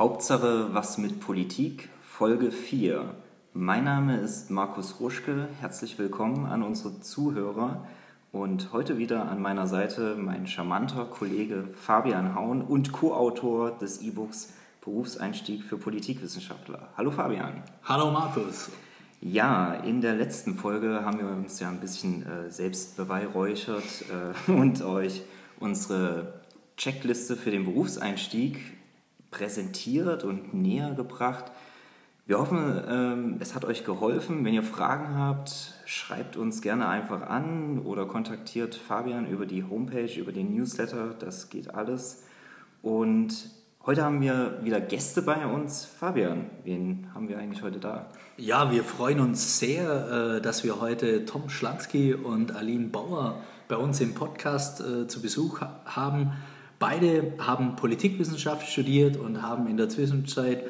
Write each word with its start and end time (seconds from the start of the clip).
Hauptsache 0.00 0.72
was 0.72 0.96
mit 0.96 1.20
Politik, 1.20 1.90
Folge 2.00 2.52
4. 2.52 3.14
Mein 3.52 3.84
Name 3.84 4.16
ist 4.16 4.50
Markus 4.50 4.98
Ruschke, 4.98 5.46
herzlich 5.60 5.98
willkommen 5.98 6.46
an 6.46 6.62
unsere 6.62 7.02
Zuhörer 7.02 7.86
und 8.32 8.72
heute 8.72 8.96
wieder 8.96 9.28
an 9.28 9.42
meiner 9.42 9.66
Seite 9.66 10.16
mein 10.18 10.46
charmanter 10.46 11.04
Kollege 11.04 11.68
Fabian 11.74 12.34
Haun 12.34 12.62
und 12.62 12.92
Co-Autor 12.92 13.72
des 13.72 14.00
E-Books 14.00 14.54
Berufseinstieg 14.80 15.64
für 15.64 15.76
Politikwissenschaftler. 15.76 16.88
Hallo 16.96 17.10
Fabian. 17.10 17.62
Hallo 17.84 18.10
Markus. 18.10 18.70
Ja, 19.20 19.74
in 19.74 20.00
der 20.00 20.14
letzten 20.14 20.54
Folge 20.54 21.04
haben 21.04 21.18
wir 21.18 21.28
uns 21.28 21.60
ja 21.60 21.68
ein 21.68 21.80
bisschen 21.80 22.24
äh, 22.24 22.50
selbst 22.50 22.96
beweihräuchert 22.96 24.06
äh, 24.48 24.50
und 24.52 24.80
euch 24.80 25.20
unsere 25.58 26.40
Checkliste 26.78 27.36
für 27.36 27.50
den 27.50 27.66
Berufseinstieg 27.66 28.79
präsentiert 29.30 30.24
und 30.24 30.54
näher 30.54 30.94
gebracht. 30.94 31.52
Wir 32.26 32.38
hoffen, 32.38 32.80
ähm, 32.88 33.36
es 33.40 33.54
hat 33.56 33.64
euch 33.64 33.84
geholfen. 33.84 34.44
Wenn 34.44 34.54
ihr 34.54 34.62
Fragen 34.62 35.16
habt, 35.16 35.74
schreibt 35.84 36.36
uns 36.36 36.62
gerne 36.62 36.86
einfach 36.88 37.22
an 37.22 37.80
oder 37.80 38.06
kontaktiert 38.06 38.76
Fabian 38.76 39.26
über 39.26 39.46
die 39.46 39.64
Homepage, 39.64 40.12
über 40.16 40.30
den 40.30 40.54
Newsletter. 40.54 41.14
Das 41.18 41.50
geht 41.50 41.74
alles. 41.74 42.22
Und 42.82 43.50
heute 43.84 44.04
haben 44.04 44.20
wir 44.20 44.60
wieder 44.62 44.80
Gäste 44.80 45.22
bei 45.22 45.44
uns. 45.44 45.84
Fabian, 45.84 46.46
wen 46.62 47.08
haben 47.14 47.28
wir 47.28 47.36
eigentlich 47.36 47.62
heute 47.62 47.80
da? 47.80 48.06
Ja, 48.36 48.70
wir 48.70 48.84
freuen 48.84 49.18
uns 49.18 49.58
sehr, 49.58 50.36
äh, 50.36 50.40
dass 50.40 50.62
wir 50.62 50.80
heute 50.80 51.24
Tom 51.24 51.48
Schlansky 51.48 52.14
und 52.14 52.54
Aline 52.54 52.90
Bauer 52.90 53.42
bei 53.66 53.76
uns 53.76 54.00
im 54.00 54.14
Podcast 54.14 54.80
äh, 54.80 55.08
zu 55.08 55.20
Besuch 55.20 55.62
haben. 55.84 56.32
Beide 56.80 57.34
haben 57.38 57.76
Politikwissenschaft 57.76 58.66
studiert 58.66 59.18
und 59.18 59.42
haben 59.42 59.68
in 59.68 59.76
der 59.76 59.90
Zwischenzeit 59.90 60.64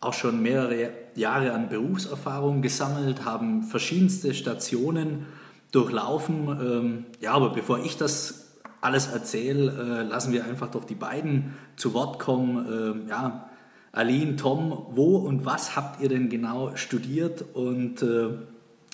auch 0.00 0.12
schon 0.12 0.40
mehrere 0.40 0.90
Jahre 1.16 1.52
an 1.52 1.68
Berufserfahrung 1.68 2.62
gesammelt, 2.62 3.24
haben 3.24 3.64
verschiedenste 3.64 4.32
Stationen 4.32 5.26
durchlaufen. 5.72 6.48
Ähm, 6.48 7.04
ja, 7.20 7.32
aber 7.32 7.50
bevor 7.50 7.84
ich 7.84 7.96
das 7.96 8.52
alles 8.80 9.08
erzähle, 9.08 9.72
äh, 9.72 10.02
lassen 10.08 10.32
wir 10.32 10.44
einfach 10.44 10.70
doch 10.70 10.84
die 10.84 10.94
beiden 10.94 11.56
zu 11.74 11.94
Wort 11.94 12.20
kommen. 12.20 12.66
Ähm, 12.70 13.08
ja, 13.08 13.50
Aline, 13.90 14.36
Tom, 14.36 14.86
wo 14.90 15.16
und 15.16 15.46
was 15.46 15.74
habt 15.74 16.00
ihr 16.00 16.08
denn 16.08 16.28
genau 16.28 16.76
studiert 16.76 17.44
und 17.54 18.02
äh, 18.02 18.28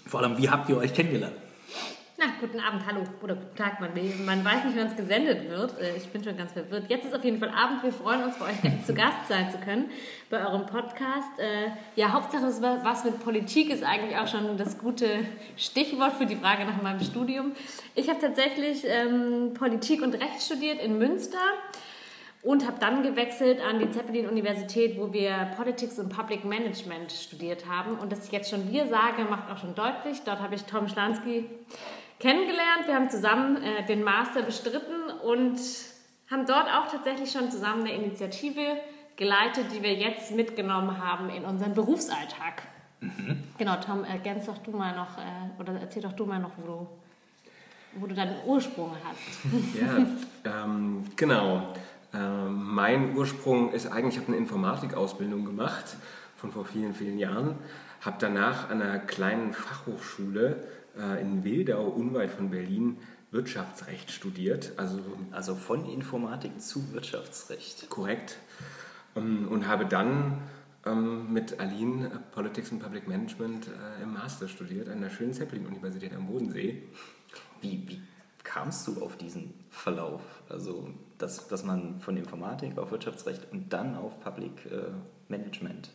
vor 0.06 0.22
allem, 0.22 0.38
wie 0.38 0.48
habt 0.48 0.70
ihr 0.70 0.78
euch 0.78 0.94
kennengelernt? 0.94 1.36
Na, 2.24 2.28
guten 2.40 2.60
Abend, 2.60 2.86
hallo 2.86 3.00
oder 3.20 3.34
guten 3.34 3.56
Tag. 3.56 3.80
Man, 3.80 3.90
man 4.24 4.44
weiß 4.44 4.64
nicht, 4.66 4.78
wann 4.78 4.86
es 4.86 4.94
gesendet 4.94 5.50
wird. 5.50 5.76
Äh, 5.80 5.96
ich 5.96 6.06
bin 6.10 6.22
schon 6.22 6.36
ganz 6.36 6.52
verwirrt. 6.52 6.84
Jetzt 6.88 7.06
ist 7.06 7.14
auf 7.16 7.24
jeden 7.24 7.40
Fall 7.40 7.48
Abend. 7.48 7.82
Wir 7.82 7.92
freuen 7.92 8.22
uns, 8.22 8.36
bei 8.38 8.44
euch 8.44 8.84
zu 8.86 8.94
Gast 8.94 9.26
sein 9.28 9.50
zu 9.50 9.58
können 9.58 9.90
bei 10.30 10.38
eurem 10.46 10.66
Podcast. 10.66 11.38
Äh, 11.38 11.72
ja, 11.96 12.12
Hauptsache, 12.12 12.44
was 12.44 13.04
mit 13.04 13.18
Politik 13.24 13.70
ist 13.70 13.82
eigentlich 13.82 14.16
auch 14.16 14.28
schon 14.28 14.56
das 14.56 14.78
gute 14.78 15.26
Stichwort 15.56 16.12
für 16.12 16.26
die 16.26 16.36
Frage 16.36 16.64
nach 16.64 16.80
meinem 16.80 17.00
Studium. 17.00 17.56
Ich 17.96 18.08
habe 18.08 18.20
tatsächlich 18.20 18.84
ähm, 18.86 19.54
Politik 19.54 20.00
und 20.00 20.14
Recht 20.14 20.42
studiert 20.42 20.80
in 20.80 20.98
Münster 20.98 21.38
und 22.42 22.68
habe 22.68 22.78
dann 22.78 23.02
gewechselt 23.02 23.60
an 23.60 23.80
die 23.80 23.90
Zeppelin-Universität, 23.90 24.96
wo 24.96 25.12
wir 25.12 25.50
Politics 25.56 25.98
und 25.98 26.08
Public 26.08 26.44
Management 26.44 27.10
studiert 27.10 27.66
haben. 27.68 27.98
Und 27.98 28.12
dass 28.12 28.26
ich 28.26 28.32
jetzt 28.32 28.50
schon 28.50 28.70
wir 28.70 28.86
sage, 28.86 29.24
macht 29.28 29.50
auch 29.50 29.58
schon 29.58 29.74
deutlich. 29.74 30.22
Dort 30.24 30.40
habe 30.40 30.54
ich 30.54 30.62
Tom 30.64 30.88
Schlansky 30.88 31.48
kennengelernt. 32.22 32.86
Wir 32.86 32.94
haben 32.94 33.10
zusammen 33.10 33.62
äh, 33.62 33.84
den 33.84 34.04
Master 34.04 34.42
bestritten 34.42 35.10
und 35.24 35.58
haben 36.30 36.46
dort 36.46 36.68
auch 36.68 36.90
tatsächlich 36.90 37.32
schon 37.32 37.50
zusammen 37.50 37.80
eine 37.80 37.92
Initiative 37.92 38.76
geleitet, 39.16 39.66
die 39.74 39.82
wir 39.82 39.92
jetzt 39.94 40.30
mitgenommen 40.30 40.98
haben 40.98 41.28
in 41.30 41.44
unseren 41.44 41.74
Berufsalltag. 41.74 42.62
Mhm. 43.00 43.42
Genau, 43.58 43.76
Tom, 43.76 44.04
ergänz 44.04 44.46
doch 44.46 44.58
du 44.58 44.70
mal 44.70 44.94
noch 44.94 45.18
äh, 45.18 45.60
oder 45.60 45.74
erzähl 45.80 46.02
doch 46.02 46.12
du 46.12 46.24
mal 46.24 46.38
noch, 46.38 46.52
wo 46.56 46.66
du, 46.66 46.86
wo 47.94 48.06
du 48.06 48.14
deinen 48.14 48.36
Ursprung 48.46 48.92
hast. 49.04 49.52
Ja, 49.80 50.62
ähm, 50.64 51.04
genau. 51.16 51.74
Ähm, 52.14 52.72
mein 52.72 53.16
Ursprung 53.16 53.72
ist 53.72 53.86
eigentlich, 53.88 54.14
ich 54.14 54.20
habe 54.20 54.28
eine 54.28 54.36
Informatikausbildung 54.36 55.44
gemacht 55.44 55.96
von 56.36 56.52
vor 56.52 56.64
vielen, 56.64 56.94
vielen 56.94 57.18
Jahren, 57.18 57.56
habe 58.00 58.16
danach 58.20 58.70
an 58.70 58.80
einer 58.80 58.98
kleinen 59.00 59.52
Fachhochschule 59.52 60.62
in 61.20 61.42
Wildau, 61.42 61.86
unweit 61.86 62.30
von 62.30 62.50
Berlin, 62.50 62.98
Wirtschaftsrecht 63.32 64.10
studiert. 64.10 64.72
Also, 64.76 65.00
also 65.32 65.54
von 65.54 65.88
Informatik 65.88 66.60
zu 66.60 66.92
Wirtschaftsrecht. 66.92 67.88
Korrekt. 67.88 68.38
Ähm, 69.16 69.48
und 69.48 69.66
habe 69.66 69.86
dann 69.86 70.42
ähm, 70.84 71.32
mit 71.32 71.58
Aline 71.58 72.06
äh, 72.06 72.10
Politics 72.32 72.70
and 72.70 72.82
Public 72.82 73.08
Management 73.08 73.68
äh, 73.68 74.02
im 74.02 74.12
Master 74.12 74.48
studiert 74.48 74.88
an 74.88 75.00
der 75.00 75.10
schönen 75.10 75.32
Zeppelin-Universität 75.32 76.14
am 76.14 76.26
Bodensee. 76.26 76.82
Wie, 77.62 77.88
wie 77.88 78.02
kamst 78.44 78.86
du 78.86 79.02
auf 79.02 79.16
diesen 79.16 79.54
Verlauf? 79.70 80.20
Also, 80.48 80.90
dass, 81.16 81.48
dass 81.48 81.64
man 81.64 82.00
von 82.00 82.16
Informatik 82.16 82.76
auf 82.78 82.90
Wirtschaftsrecht 82.90 83.50
und 83.50 83.72
dann 83.72 83.96
auf 83.96 84.20
Public 84.20 84.68
Management. 85.28 85.90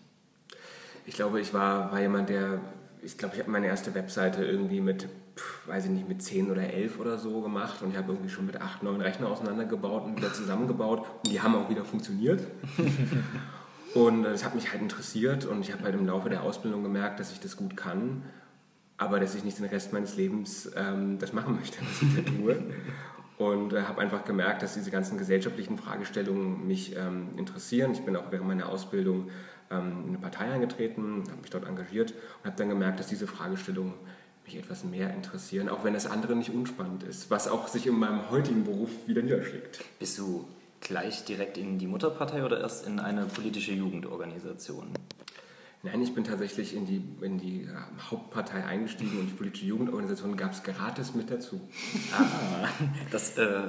Ich 1.06 1.16
glaube, 1.16 1.42
ich 1.42 1.54
war, 1.54 1.92
war 1.92 2.00
jemand, 2.00 2.30
der 2.30 2.62
ich 3.02 3.18
glaube, 3.18 3.36
ich 3.36 3.42
habe 3.42 3.52
meine 3.52 3.68
erste 3.68 3.94
Webseite 3.94 4.44
irgendwie 4.44 4.82
mit, 4.82 5.08
weiß 5.66 5.86
ich 5.86 5.92
nicht, 5.92 6.08
mit 6.08 6.22
10 6.22 6.52
oder 6.52 6.64
11 6.64 7.00
oder 7.00 7.18
so 7.18 7.42
gemacht 7.42 7.82
und 7.82 7.92
ich 7.92 7.98
habe 7.98 8.12
irgendwie 8.12 8.30
schon 8.30 8.46
mit 8.46 8.60
8, 8.60 8.84
9 8.84 9.02
Rechner 9.02 9.28
auseinandergebaut 9.28 10.06
und 10.06 10.18
wieder 10.18 10.34
zusammengebaut 10.34 11.06
und 11.24 11.32
die 11.32 11.42
haben 11.42 11.56
auch 11.56 11.70
wieder 11.70 11.86
funktioniert. 11.86 12.42
und 13.94 14.24
das 14.24 14.44
hat 14.44 14.56
mich 14.56 14.72
halt 14.72 14.82
interessiert 14.82 15.46
und 15.46 15.62
ich 15.62 15.72
habe 15.72 15.84
halt 15.84 15.96
im 15.96 16.06
Laufe 16.06 16.30
der 16.30 16.44
Ausbildung 16.44 16.84
gemerkt, 16.84 17.20
dass 17.20 17.32
ich 17.32 17.40
das 17.40 17.56
gut 17.56 17.78
kann, 17.78 18.24
aber 18.98 19.20
dass 19.20 19.36
ich 19.36 19.44
nicht 19.44 19.60
den 19.60 19.66
Rest 19.66 19.94
meines 19.94 20.18
Lebens 20.18 20.72
ähm, 20.76 21.20
das 21.20 21.34
machen 21.34 21.56
möchte, 21.56 21.78
was 21.82 22.02
ich 22.02 22.16
da 22.16 22.32
tue. 22.32 22.64
Und 23.38 23.74
äh, 23.74 23.84
habe 23.84 24.02
einfach 24.02 24.26
gemerkt, 24.26 24.64
dass 24.64 24.74
diese 24.74 24.90
ganzen 24.90 25.20
gesellschaftlichen 25.20 25.78
Fragestellungen 25.78 26.66
mich 26.66 26.96
ähm, 26.96 27.30
interessieren. 27.38 27.92
Ich 27.92 28.02
bin 28.02 28.16
auch 28.16 28.32
während 28.32 28.48
meiner 28.48 28.68
Ausbildung 28.68 29.30
ähm, 29.72 30.04
in 30.04 30.08
eine 30.10 30.18
Partei 30.18 30.52
eingetreten, 30.52 31.24
habe 31.30 31.42
mich 31.42 31.50
dort 31.50 31.68
engagiert 31.68 32.12
und 32.12 32.46
habe 32.46 32.58
dann 32.58 32.70
gemerkt, 32.70 33.00
dass 33.00 33.08
diese 33.08 33.28
Fragestellungen 33.28 33.94
mich 34.46 34.56
etwas 34.56 34.84
mehr 34.84 35.14
interessieren, 35.14 35.70
auch 35.70 35.84
wenn 35.84 35.94
das 35.94 36.06
andere 36.06 36.36
nicht 36.36 36.52
unspannend 36.52 37.04
ist, 37.04 37.30
was 37.30 37.48
auch 37.48 37.68
sich 37.68 37.86
in 37.86 38.00
meinem 38.00 38.30
heutigen 38.32 38.64
Beruf 38.64 38.90
wieder 39.06 39.22
niederschlägt. 39.22 39.84
Bist 40.00 40.18
du 40.18 40.48
gleich 40.80 41.26
direkt 41.26 41.58
in 41.58 41.80
die 41.80 41.88
Mutterpartei 41.88 42.44
oder 42.46 42.62
erst 42.62 42.88
in 42.88 43.00
eine 43.00 43.26
politische 43.26 43.74
Jugendorganisation? 43.74 44.88
Nein, 45.84 46.02
ich 46.02 46.14
bin 46.14 46.24
tatsächlich 46.24 46.76
in 46.76 46.86
die, 46.86 47.02
in 47.22 47.38
die 47.38 47.64
äh, 47.64 47.68
Hauptpartei 48.10 48.66
eingestiegen 48.66 49.20
und 49.20 49.28
die 49.28 49.34
politische 49.34 49.66
Jugendorganisation 49.66 50.36
gab 50.36 50.52
es 50.52 50.64
gratis 50.64 51.14
mit 51.14 51.30
dazu. 51.30 51.62
Ah, 52.12 52.68
das 53.12 53.38
äh, 53.38 53.62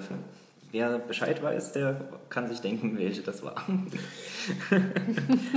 Wer 0.70 0.98
Bescheid 0.98 1.42
weiß, 1.42 1.72
der 1.72 1.98
kann 2.28 2.48
sich 2.48 2.60
denken, 2.60 2.98
welche 2.98 3.22
das 3.22 3.42
war. 3.42 3.54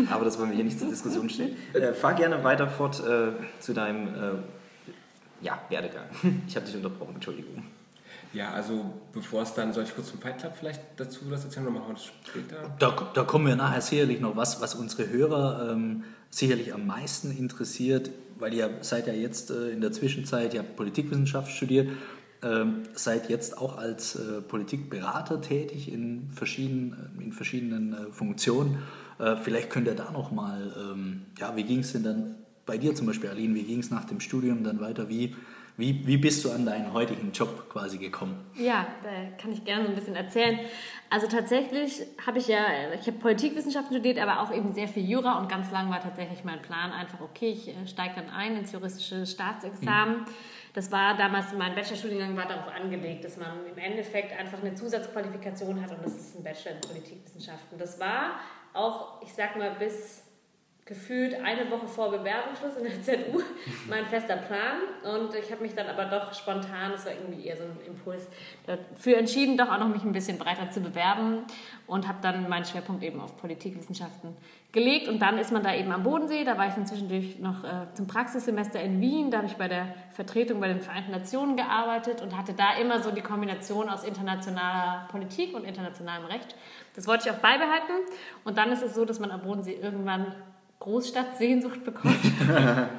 Aber 0.09 0.23
das 0.23 0.39
wollen 0.39 0.49
wir 0.49 0.55
hier 0.55 0.63
nicht 0.63 0.79
zur 0.79 0.89
Diskussion 0.89 1.29
stellen. 1.29 1.55
Äh, 1.73 1.93
fahr 1.93 2.13
gerne 2.13 2.43
weiter 2.43 2.69
fort 2.69 3.01
äh, 3.05 3.31
zu 3.59 3.73
deinem 3.73 4.07
äh, 4.07 4.37
ja, 5.41 5.59
Werdegang. 5.69 6.05
Ich 6.47 6.55
habe 6.55 6.65
dich 6.65 6.75
unterbrochen, 6.75 7.15
Entschuldigung. 7.15 7.63
Ja, 8.33 8.51
also 8.51 8.85
bevor 9.11 9.41
es 9.41 9.53
dann, 9.53 9.73
soll 9.73 9.83
ich 9.83 9.93
kurz 9.93 10.09
zum 10.09 10.19
Fight 10.19 10.39
Club 10.39 10.53
vielleicht 10.57 10.81
dazu 10.95 11.25
das 11.29 11.43
erzählen 11.43 11.67
oder 11.67 11.75
machen 11.75 11.89
wir 11.89 11.93
das 11.95 12.05
später? 12.05 12.73
Da, 12.79 13.11
da 13.13 13.23
kommen 13.23 13.47
wir 13.47 13.55
nachher 13.55 13.81
sicherlich 13.81 14.21
noch 14.21 14.37
was, 14.37 14.61
was 14.61 14.75
unsere 14.75 15.09
Hörer 15.09 15.71
ähm, 15.71 16.03
sicherlich 16.29 16.73
am 16.73 16.87
meisten 16.87 17.35
interessiert, 17.35 18.09
weil 18.39 18.53
ihr 18.53 18.69
seid 18.81 19.07
ja 19.07 19.13
jetzt 19.13 19.51
äh, 19.51 19.69
in 19.69 19.81
der 19.81 19.91
Zwischenzeit, 19.91 20.53
ihr 20.53 20.61
habt 20.61 20.77
Politikwissenschaft 20.77 21.51
studiert 21.51 21.89
ähm, 22.43 22.83
seid 22.93 23.29
jetzt 23.29 23.57
auch 23.57 23.77
als 23.77 24.15
äh, 24.15 24.41
Politikberater 24.41 25.41
tätig 25.41 25.91
in 25.91 26.29
verschiedenen, 26.31 27.13
äh, 27.19 27.23
in 27.23 27.31
verschiedenen 27.31 27.93
äh, 27.93 28.11
Funktionen. 28.11 28.79
Äh, 29.19 29.35
vielleicht 29.37 29.69
könnt 29.69 29.87
ihr 29.87 29.95
da 29.95 30.11
noch 30.11 30.31
mal, 30.31 30.73
ähm, 30.75 31.25
ja, 31.37 31.55
wie 31.55 31.63
ging 31.63 31.79
es 31.79 31.93
denn 31.93 32.03
dann 32.03 32.35
bei 32.65 32.77
dir 32.77 32.95
zum 32.95 33.07
Beispiel, 33.07 33.29
Aline, 33.29 33.53
wie 33.53 33.63
ging 33.63 33.79
es 33.79 33.91
nach 33.91 34.05
dem 34.05 34.19
Studium 34.19 34.63
dann 34.63 34.79
weiter? 34.79 35.07
Wie, 35.07 35.35
wie, 35.77 36.05
wie 36.07 36.17
bist 36.17 36.43
du 36.43 36.51
an 36.51 36.65
deinen 36.65 36.93
heutigen 36.93 37.31
Job 37.31 37.69
quasi 37.69 37.97
gekommen? 37.97 38.35
Ja, 38.55 38.87
da 39.03 39.09
kann 39.39 39.51
ich 39.51 39.63
gerne 39.63 39.83
so 39.85 39.89
ein 39.89 39.95
bisschen 39.95 40.15
erzählen. 40.15 40.59
Also 41.09 41.27
tatsächlich 41.27 42.01
habe 42.25 42.39
ich 42.39 42.47
ja, 42.47 42.65
ich 42.99 43.05
habe 43.05 43.17
Politikwissenschaften 43.17 43.95
studiert, 43.95 44.17
aber 44.17 44.41
auch 44.41 44.53
eben 44.53 44.73
sehr 44.73 44.87
viel 44.87 45.07
Jura 45.07 45.39
und 45.39 45.49
ganz 45.49 45.71
lang 45.71 45.91
war 45.91 46.01
tatsächlich 46.01 46.43
mein 46.43 46.61
Plan 46.61 46.91
einfach, 46.91 47.19
okay, 47.21 47.51
ich 47.51 47.67
äh, 47.67 47.87
steige 47.87 48.15
dann 48.15 48.29
ein 48.29 48.57
ins 48.57 48.71
juristische 48.71 49.27
Staatsexamen. 49.27 50.21
Mhm 50.21 50.25
das 50.73 50.91
war 50.91 51.17
damals, 51.17 51.53
mein 51.53 51.75
Bachelorstudiengang 51.75 52.35
war 52.37 52.47
darauf 52.47 52.73
angelegt, 52.73 53.25
dass 53.25 53.37
man 53.37 53.65
im 53.65 53.77
Endeffekt 53.77 54.37
einfach 54.37 54.59
eine 54.59 54.73
Zusatzqualifikation 54.73 55.81
hat 55.81 55.91
und 55.91 56.03
das 56.03 56.15
ist 56.15 56.35
ein 56.37 56.43
Bachelor 56.43 56.75
in 56.75 56.81
Politikwissenschaften. 56.81 57.77
Das 57.77 57.99
war 57.99 58.39
auch, 58.73 59.21
ich 59.21 59.33
sag 59.33 59.57
mal, 59.57 59.71
bis 59.71 60.23
gefühlt 60.91 61.35
eine 61.35 61.71
Woche 61.71 61.87
vor 61.87 62.11
Bewerbungsschluss 62.11 62.75
in 62.75 62.83
der 62.83 63.01
ZU 63.01 63.41
mein 63.87 64.05
fester 64.07 64.35
Plan. 64.35 64.81
Und 65.03 65.33
ich 65.33 65.49
habe 65.49 65.61
mich 65.61 65.73
dann 65.73 65.87
aber 65.87 66.03
doch 66.05 66.33
spontan, 66.33 66.91
das 66.91 67.05
war 67.05 67.13
irgendwie 67.13 67.45
eher 67.45 67.55
so 67.55 67.63
ein 67.63 67.79
Impuls, 67.87 68.27
dafür 68.67 69.17
entschieden, 69.17 69.57
doch 69.57 69.71
auch 69.71 69.79
noch 69.79 69.87
mich 69.87 70.03
ein 70.03 70.11
bisschen 70.11 70.37
breiter 70.37 70.69
zu 70.69 70.81
bewerben 70.81 71.45
und 71.87 72.09
habe 72.09 72.17
dann 72.21 72.49
meinen 72.49 72.65
Schwerpunkt 72.65 73.03
eben 73.03 73.21
auf 73.21 73.37
Politikwissenschaften 73.37 74.35
gelegt. 74.73 75.07
Und 75.07 75.21
dann 75.21 75.37
ist 75.37 75.53
man 75.53 75.63
da 75.63 75.73
eben 75.73 75.93
am 75.93 76.03
Bodensee, 76.03 76.43
da 76.43 76.57
war 76.57 76.67
ich 76.67 76.73
dann 76.73 76.85
zwischendurch 76.85 77.39
noch 77.39 77.63
äh, 77.63 77.93
zum 77.93 78.07
Praxissemester 78.07 78.81
in 78.81 78.99
Wien, 78.99 79.31
da 79.31 79.37
habe 79.37 79.47
ich 79.47 79.55
bei 79.55 79.69
der 79.69 79.93
Vertretung 80.11 80.59
bei 80.59 80.67
den 80.67 80.81
Vereinten 80.81 81.11
Nationen 81.11 81.55
gearbeitet 81.55 82.21
und 82.21 82.35
hatte 82.37 82.51
da 82.53 82.75
immer 82.81 83.01
so 83.01 83.11
die 83.11 83.21
Kombination 83.21 83.87
aus 83.87 84.03
internationaler 84.03 85.07
Politik 85.09 85.55
und 85.55 85.63
internationalem 85.63 86.25
Recht. 86.25 86.53
Das 86.95 87.07
wollte 87.07 87.29
ich 87.29 87.33
auch 87.33 87.39
beibehalten. 87.39 87.93
Und 88.43 88.57
dann 88.57 88.73
ist 88.73 88.83
es 88.83 88.93
so, 88.93 89.05
dass 89.05 89.21
man 89.21 89.31
am 89.31 89.41
Bodensee 89.41 89.79
irgendwann 89.81 90.35
Großstadtsehnsucht 90.81 91.83
bekommt. 91.85 92.17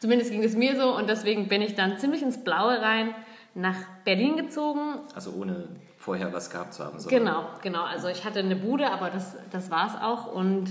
Zumindest 0.00 0.30
ging 0.30 0.44
es 0.44 0.54
mir 0.54 0.80
so 0.80 0.96
und 0.96 1.08
deswegen 1.08 1.48
bin 1.48 1.60
ich 1.60 1.74
dann 1.74 1.98
ziemlich 1.98 2.22
ins 2.22 2.42
Blaue 2.44 2.80
rein 2.80 3.14
nach 3.54 3.76
Berlin 4.04 4.36
gezogen. 4.36 5.00
Also 5.14 5.32
ohne 5.32 5.68
vorher 5.96 6.32
was 6.32 6.50
gehabt 6.50 6.74
zu 6.74 6.84
haben. 6.84 6.96
Genau, 7.08 7.46
genau. 7.62 7.82
Also 7.82 8.08
ich 8.08 8.24
hatte 8.24 8.38
eine 8.38 8.54
Bude, 8.54 8.90
aber 8.90 9.10
das, 9.10 9.36
das 9.50 9.70
war 9.70 9.88
es 9.88 10.00
auch 10.00 10.32
und 10.32 10.68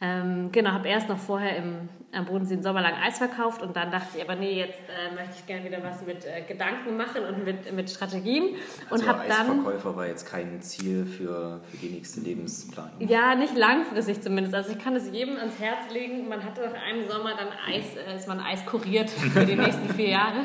ähm, 0.00 0.50
genau, 0.50 0.72
habe 0.72 0.88
erst 0.88 1.08
noch 1.08 1.18
vorher 1.18 1.56
im, 1.56 1.88
am 2.12 2.26
Bodensee 2.26 2.56
den 2.56 2.62
Sommer 2.62 2.82
lang 2.82 2.94
Eis 2.94 3.18
verkauft 3.18 3.62
und 3.62 3.76
dann 3.76 3.90
dachte 3.90 4.18
ich, 4.18 4.22
aber 4.22 4.34
nee, 4.34 4.58
jetzt 4.58 4.80
äh, 4.88 5.14
möchte 5.14 5.36
ich 5.38 5.46
gerne 5.46 5.64
wieder 5.64 5.82
was 5.82 6.04
mit 6.04 6.24
äh, 6.24 6.42
Gedanken 6.42 6.96
machen 6.96 7.22
und 7.24 7.44
mit, 7.44 7.72
mit 7.72 7.88
Strategien. 7.88 8.56
Also 8.90 9.04
und 9.04 9.08
habe 9.08 9.28
dann. 9.28 9.50
Eisverkäufer 9.50 9.96
war 9.96 10.06
jetzt 10.06 10.26
kein 10.26 10.60
Ziel 10.60 11.06
für, 11.06 11.60
für 11.70 11.76
die 11.76 11.88
nächste 11.88 12.20
Lebensplanung. 12.20 13.08
Ja, 13.08 13.34
nicht 13.34 13.56
langfristig 13.56 14.20
zumindest. 14.20 14.54
Also 14.54 14.72
ich 14.72 14.78
kann 14.78 14.96
es 14.96 15.10
jedem 15.10 15.36
ans 15.36 15.58
Herz 15.58 15.90
legen. 15.92 16.28
Man 16.28 16.44
hatte 16.44 16.62
nach 16.62 16.82
einem 16.82 17.08
Sommer 17.08 17.36
dann 17.36 17.48
Eis, 17.66 17.96
äh, 17.96 18.16
ist 18.16 18.26
man 18.26 18.40
Eis 18.40 18.66
kuriert 18.66 19.10
für 19.10 19.46
die 19.46 19.56
nächsten 19.56 19.88
vier 19.94 20.08
Jahre. 20.08 20.44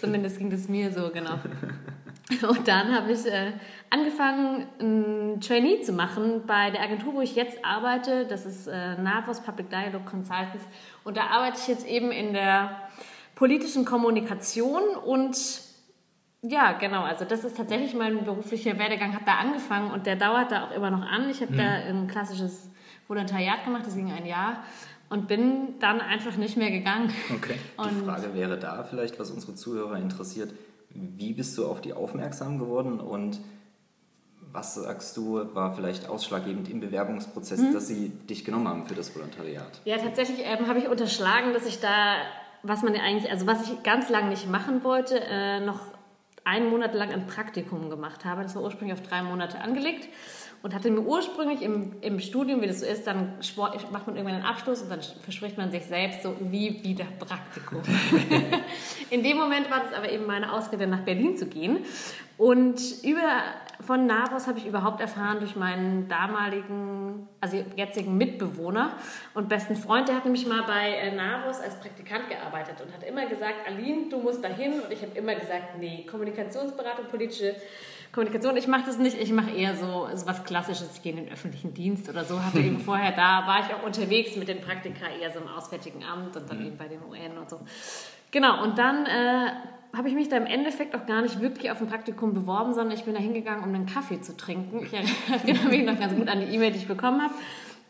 Zumindest 0.00 0.38
ging 0.38 0.50
das 0.50 0.68
mir 0.68 0.92
so, 0.92 1.10
genau. 1.10 1.40
Und 2.42 2.68
dann 2.68 2.94
habe 2.94 3.12
ich 3.12 3.24
äh, 3.26 3.52
angefangen, 3.90 4.66
ein 4.80 5.40
Trainee 5.40 5.80
zu 5.80 5.92
machen 5.92 6.42
bei 6.46 6.70
der 6.70 6.82
Agentur, 6.82 7.14
wo 7.14 7.20
ich 7.20 7.34
jetzt 7.34 7.64
arbeite. 7.64 8.26
Das 8.26 8.44
ist 8.44 8.66
äh, 8.66 8.96
NAVOS 8.96 9.40
Public 9.40 9.70
Dialogue 9.70 10.04
Consultants. 10.04 10.64
Und 11.04 11.16
da 11.16 11.28
arbeite 11.28 11.58
ich 11.60 11.68
jetzt 11.68 11.86
eben 11.86 12.12
in 12.12 12.34
der 12.34 12.88
politischen 13.34 13.84
Kommunikation 13.84 14.82
und 15.04 15.36
ja, 16.42 16.72
genau. 16.72 17.02
Also 17.02 17.24
das 17.24 17.44
ist 17.44 17.56
tatsächlich 17.56 17.94
mein 17.94 18.24
beruflicher 18.24 18.78
Werdegang, 18.78 19.14
hat 19.14 19.26
da 19.26 19.38
angefangen 19.38 19.90
und 19.90 20.06
der 20.06 20.16
dauert 20.16 20.52
da 20.52 20.66
auch 20.66 20.70
immer 20.72 20.90
noch 20.90 21.02
an. 21.02 21.30
Ich 21.30 21.40
habe 21.40 21.52
mhm. 21.52 21.56
da 21.56 21.64
ein 21.64 22.06
klassisches 22.08 22.70
Volontariat 23.08 23.64
gemacht, 23.64 23.84
ging 23.94 24.12
ein 24.12 24.26
Jahr 24.26 24.62
und 25.08 25.26
bin 25.26 25.78
dann 25.80 26.00
einfach 26.00 26.36
nicht 26.36 26.56
mehr 26.56 26.70
gegangen. 26.70 27.12
Okay. 27.34 27.58
Die 27.82 28.04
Frage 28.04 28.34
wäre 28.34 28.58
da 28.58 28.84
vielleicht, 28.84 29.18
was 29.18 29.30
unsere 29.30 29.54
Zuhörer 29.54 29.96
interessiert 29.96 30.52
wie 30.90 31.32
bist 31.32 31.56
du 31.58 31.66
auf 31.66 31.80
die 31.80 31.92
aufmerksam 31.92 32.58
geworden 32.58 33.00
und 33.00 33.40
was 34.52 34.74
sagst 34.74 35.16
du, 35.16 35.54
war 35.54 35.74
vielleicht 35.74 36.08
ausschlaggebend 36.08 36.70
im 36.70 36.80
Bewerbungsprozess, 36.80 37.60
hm. 37.60 37.72
dass 37.72 37.86
sie 37.86 38.08
dich 38.08 38.44
genommen 38.44 38.66
haben 38.66 38.86
für 38.86 38.94
das 38.94 39.14
Volontariat? 39.14 39.80
Ja, 39.84 39.98
tatsächlich 39.98 40.40
ähm, 40.42 40.66
habe 40.66 40.78
ich 40.78 40.88
unterschlagen, 40.88 41.52
dass 41.52 41.66
ich 41.66 41.80
da, 41.80 42.16
was 42.62 42.82
man 42.82 42.94
ja 42.94 43.02
eigentlich, 43.02 43.30
also 43.30 43.46
was 43.46 43.68
ich 43.68 43.82
ganz 43.82 44.08
lange 44.08 44.30
nicht 44.30 44.48
machen 44.48 44.82
wollte, 44.84 45.20
äh, 45.20 45.60
noch 45.60 45.80
einen 46.44 46.70
Monat 46.70 46.94
lang 46.94 47.12
ein 47.12 47.26
Praktikum 47.26 47.90
gemacht 47.90 48.24
habe. 48.24 48.42
Das 48.42 48.54
war 48.54 48.62
ursprünglich 48.62 48.98
auf 48.98 49.06
drei 49.06 49.22
Monate 49.22 49.60
angelegt 49.60 50.08
und 50.62 50.74
hatte 50.74 50.90
mir 50.90 51.00
ursprünglich 51.00 51.62
im, 51.62 51.92
im 52.00 52.18
Studium, 52.18 52.60
wie 52.62 52.66
das 52.66 52.80
so 52.80 52.86
ist, 52.86 53.06
dann 53.06 53.34
macht 53.92 54.06
man 54.06 54.16
irgendwann 54.16 54.36
einen 54.36 54.44
Abschluss 54.44 54.82
und 54.82 54.90
dann 54.90 55.00
verspricht 55.22 55.56
man 55.56 55.70
sich 55.70 55.84
selbst 55.84 56.22
so 56.22 56.30
nie 56.40 56.82
wieder 56.82 57.04
Praktikum. 57.18 57.80
In 59.10 59.22
dem 59.22 59.36
Moment 59.36 59.70
war 59.70 59.80
das 59.80 59.92
aber 59.92 60.10
eben 60.10 60.26
meine 60.26 60.52
Ausrede, 60.52 60.86
nach 60.86 61.00
Berlin 61.00 61.36
zu 61.36 61.46
gehen. 61.46 61.78
Und 62.38 62.80
über, 63.02 63.42
von 63.80 64.06
Navos 64.06 64.46
habe 64.46 64.58
ich 64.58 64.66
überhaupt 64.66 65.00
erfahren 65.00 65.40
durch 65.40 65.56
meinen 65.56 66.08
damaligen, 66.08 67.28
also 67.40 67.64
jetzigen 67.74 68.16
Mitbewohner 68.16 68.92
und 69.34 69.48
besten 69.48 69.74
Freund. 69.74 70.08
Der 70.08 70.16
hat 70.16 70.24
nämlich 70.24 70.46
mal 70.46 70.62
bei 70.62 70.94
äh, 70.94 71.14
Navos 71.14 71.60
als 71.60 71.74
Praktikant 71.80 72.28
gearbeitet 72.28 72.76
und 72.80 72.92
hat 72.94 73.02
immer 73.02 73.26
gesagt, 73.26 73.66
Aline, 73.66 74.08
du 74.08 74.18
musst 74.18 74.42
dahin. 74.42 74.74
Und 74.74 74.92
ich 74.92 75.02
habe 75.02 75.18
immer 75.18 75.34
gesagt, 75.34 75.78
nee, 75.80 76.06
Kommunikationsberatung, 76.08 77.06
politische 77.06 77.56
Kommunikation. 78.12 78.56
Ich 78.56 78.66
mache 78.66 78.84
das 78.86 78.98
nicht, 78.98 79.18
ich 79.20 79.32
mache 79.32 79.50
eher 79.50 79.76
so, 79.76 80.08
so 80.14 80.26
was 80.26 80.44
Klassisches. 80.44 80.90
Ich 80.94 81.02
gehe 81.02 81.12
in 81.12 81.24
den 81.24 81.32
öffentlichen 81.32 81.74
Dienst 81.74 82.08
oder 82.08 82.24
so. 82.24 82.42
Hatte 82.42 82.58
eben 82.58 82.80
vorher 82.84 83.12
da, 83.12 83.46
war 83.46 83.60
ich 83.60 83.74
auch 83.74 83.84
unterwegs 83.84 84.36
mit 84.36 84.48
den 84.48 84.60
Praktika 84.60 85.06
eher 85.20 85.30
so 85.30 85.40
im 85.40 85.48
Auswärtigen 85.48 86.02
Amt 86.04 86.36
und 86.36 86.48
dann 86.48 86.60
mhm. 86.60 86.66
eben 86.66 86.76
bei 86.76 86.88
dem 86.88 87.02
UN 87.02 87.38
und 87.38 87.50
so. 87.50 87.60
Genau, 88.30 88.62
und 88.62 88.76
dann 88.78 89.06
äh, 89.06 89.50
habe 89.96 90.08
ich 90.08 90.14
mich 90.14 90.28
da 90.28 90.36
im 90.36 90.46
Endeffekt 90.46 90.94
auch 90.94 91.06
gar 91.06 91.22
nicht 91.22 91.40
wirklich 91.40 91.70
auf 91.70 91.80
ein 91.80 91.86
Praktikum 91.86 92.34
beworben, 92.34 92.74
sondern 92.74 92.96
ich 92.96 93.04
bin 93.04 93.14
da 93.14 93.20
hingegangen, 93.20 93.64
um 93.64 93.74
einen 93.74 93.86
Kaffee 93.86 94.20
zu 94.20 94.36
trinken. 94.36 94.84
Ich 94.84 94.92
erinnere 94.92 95.68
mich 95.68 95.84
noch 95.84 95.98
ganz 95.98 96.14
gut 96.14 96.28
an 96.28 96.40
die 96.40 96.54
E-Mail, 96.54 96.72
die 96.72 96.78
ich 96.78 96.88
bekommen 96.88 97.22
habe. 97.22 97.34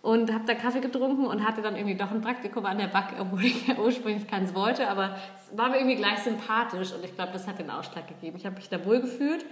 Und 0.01 0.33
habe 0.33 0.45
da 0.47 0.55
Kaffee 0.55 0.79
getrunken 0.79 1.27
und 1.27 1.45
hatte 1.45 1.61
dann 1.61 1.75
irgendwie 1.75 1.97
doch 1.97 2.13
ein 2.13 2.21
Praktikum 2.21 2.65
an 2.67 2.79
der 2.79 2.87
Back, 2.87 3.17
obwohl 3.19 3.45
ich 3.45 3.67
ja 3.67 3.77
ursprünglich 3.77 4.29
keins 4.29 4.55
wollte. 4.55 4.89
Aber 4.89 5.17
es 5.35 5.59
war 5.59 5.71
mir 5.71 5.79
irgendwie 5.79 5.97
gleich 5.97 6.21
sympathisch 6.21 6.93
und 6.93 7.05
ich 7.05 7.15
glaube, 7.17 7.33
das 7.33 7.49
hat 7.49 7.59
den 7.59 7.69
Ausschlag 7.69 8.07
gegeben. 8.07 8.37
Ich 8.37 8.47
habe 8.47 8.55
mich 8.55 8.69
da 8.69 8.83
wohl 8.87 9.01
gefühlt 9.01 9.45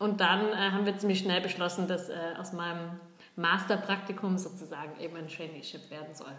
und 0.00 0.20
dann 0.20 0.48
äh, 0.48 0.56
haben 0.56 0.86
wir 0.86 0.96
ziemlich 0.96 1.20
schnell 1.20 1.42
beschlossen, 1.42 1.86
dass 1.86 2.08
äh, 2.08 2.14
aus 2.38 2.54
meinem 2.54 2.98
Masterpraktikum 3.36 4.38
sozusagen 4.38 4.98
eben 4.98 5.14
ein 5.16 5.28
Traineeship 5.28 5.90
werden 5.90 6.14
soll. 6.14 6.32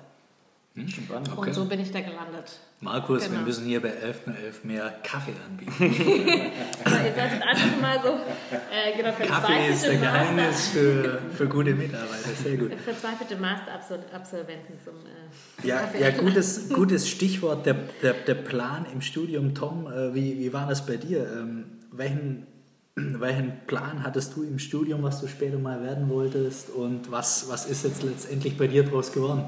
Hm, 0.74 0.88
spannend. 0.88 1.30
Okay. 1.32 1.50
Und 1.50 1.54
so 1.54 1.66
bin 1.66 1.80
ich 1.80 1.92
da 1.92 2.00
gelandet. 2.00 2.60
Markus, 2.80 3.26
genau. 3.26 3.38
wir 3.38 3.46
müssen 3.46 3.66
hier 3.66 3.80
bei 3.82 3.90
11.11 3.90 3.94
.11 3.94 4.34
mehr 4.64 4.90
Kaffee 5.04 5.34
anbieten. 5.46 5.74
Aber 6.86 7.06
ihr 7.06 7.14
solltet 7.14 7.42
einfach 7.44 7.82
mal 7.82 8.00
so 8.02 8.14
äh, 8.56 8.98
genau, 8.98 9.12
Kaffee 9.12 9.70
ist 9.70 9.86
der 9.86 9.98
Geheimnis 9.98 10.70
für, 10.70 11.20
für 11.36 11.48
gute 11.48 11.76
Mitarbeiter, 11.76 12.30
sehr 12.42 12.58
gut. 12.58 12.74
Verzweifelte 12.74 13.36
Masterabsolventen 13.36 14.76
zum 14.84 14.96
äh, 14.96 15.68
Ja, 15.68 15.88
ja 16.00 16.10
gutes, 16.12 16.70
gutes 16.70 17.08
Stichwort, 17.08 17.66
der, 17.68 17.76
der, 18.02 18.14
der 18.14 18.36
Plan 18.36 18.88
im 18.92 19.02
Studium. 19.02 19.54
Tom, 19.54 19.86
äh, 19.86 20.16
wie, 20.16 20.40
wie 20.40 20.52
war 20.52 20.68
das 20.68 20.84
bei 20.86 20.96
dir? 20.96 21.32
Ähm, 21.32 21.66
welchen 21.92 22.48
welchen 22.96 23.66
Plan 23.68 24.04
hattest 24.04 24.36
du 24.36 24.44
im 24.44 24.60
Studium, 24.60 25.04
was 25.04 25.22
du 25.22 25.28
später 25.28 25.58
mal 25.58 25.82
werden 25.82 26.10
wolltest 26.10 26.70
und 26.70 27.12
was, 27.12 27.50
was 27.50 27.66
ist 27.66 27.84
jetzt 27.84 28.04
letztendlich 28.04 28.58
bei 28.58 28.68
dir 28.68 28.84
daraus 28.84 29.12
geworden? 29.12 29.46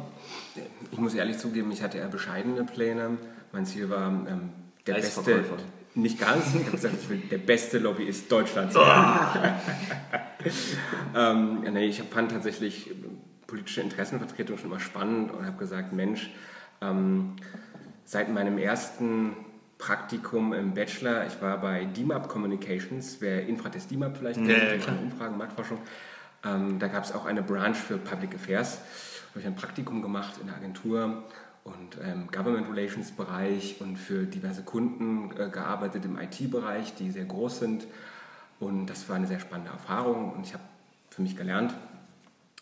Ich 0.91 0.97
muss 0.97 1.13
ehrlich 1.13 1.37
zugeben, 1.37 1.71
ich 1.71 1.81
hatte 1.81 1.97
eher 1.97 2.07
bescheidene 2.07 2.63
Pläne. 2.63 3.17
Mein 3.51 3.65
Ziel 3.65 3.89
war 3.89 4.07
ähm, 4.07 4.49
der 4.87 4.95
beste, 4.95 5.43
nicht 5.95 6.19
ganz, 6.19 6.47
ich 6.55 6.61
habe 6.61 6.71
gesagt, 6.71 6.95
ich 7.01 7.09
will 7.09 7.17
der 7.29 7.37
beste 7.37 7.77
Lobbyist 7.79 8.31
Deutschlands 8.31 8.75
werden. 8.75 9.53
ähm, 11.15 11.73
nee, 11.73 11.85
ich 11.85 12.01
fand 12.01 12.31
tatsächlich 12.31 12.91
politische 13.45 13.81
Interessenvertretung 13.81 14.57
schon 14.57 14.71
immer 14.71 14.79
spannend 14.79 15.31
und 15.31 15.45
habe 15.45 15.57
gesagt, 15.57 15.93
Mensch, 15.93 16.31
ähm, 16.81 17.35
seit 18.05 18.33
meinem 18.33 18.57
ersten 18.57 19.35
Praktikum 19.85 20.53
im 20.53 20.73
Bachelor. 20.73 21.27
Ich 21.27 21.41
war 21.41 21.57
bei 21.57 21.83
DIMAP 21.83 22.29
Communications, 22.29 23.17
wer 23.19 23.45
Infratest 23.45 23.91
DIMAP 23.91 24.15
vielleicht 24.15 24.39
kennt, 24.39 24.47
ja, 24.47 24.75
ja, 24.75 25.01
Umfragen, 25.01 25.37
Marktforschung. 25.37 25.77
Ähm, 26.45 26.79
da 26.79 26.87
gab 26.87 27.03
es 27.03 27.11
auch 27.11 27.25
eine 27.25 27.43
Branch 27.43 27.75
für 27.75 27.97
Public 27.97 28.33
Affairs. 28.35 28.77
Da 28.77 29.29
habe 29.31 29.41
ich 29.41 29.45
ein 29.45 29.55
Praktikum 29.55 30.01
gemacht 30.01 30.35
in 30.39 30.47
der 30.47 30.55
Agentur 30.55 31.23
und 31.65 31.97
ähm, 32.01 32.29
Government 32.31 32.69
Relations 32.69 33.11
Bereich 33.11 33.81
und 33.81 33.97
für 33.97 34.23
diverse 34.23 34.63
Kunden 34.63 35.31
äh, 35.37 35.49
gearbeitet 35.49 36.05
im 36.05 36.17
IT-Bereich, 36.17 36.95
die 36.95 37.11
sehr 37.11 37.25
groß 37.25 37.59
sind. 37.59 37.85
Und 38.61 38.85
das 38.85 39.09
war 39.09 39.17
eine 39.17 39.27
sehr 39.27 39.41
spannende 39.41 39.73
Erfahrung 39.73 40.31
und 40.31 40.45
ich 40.45 40.53
habe 40.53 40.63
für 41.09 41.21
mich 41.21 41.35
gelernt, 41.35 41.73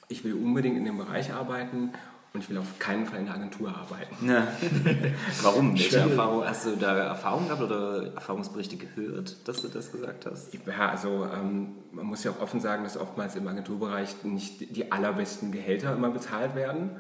ich 0.08 0.24
will 0.24 0.34
unbedingt 0.34 0.76
in 0.76 0.86
dem 0.86 0.98
Bereich 0.98 1.32
arbeiten 1.32 1.92
und 2.34 2.42
ich 2.42 2.50
will 2.50 2.58
auf 2.58 2.80
keinen 2.80 3.06
Fall 3.06 3.20
in 3.20 3.26
der 3.26 3.36
Agentur 3.36 3.70
arbeiten. 3.70 4.16
Ja. 4.26 4.48
Warum? 5.42 5.74
Welche 5.74 5.98
Erfahrung, 5.98 6.46
hast 6.46 6.66
du 6.66 6.78
da 6.78 6.98
Erfahrungen 6.98 7.48
gehabt 7.48 7.62
oder 7.62 8.14
Erfahrungsberichte 8.14 8.78
gehört, 8.78 9.48
dass 9.48 9.62
du 9.62 9.68
das 9.68 9.92
gesagt 9.92 10.26
hast? 10.26 10.54
Ja, 10.54 10.90
also 10.90 11.26
ähm, 11.26 11.76
man 11.92 12.06
muss 12.06 12.24
ja 12.24 12.32
auch 12.32 12.40
offen 12.40 12.62
sagen, 12.62 12.84
dass 12.84 12.96
oftmals 12.96 13.36
im 13.36 13.48
Agenturbereich 13.48 14.24
nicht 14.24 14.76
die 14.76 14.92
allerbesten 14.94 15.52
Gehälter 15.52 15.94
immer 15.94 16.10
bezahlt 16.10 16.56
werden. 16.56 16.92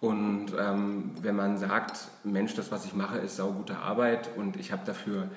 Und 0.00 0.52
ähm, 0.56 1.10
wenn 1.22 1.34
man 1.34 1.58
sagt, 1.58 2.08
Mensch, 2.22 2.54
das, 2.54 2.70
was 2.70 2.84
ich 2.84 2.94
mache, 2.94 3.18
ist 3.18 3.34
saugute 3.34 3.78
Arbeit 3.78 4.30
und 4.36 4.56
ich 4.56 4.70
habe 4.70 4.82
dafür 4.86 5.28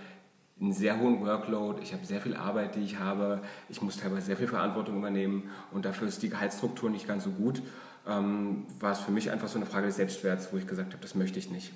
einen 0.60 0.74
sehr 0.74 1.00
hohen 1.00 1.26
Workload, 1.26 1.82
ich 1.82 1.94
habe 1.94 2.06
sehr 2.06 2.22
viel 2.22 2.36
Arbeit, 2.36 2.76
die 2.76 2.82
ich 2.82 3.00
habe, 3.00 3.42
ich 3.70 3.82
muss 3.82 3.98
teilweise 3.98 4.28
sehr 4.28 4.38
viel 4.38 4.48
Verantwortung 4.48 4.98
übernehmen 4.98 5.50
und 5.72 5.86
dafür 5.86 6.08
ist 6.08 6.22
die 6.22 6.30
Gehaltsstruktur 6.30 6.92
nicht 6.92 7.08
ganz 7.08 7.24
so 7.24 7.32
gut, 7.32 7.64
ähm, 8.08 8.66
war 8.80 8.92
es 8.92 9.00
für 9.00 9.12
mich 9.12 9.32
einfach 9.32 9.48
so 9.48 9.58
eine 9.58 9.66
Frage 9.66 9.88
des 9.88 9.96
Selbstwerts, 9.96 10.50
wo 10.52 10.58
ich 10.58 10.68
gesagt 10.68 10.94
habe, 10.94 11.02
das 11.02 11.16
möchte 11.16 11.40
ich 11.40 11.50
nicht. 11.52 11.72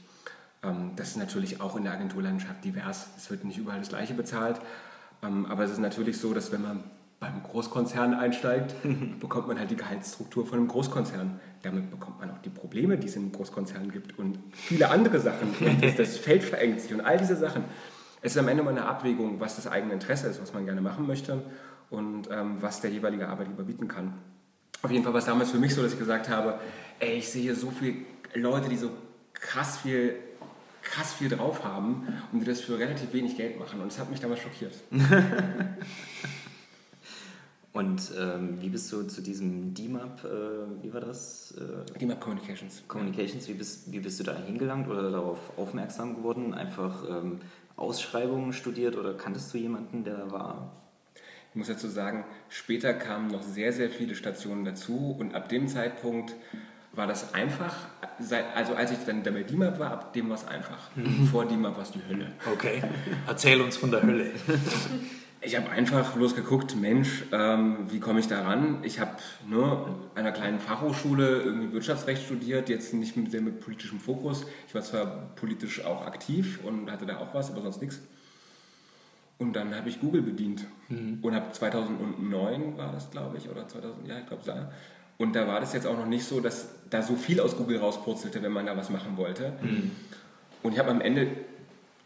Ähm, 0.64 0.92
das 0.96 1.10
ist 1.10 1.18
natürlich 1.18 1.62
auch 1.62 1.76
in 1.76 1.84
der 1.84 1.94
Agenturlandschaft 1.94 2.64
divers. 2.64 3.08
Es 3.18 3.30
wird 3.30 3.44
nicht 3.44 3.58
überall 3.58 3.80
das 3.80 3.90
Gleiche 3.90 4.14
bezahlt. 4.14 4.60
Ähm, 5.24 5.46
aber 5.46 5.64
es 5.64 5.72
ist 5.72 5.80
natürlich 5.80 6.18
so, 6.18 6.34
dass 6.34 6.52
wenn 6.52 6.62
man 6.62 6.84
beim 7.20 7.44
Großkonzern 7.44 8.14
einsteigt, 8.14 8.76
bekommt 9.20 9.48
man 9.48 9.60
halt 9.60 9.72
die 9.72 9.76
Gehaltsstruktur 9.76 10.46
von 10.46 10.60
einem 10.60 10.68
Großkonzern. 10.68 11.40
Damit 11.62 11.90
bekommt 11.90 12.20
man 12.20 12.32
auch 12.32 12.40
die 12.40 12.50
Probleme, 12.50 12.98
die 12.98 13.08
es 13.08 13.16
im 13.16 13.32
Großkonzern 13.32 13.92
gibt 13.92 14.18
und 14.20 14.40
viele 14.52 14.90
andere 14.90 15.20
Sachen. 15.20 15.50
Und 15.60 15.84
das, 15.84 15.96
das 15.96 16.18
Feld 16.18 16.44
verengt 16.44 16.82
sich 16.82 16.94
und 16.94 17.02
all 17.02 17.18
diese 17.18 17.36
Sachen. 17.36 17.64
Es 18.22 18.34
ist 18.34 18.38
am 18.38 18.48
Ende 18.48 18.64
mal 18.64 18.72
eine 18.72 18.86
Abwägung, 18.86 19.40
was 19.40 19.56
das 19.56 19.68
eigene 19.68 19.94
Interesse 19.94 20.28
ist, 20.28 20.42
was 20.42 20.54
man 20.54 20.66
gerne 20.66 20.82
machen 20.82 21.08
möchte 21.08 21.44
und 21.90 22.30
ähm, 22.32 22.58
was 22.60 22.82
der 22.82 22.92
jeweilige 22.92 23.28
Arbeitgeber 23.28 23.64
bieten 23.64 23.88
kann. 23.88 24.14
Auf 24.82 24.92
jeden 24.92 25.04
Fall 25.04 25.14
war 25.14 25.20
es 25.20 25.26
damals 25.26 25.52
für 25.52 25.58
mich 25.58 25.74
so, 25.74 25.82
dass 25.82 25.94
ich 25.94 26.00
gesagt 26.00 26.30
habe, 26.30 26.60
ey, 27.00 27.18
ich 27.18 27.30
sehe 27.30 27.56
so 27.56 27.72
viele 27.72 27.98
Leute, 28.34 28.70
die 28.70 28.78
so 28.78 28.92
krass 29.34 29.78
viel, 29.78 30.16
krass 30.82 31.14
viel 31.14 31.30
drauf 31.30 31.64
haben 31.64 32.08
und 32.32 32.40
die 32.40 32.46
das 32.46 32.62
für 32.62 32.78
relativ 32.78 33.12
wenig 33.14 33.36
Geld 33.36 33.60
machen. 33.60 33.82
Und 33.82 33.92
das 33.92 34.00
hat 34.00 34.10
mich 34.10 34.20
damals 34.20 34.42
schockiert. 34.42 34.74
Und 37.76 38.14
ähm, 38.18 38.62
wie 38.62 38.70
bist 38.70 38.90
du 38.94 39.04
zu 39.04 39.22
diesem 39.22 39.74
DMAP, 39.74 40.24
äh, 40.24 40.82
wie 40.82 40.94
war 40.94 41.02
das? 41.02 41.54
Äh, 41.58 42.00
DMAP 42.00 42.22
Communications. 42.22 42.84
Communications, 42.88 43.50
wie 43.50 43.54
bist, 43.54 43.92
wie 43.92 44.00
bist 44.00 44.18
du 44.18 44.24
da 44.24 44.34
hingelangt 44.34 44.88
oder 44.88 45.12
darauf 45.12 45.40
aufmerksam 45.58 46.16
geworden? 46.16 46.54
Einfach 46.54 47.04
ähm, 47.10 47.40
Ausschreibungen 47.76 48.54
studiert 48.54 48.96
oder 48.96 49.14
kanntest 49.16 49.54
du 49.54 49.58
jemanden, 49.58 50.06
der 50.06 50.16
da 50.16 50.32
war? 50.32 50.72
Ich 51.56 51.58
muss 51.58 51.70
dazu 51.70 51.88
sagen, 51.88 52.26
später 52.50 52.94
kamen 52.94 53.30
noch 53.30 53.42
sehr, 53.42 53.72
sehr 53.72 53.90
viele 53.90 54.14
Stationen 54.14 54.66
dazu 54.66 55.16
und 55.18 55.36
ab 55.36 55.48
dem 55.48 55.70
Zeitpunkt 55.70 56.36
war 56.92 57.08
das 57.08 57.34
einfach. 57.34 57.74
Also 58.54 58.76
als 58.76 58.92
ich 58.92 58.98
dann 59.06 59.24
bei 59.24 59.42
DIMAP 59.42 59.80
war, 59.80 59.92
ab 59.92 60.12
dem 60.12 60.28
war 60.28 60.36
es 60.36 60.46
einfach. 60.46 60.90
Mhm. 60.96 61.28
Vor 61.28 61.46
DIMAP 61.46 61.78
war 61.78 61.84
es 61.84 61.92
die 61.92 62.02
Hölle. 62.10 62.34
Okay, 62.52 62.84
erzähl 63.26 63.62
uns 63.62 63.78
von 63.78 63.90
der 63.90 64.04
Hölle. 64.04 64.32
Ich 65.40 65.56
habe 65.56 65.70
einfach 65.70 66.12
bloß 66.12 66.36
geguckt, 66.36 66.76
Mensch, 66.76 67.24
ähm, 67.32 67.86
wie 67.90 68.02
komme 68.02 68.20
ich 68.20 68.28
da 68.28 68.42
ran? 68.42 68.80
Ich 68.82 69.00
habe 69.00 69.12
ne, 69.48 69.62
an 69.62 69.96
einer 70.16 70.34
kleinen 70.34 70.60
Fachhochschule 70.60 71.42
irgendwie 71.42 71.72
Wirtschaftsrecht 71.72 72.26
studiert, 72.26 72.68
jetzt 72.68 72.94
nicht 72.94 73.16
mit, 73.16 73.32
sehr 73.32 73.42
mit 73.42 73.62
politischem 73.62 74.02
Fokus. 74.02 74.46
Ich 74.68 74.76
war 74.76 74.82
zwar 74.82 75.06
politisch 75.38 75.86
auch 75.86 76.06
aktiv 76.06 76.60
und 76.64 76.92
hatte 76.92 77.06
da 77.06 77.20
auch 77.20 77.34
was, 77.34 77.50
aber 77.50 77.62
sonst 77.62 77.80
nichts. 77.82 78.02
Und 79.38 79.54
dann 79.54 79.76
habe 79.76 79.90
ich 79.90 80.00
Google 80.00 80.22
bedient 80.22 80.66
mhm. 80.88 81.20
und 81.22 81.36
habe 81.36 81.52
2009 81.52 82.78
war 82.78 82.92
das, 82.94 83.12
glaube 83.12 83.38
ich, 83.38 83.50
oder 83.50 83.68
2000, 83.68 84.08
ja, 84.08 84.20
ich 84.20 84.28
glaube, 84.28 84.44
ja. 84.46 84.72
Und 85.18 85.36
da 85.36 85.48
war 85.48 85.60
das 85.60 85.74
jetzt 85.74 85.88
auch 85.88 85.98
noch 85.98 86.06
nicht 86.06 86.26
so, 86.26 86.40
dass 86.40 86.70
da 86.90 87.02
so 87.02 87.16
viel 87.16 87.40
aus 87.40 87.58
Google 87.58 87.80
rauspurzelte, 87.80 88.42
wenn 88.42 88.52
man 88.52 88.66
da 88.66 88.76
was 88.78 88.90
machen 88.90 89.18
wollte. 89.18 89.54
Mhm. 89.62 89.92
Und 90.64 90.74
ich 90.74 90.80
habe 90.80 90.90
am 90.90 91.02
Ende 91.02 91.28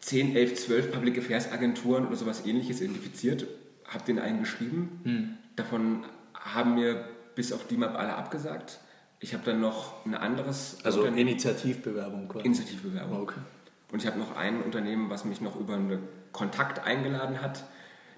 10, 0.01 0.35
11, 0.35 0.55
12 0.55 0.91
Public 0.91 1.17
Affairs 1.17 1.51
Agenturen 1.51 2.07
oder 2.07 2.15
sowas 2.15 2.45
ähnliches 2.45 2.81
identifiziert, 2.81 3.45
habe 3.85 4.03
den 4.05 4.19
einen 4.19 4.39
geschrieben. 4.39 5.01
Mhm. 5.03 5.29
Davon 5.55 6.03
haben 6.33 6.75
mir 6.75 7.05
bis 7.35 7.53
auf 7.53 7.67
DIMAP 7.67 7.97
alle 7.97 8.15
abgesagt. 8.15 8.79
Ich 9.19 9.33
habe 9.33 9.43
dann 9.45 9.59
noch 9.59 10.05
ein 10.05 10.15
anderes. 10.15 10.77
Also 10.83 11.03
Initiativbewerbung 11.03 12.27
quasi. 12.27 12.45
Initiativbewerbung. 12.45 13.21
Okay. 13.21 13.39
Und 13.91 14.01
ich 14.01 14.07
habe 14.07 14.19
noch 14.19 14.35
ein 14.35 14.61
Unternehmen, 14.61 15.09
was 15.09 15.25
mich 15.25 15.41
noch 15.41 15.59
über 15.59 15.75
einen 15.75 15.99
Kontakt 16.31 16.85
eingeladen 16.85 17.41
hat. 17.41 17.63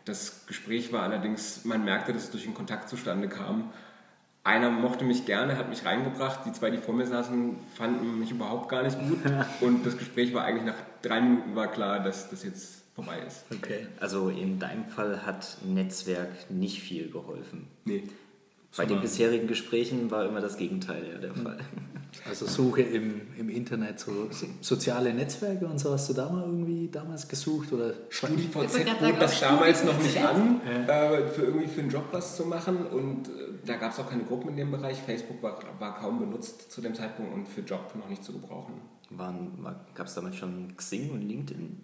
Das 0.06 0.46
Gespräch 0.48 0.92
war 0.92 1.04
allerdings, 1.04 1.66
man 1.66 1.86
merkte, 1.86 2.14
dass 2.14 2.24
es 2.24 2.32
durch 2.32 2.46
einen 2.46 2.56
Kontakt 2.56 2.90
zustande 2.90 3.28
kam. 3.28 3.72
Einer 4.44 4.72
mochte 4.72 5.06
mich 5.06 5.26
gerne, 5.26 5.58
hat 5.58 5.70
mich 5.70 5.86
reingebracht. 5.86 6.40
Die 6.46 6.52
zwei, 6.52 6.72
die 6.72 6.80
vor 6.80 6.96
mir 6.96 7.06
saßen, 7.06 7.58
fanden 7.76 8.20
mich 8.20 8.32
überhaupt 8.32 8.70
gar 8.70 8.82
nicht 8.82 8.98
gut. 8.98 9.20
Und 9.62 9.86
das 9.86 9.98
Gespräch 9.98 10.34
war 10.34 10.44
eigentlich 10.44 10.66
nach 10.66 10.82
drei 11.04 11.22
Minuten 11.22 11.56
war 11.56 11.68
klar, 11.68 12.00
dass 12.00 12.30
das 12.30 12.44
jetzt 12.44 12.82
vorbei 12.96 13.20
ist. 13.26 13.46
Okay. 13.52 13.88
Also 14.00 14.30
in 14.30 14.58
deinem 14.58 14.86
Fall 14.86 15.26
hat 15.26 15.58
Netzwerk 15.64 16.50
nicht 16.50 16.82
viel 16.82 17.12
geholfen. 17.12 17.68
Nee. 17.86 18.04
Bei 18.76 18.86
den 18.86 19.02
bisherigen 19.02 19.48
Gesprächen 19.48 20.12
war 20.12 20.26
immer 20.26 20.40
das 20.40 20.58
Gegenteil 20.58 21.06
ja 21.12 21.18
der 21.20 21.36
Fall. 21.36 21.60
Also 22.28 22.46
Suche 22.46 22.82
im, 22.82 23.22
im 23.38 23.50
Internet, 23.50 24.00
so 24.00 24.30
soziale 24.60 25.14
Netzwerke 25.14 25.66
und 25.66 25.80
so, 25.80 25.94
hast 25.94 26.10
du 26.10 26.14
da 26.14 26.30
mal 26.30 26.44
irgendwie 26.44 26.90
damals 26.90 27.28
gesucht? 27.28 27.72
Oder 27.72 27.94
StudiVZ 28.10 28.52
bot 28.52 29.22
das 29.22 29.40
damals 29.40 29.84
noch 29.84 29.98
nicht 30.02 30.18
an, 30.18 30.62
ja. 30.66 31.14
äh, 31.14 31.28
für 31.28 31.44
irgendwie 31.44 31.68
für 31.68 31.82
einen 31.82 31.90
Job 31.90 32.06
was 32.12 32.36
zu 32.36 32.46
machen 32.46 32.86
und 32.86 33.28
äh, 33.28 33.32
da 33.66 33.76
gab 33.78 33.92
es 33.92 34.00
auch 34.00 34.10
keine 34.10 34.24
Gruppen 34.24 34.50
in 34.50 34.58
dem 34.58 34.72
Bereich. 34.72 34.98
Facebook 35.02 35.42
war, 35.42 35.60
war 35.80 35.98
kaum 35.98 36.20
benutzt 36.20 36.72
zu 36.72 36.82
dem 36.82 36.94
Zeitpunkt 36.94 37.34
und 37.34 37.48
für 37.48 37.62
Job 37.62 37.94
noch 37.96 38.10
nicht 38.10 38.24
zu 38.24 38.34
gebrauchen. 38.34 38.74
Gab 39.96 40.08
es 40.08 40.14
damals 40.14 40.36
schon 40.36 40.76
Xing 40.76 41.12
und 41.12 41.22
LinkedIn? 41.22 41.82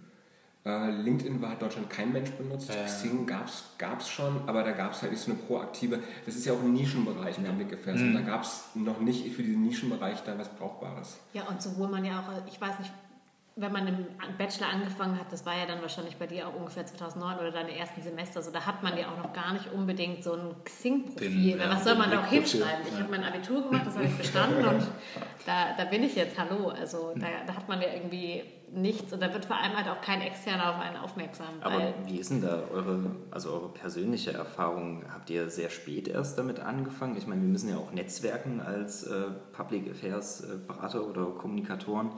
Äh, 0.68 0.92
LinkedIn 0.92 1.42
war 1.42 1.56
Deutschland 1.56 1.90
kein 1.90 2.12
Mensch 2.12 2.32
benutzt. 2.32 2.70
Ja. 2.70 2.84
Xing 2.84 3.26
gab 3.26 3.48
es 3.48 4.10
schon, 4.10 4.42
aber 4.48 4.64
da 4.64 4.72
gab 4.72 4.92
es 4.92 5.02
halt 5.02 5.14
nicht 5.14 5.22
so 5.22 5.32
eine 5.32 5.40
proaktive. 5.40 6.00
Das 6.26 6.36
ist 6.36 6.46
ja 6.46 6.52
auch 6.52 6.62
ein 6.62 6.74
Nischenbereich, 6.74 7.40
Affairs. 7.74 8.02
Mhm. 8.02 8.08
Und 8.08 8.14
da 8.16 8.22
gab 8.22 8.44
es 8.44 8.66
noch 8.76 9.00
nicht 9.00 9.34
für 9.34 9.44
diesen 9.44 9.64
Nischenbereich 9.64 10.22
da 10.26 10.38
was 10.38 10.50
Brauchbares. 10.50 11.20
Ja, 11.34 11.44
und 11.44 11.62
sowohl 11.62 11.88
man 11.88 12.04
ja 12.04 12.20
auch, 12.20 12.48
ich 12.48 12.60
weiß 12.60 12.80
nicht, 12.80 12.92
wenn 13.60 13.72
man 13.72 13.88
im 13.88 14.06
Bachelor 14.38 14.68
angefangen 14.68 15.20
hat, 15.20 15.32
das 15.32 15.46
war 15.46 15.58
ja 15.58 15.66
dann 15.66 15.82
wahrscheinlich 15.82 16.18
bei 16.18 16.28
dir 16.28 16.48
auch 16.48 16.54
ungefähr 16.54 16.86
2009 16.86 17.40
oder 17.40 17.52
deine 17.52 17.76
ersten 17.76 18.04
Semester, 18.04 18.42
so 18.44 18.52
da 18.52 18.66
hat 18.66 18.84
man 18.84 18.96
ja 18.98 19.08
auch 19.08 19.18
noch 19.18 19.34
gar 19.34 19.54
nicht 19.54 19.72
unbedingt 19.74 20.24
so 20.24 20.34
ein 20.34 20.56
Xing-Profil. 20.64 21.58
Ja, 21.58 21.70
was 21.70 21.84
soll 21.84 21.96
man 21.96 22.12
da 22.12 22.22
auch 22.22 22.28
hinschreiben? 22.28 22.86
Ich 22.88 23.00
habe 23.00 23.10
mein 23.10 23.24
Abitur 23.24 23.64
gemacht, 23.64 23.88
das 23.88 23.96
habe 23.96 24.06
ich 24.06 24.16
bestanden 24.16 24.64
und 24.64 24.84
da, 25.48 25.76
da 25.76 25.86
bin 25.86 26.04
ich 26.04 26.16
jetzt, 26.16 26.38
hallo. 26.38 26.70
Also 26.70 27.14
da, 27.16 27.26
da, 27.48 27.56
hat 27.56 27.68
man 27.68 27.82
ja 27.82 27.88
irgendwie 27.94 28.44
nichts 28.72 29.12
und 29.12 29.22
da 29.24 29.34
wird 29.34 29.46
vor 29.46 29.58
allem 29.58 29.76
halt 29.76 29.88
auch 29.88 30.02
kein 30.02 30.22
Externer 30.22 30.70
auf 30.70 30.80
einen 30.80 30.98
aufmerksam. 30.98 31.56
Aber 31.62 31.96
wie 32.06 32.18
ist 32.18 32.30
denn 32.30 32.42
da 32.42 32.62
eure, 32.72 33.16
also 33.32 33.54
eure 33.54 33.70
persönliche 33.70 34.34
Erfahrung? 34.34 35.04
Habt 35.12 35.32
ihr 35.32 35.50
sehr 35.50 35.72
spät 35.72 36.08
erst 36.08 36.38
damit 36.38 36.60
angefangen? 36.60 37.18
Ich 37.18 37.26
meine, 37.26 37.42
wir 37.42 37.50
müssen 37.50 37.70
ja 37.70 37.78
auch 37.78 37.92
netzwerken 37.92 38.62
als 38.62 39.04
äh, 39.04 39.32
Public 39.52 39.90
Affairs 39.90 40.42
äh, 40.42 40.58
Berater 40.68 41.08
oder 41.08 41.26
Kommunikatoren. 41.26 42.12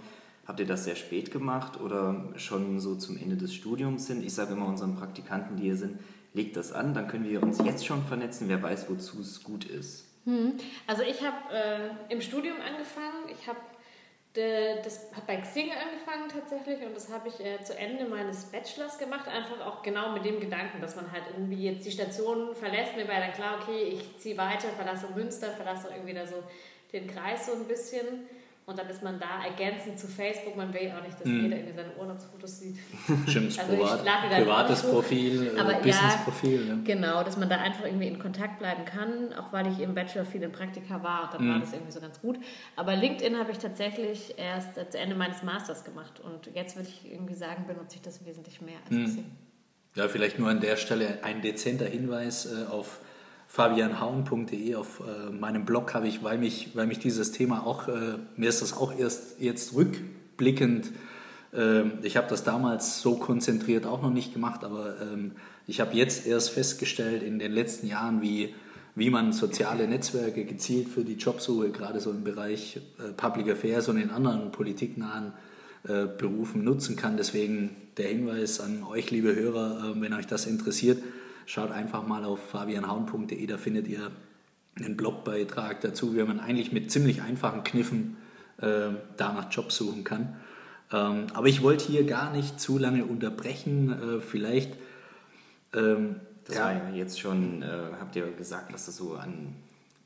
Habt 0.49 0.59
ihr 0.59 0.65
das 0.65 0.85
sehr 0.85 0.95
spät 0.95 1.31
gemacht 1.31 1.79
oder 1.79 2.25
schon 2.35 2.79
so 2.79 2.95
zum 2.95 3.19
Ende 3.19 3.37
des 3.37 3.53
Studiums 3.53 4.07
hin? 4.07 4.23
Ich 4.23 4.33
sage 4.33 4.53
immer 4.53 4.65
unseren 4.65 4.95
Praktikanten, 4.95 5.57
die 5.57 5.65
hier 5.65 5.75
sind, 5.75 5.99
legt 6.33 6.57
das 6.57 6.73
an, 6.73 6.95
dann 6.95 7.07
können 7.07 7.29
wir 7.29 7.43
uns 7.43 7.59
jetzt 7.63 7.85
schon 7.85 8.03
vernetzen, 8.03 8.49
wer 8.49 8.63
weiß, 8.63 8.89
wozu 8.89 9.19
es 9.19 9.43
gut 9.43 9.65
ist. 9.65 10.07
Hm. 10.25 10.53
Also 10.87 11.03
ich 11.03 11.21
habe 11.21 11.53
äh, 11.53 12.11
im 12.11 12.19
Studium 12.19 12.55
angefangen, 12.67 13.29
ich 13.31 13.47
habe 13.47 13.59
das 14.33 15.11
hat 15.15 15.27
bei 15.27 15.37
Xing 15.37 15.69
angefangen 15.69 16.29
tatsächlich 16.33 16.83
und 16.83 16.95
das 16.95 17.11
habe 17.11 17.27
ich 17.27 17.39
äh, 17.45 17.63
zu 17.63 17.77
Ende 17.77 18.05
meines 18.05 18.45
Bachelors 18.45 18.97
gemacht, 18.97 19.27
einfach 19.27 19.63
auch 19.63 19.83
genau 19.83 20.13
mit 20.13 20.25
dem 20.25 20.39
Gedanken, 20.39 20.81
dass 20.81 20.95
man 20.95 21.11
halt 21.11 21.25
irgendwie 21.31 21.63
jetzt 21.65 21.85
die 21.85 21.91
Station 21.91 22.55
verlässt. 22.55 22.95
Mir 22.95 23.07
war 23.07 23.19
dann 23.19 23.33
klar, 23.33 23.59
okay, 23.61 23.83
ich 23.83 24.17
ziehe 24.17 24.37
weiter, 24.37 24.69
verlasse 24.69 25.09
Münster, 25.15 25.51
verlasse 25.51 25.89
irgendwie 25.93 26.15
da 26.15 26.25
so 26.25 26.41
den 26.91 27.05
Kreis 27.05 27.45
so 27.45 27.53
ein 27.53 27.65
bisschen. 27.65 28.27
Und 28.69 28.77
dann 28.77 28.87
ist 28.87 29.01
man 29.01 29.19
da 29.19 29.43
ergänzend 29.43 29.97
zu 29.97 30.07
Facebook. 30.07 30.55
Man 30.55 30.71
will 30.71 30.93
auch 30.95 31.03
nicht, 31.03 31.19
dass 31.19 31.25
mm. 31.25 31.41
jeder 31.41 31.57
irgendwie 31.57 31.75
seine 31.75 31.95
Urlaubsfotos 31.95 32.59
sieht. 32.59 32.77
Stimmt, 33.27 33.57
also 33.59 33.75
privat, 33.75 34.29
privates 34.29 34.83
Profil, 34.83 35.53
äh, 35.55 35.59
aber 35.59 35.73
Business-Profil. 35.73 36.67
Ja, 36.67 36.75
Genau, 36.83 37.23
dass 37.23 37.35
man 37.35 37.49
da 37.49 37.57
einfach 37.57 37.85
irgendwie 37.85 38.07
in 38.07 38.19
Kontakt 38.19 38.59
bleiben 38.59 38.85
kann. 38.85 39.33
Auch 39.33 39.51
weil 39.51 39.65
ich 39.71 39.79
im 39.79 39.95
Bachelor 39.95 40.23
viel 40.23 40.43
in 40.43 40.51
Praktika 40.51 41.01
war, 41.01 41.31
dann 41.31 41.47
mm. 41.47 41.51
war 41.51 41.59
das 41.61 41.73
irgendwie 41.73 41.91
so 41.91 41.99
ganz 41.99 42.21
gut. 42.21 42.37
Aber 42.75 42.95
LinkedIn 42.95 43.39
habe 43.39 43.51
ich 43.51 43.57
tatsächlich 43.57 44.35
erst 44.37 44.75
zu 44.75 44.99
Ende 44.99 45.15
meines 45.15 45.41
Masters 45.41 45.83
gemacht. 45.83 46.19
Und 46.19 46.53
jetzt 46.53 46.75
würde 46.75 46.89
ich 46.89 47.11
irgendwie 47.11 47.33
sagen, 47.33 47.65
benutze 47.65 47.95
ich 47.95 48.03
das 48.03 48.23
wesentlich 48.23 48.61
mehr 48.61 48.77
als 48.87 49.15
mm. 49.15 49.19
Ja, 49.95 50.07
vielleicht 50.07 50.37
nur 50.37 50.49
an 50.49 50.61
der 50.61 50.77
Stelle 50.77 51.23
ein 51.23 51.41
dezenter 51.41 51.87
Hinweis 51.87 52.45
äh, 52.45 52.67
auf 52.69 52.99
fabianhauen.de 53.49 54.75
auf 54.75 55.01
äh, 55.01 55.31
meinem 55.31 55.65
Blog 55.65 55.95
habe 55.95 56.07
ich, 56.07 56.23
weil 56.23 56.37
mich, 56.37 56.69
weil 56.75 56.85
mich 56.85 56.99
dieses 56.99 57.31
Thema 57.31 57.65
auch, 57.65 57.87
äh, 57.87 58.17
mir 58.37 58.47
ist 58.47 58.61
das 58.61 58.73
auch 58.73 58.97
erst 58.97 59.41
jetzt 59.41 59.73
rückblickend, 59.73 60.91
äh, 61.51 61.81
ich 62.03 62.15
habe 62.15 62.27
das 62.29 62.43
damals 62.43 63.01
so 63.01 63.15
konzentriert 63.15 63.87
auch 63.87 64.03
noch 64.03 64.11
nicht 64.11 64.33
gemacht, 64.33 64.63
aber 64.63 65.01
ähm, 65.01 65.31
ich 65.65 65.81
habe 65.81 65.95
jetzt 65.95 66.27
erst 66.27 66.51
festgestellt 66.51 67.23
in 67.23 67.39
den 67.39 67.51
letzten 67.51 67.87
Jahren, 67.87 68.21
wie, 68.21 68.53
wie 68.93 69.09
man 69.09 69.33
soziale 69.33 69.87
Netzwerke 69.87 70.45
gezielt 70.45 70.87
für 70.87 71.03
die 71.03 71.15
Jobsuche, 71.15 71.71
gerade 71.71 71.99
so 71.99 72.11
im 72.11 72.23
Bereich 72.23 72.79
äh, 72.99 73.13
Public 73.13 73.49
Affairs 73.49 73.89
und 73.89 73.97
in 73.97 74.11
anderen 74.11 74.51
politiknahen 74.51 75.33
äh, 75.87 76.05
Berufen 76.05 76.63
nutzen 76.63 76.95
kann. 76.95 77.17
Deswegen 77.17 77.75
der 77.97 78.09
Hinweis 78.09 78.59
an 78.59 78.83
euch, 78.83 79.09
liebe 79.09 79.35
Hörer, 79.35 79.95
äh, 79.95 80.01
wenn 80.01 80.13
euch 80.13 80.27
das 80.27 80.45
interessiert, 80.45 81.01
Schaut 81.49 81.71
einfach 81.71 82.05
mal 82.05 82.25
auf 82.25 82.51
fabianhaun.de, 82.51 83.47
da 83.47 83.57
findet 83.57 83.87
ihr 83.87 84.11
einen 84.77 84.95
Blogbeitrag 84.95 85.81
dazu, 85.81 86.15
wie 86.15 86.21
man 86.21 86.39
eigentlich 86.39 86.71
mit 86.71 86.91
ziemlich 86.91 87.23
einfachen 87.23 87.63
Kniffen 87.63 88.17
äh, 88.61 88.91
da 89.17 89.33
nach 89.33 89.51
Jobs 89.51 89.77
suchen 89.77 90.03
kann. 90.03 90.35
Ähm, 90.93 91.25
aber 91.33 91.47
ich 91.47 91.63
wollte 91.63 91.85
hier 91.85 92.05
gar 92.05 92.31
nicht 92.31 92.59
zu 92.59 92.77
lange 92.77 93.03
unterbrechen. 93.03 94.17
Äh, 94.17 94.21
vielleicht. 94.21 94.73
Ähm, 95.73 96.17
das 96.45 96.57
ja. 96.57 96.65
war 96.65 96.73
ja 96.73 96.89
jetzt 96.93 97.19
schon, 97.19 97.63
äh, 97.63 97.93
habt 97.99 98.15
ihr 98.15 98.31
gesagt, 98.33 98.71
was 98.71 98.85
das 98.85 98.97
so 98.97 99.15
an 99.15 99.55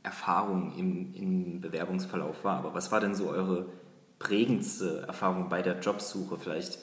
Erfahrung 0.02 0.72
im, 0.78 1.14
im 1.14 1.60
Bewerbungsverlauf 1.60 2.46
war. 2.46 2.60
Aber 2.60 2.74
was 2.74 2.90
war 2.94 3.02
denn 3.02 3.16
so 3.16 3.30
eure 3.30 3.66
prägendste 4.18 5.02
Erfahrung 5.08 5.50
bei 5.50 5.62
der 5.62 5.78
Jobsuche? 5.82 6.38
Vielleicht 6.38 6.80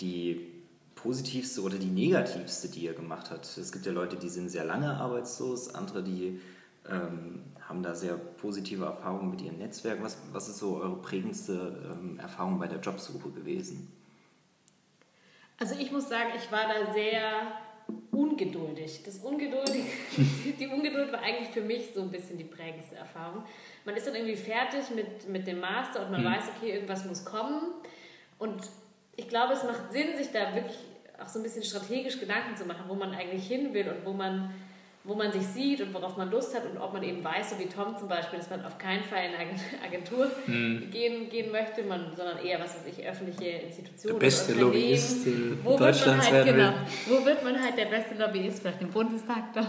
die 0.00 0.53
positivste 1.04 1.60
oder 1.60 1.76
die 1.76 1.86
negativste, 1.86 2.68
die 2.68 2.80
ihr 2.80 2.94
gemacht 2.94 3.30
habt? 3.30 3.44
Es 3.44 3.70
gibt 3.70 3.84
ja 3.84 3.92
Leute, 3.92 4.16
die 4.16 4.30
sind 4.30 4.48
sehr 4.48 4.64
lange 4.64 4.90
arbeitslos, 4.94 5.74
andere, 5.74 6.02
die 6.02 6.40
ähm, 6.88 7.44
haben 7.68 7.82
da 7.82 7.94
sehr 7.94 8.14
positive 8.14 8.86
Erfahrungen 8.86 9.30
mit 9.30 9.42
ihrem 9.42 9.58
Netzwerk. 9.58 10.02
Was, 10.02 10.16
was 10.32 10.48
ist 10.48 10.58
so 10.58 10.76
eure 10.76 10.96
prägendste 10.96 11.92
ähm, 11.92 12.18
Erfahrung 12.18 12.58
bei 12.58 12.66
der 12.66 12.80
Jobsuche 12.80 13.30
gewesen? 13.30 13.92
Also 15.58 15.74
ich 15.78 15.92
muss 15.92 16.08
sagen, 16.08 16.30
ich 16.36 16.50
war 16.50 16.66
da 16.68 16.92
sehr 16.94 17.52
ungeduldig. 18.10 19.02
Das 19.04 19.18
Ungeduldig, 19.18 19.84
die 20.58 20.66
Ungeduld 20.66 21.12
war 21.12 21.20
eigentlich 21.20 21.50
für 21.50 21.60
mich 21.60 21.90
so 21.94 22.00
ein 22.00 22.10
bisschen 22.10 22.38
die 22.38 22.44
prägendste 22.44 22.96
Erfahrung. 22.96 23.44
Man 23.84 23.94
ist 23.94 24.06
dann 24.06 24.14
irgendwie 24.14 24.36
fertig 24.36 24.84
mit, 24.94 25.28
mit 25.28 25.46
dem 25.46 25.60
Master 25.60 26.06
und 26.06 26.12
man 26.12 26.22
mhm. 26.22 26.26
weiß, 26.26 26.44
okay, 26.56 26.72
irgendwas 26.72 27.04
muss 27.04 27.26
kommen. 27.26 27.60
Und 28.38 28.70
ich 29.16 29.28
glaube, 29.28 29.52
es 29.52 29.64
macht 29.64 29.92
Sinn, 29.92 30.16
sich 30.16 30.32
da 30.32 30.54
wirklich 30.54 30.78
auch 31.22 31.28
so 31.28 31.38
ein 31.38 31.42
bisschen 31.42 31.62
strategisch 31.62 32.18
Gedanken 32.18 32.56
zu 32.56 32.64
machen, 32.64 32.84
wo 32.88 32.94
man 32.94 33.12
eigentlich 33.14 33.46
hin 33.46 33.72
will 33.72 33.88
und 33.88 34.04
wo 34.04 34.12
man 34.12 34.50
wo 35.06 35.14
man 35.14 35.30
sich 35.30 35.46
sieht 35.46 35.82
und 35.82 35.92
worauf 35.92 36.16
man 36.16 36.30
Lust 36.30 36.54
hat 36.54 36.64
und 36.64 36.78
ob 36.78 36.94
man 36.94 37.02
eben 37.02 37.22
weiß, 37.22 37.50
so 37.50 37.58
wie 37.58 37.66
Tom 37.66 37.94
zum 37.96 38.08
Beispiel, 38.08 38.38
dass 38.38 38.48
man 38.48 38.64
auf 38.64 38.78
keinen 38.78 39.04
Fall 39.04 39.26
in 39.26 39.34
eine 39.34 39.50
Agentur 39.84 40.30
hm. 40.46 40.88
gehen, 40.90 41.28
gehen 41.28 41.52
möchte, 41.52 41.82
man, 41.82 42.16
sondern 42.16 42.38
eher, 42.38 42.58
was 42.58 42.74
weiß 42.74 42.86
ich, 42.86 43.06
öffentliche 43.06 43.50
Institutionen. 43.50 44.18
Der 44.18 44.26
beste 44.26 44.54
Lobbyist 44.54 45.26
wo 45.62 45.76
Deutschlands 45.76 46.30
halt, 46.30 46.46
werden 46.46 46.56
genau, 46.56 46.72
Wo 47.06 47.24
wird 47.26 47.44
man 47.44 47.62
halt 47.62 47.76
der 47.76 47.86
beste 47.86 48.14
Lobbyist? 48.14 48.60
Vielleicht 48.62 48.80
im 48.80 48.90
Bundestag 48.90 49.52
doch. 49.52 49.66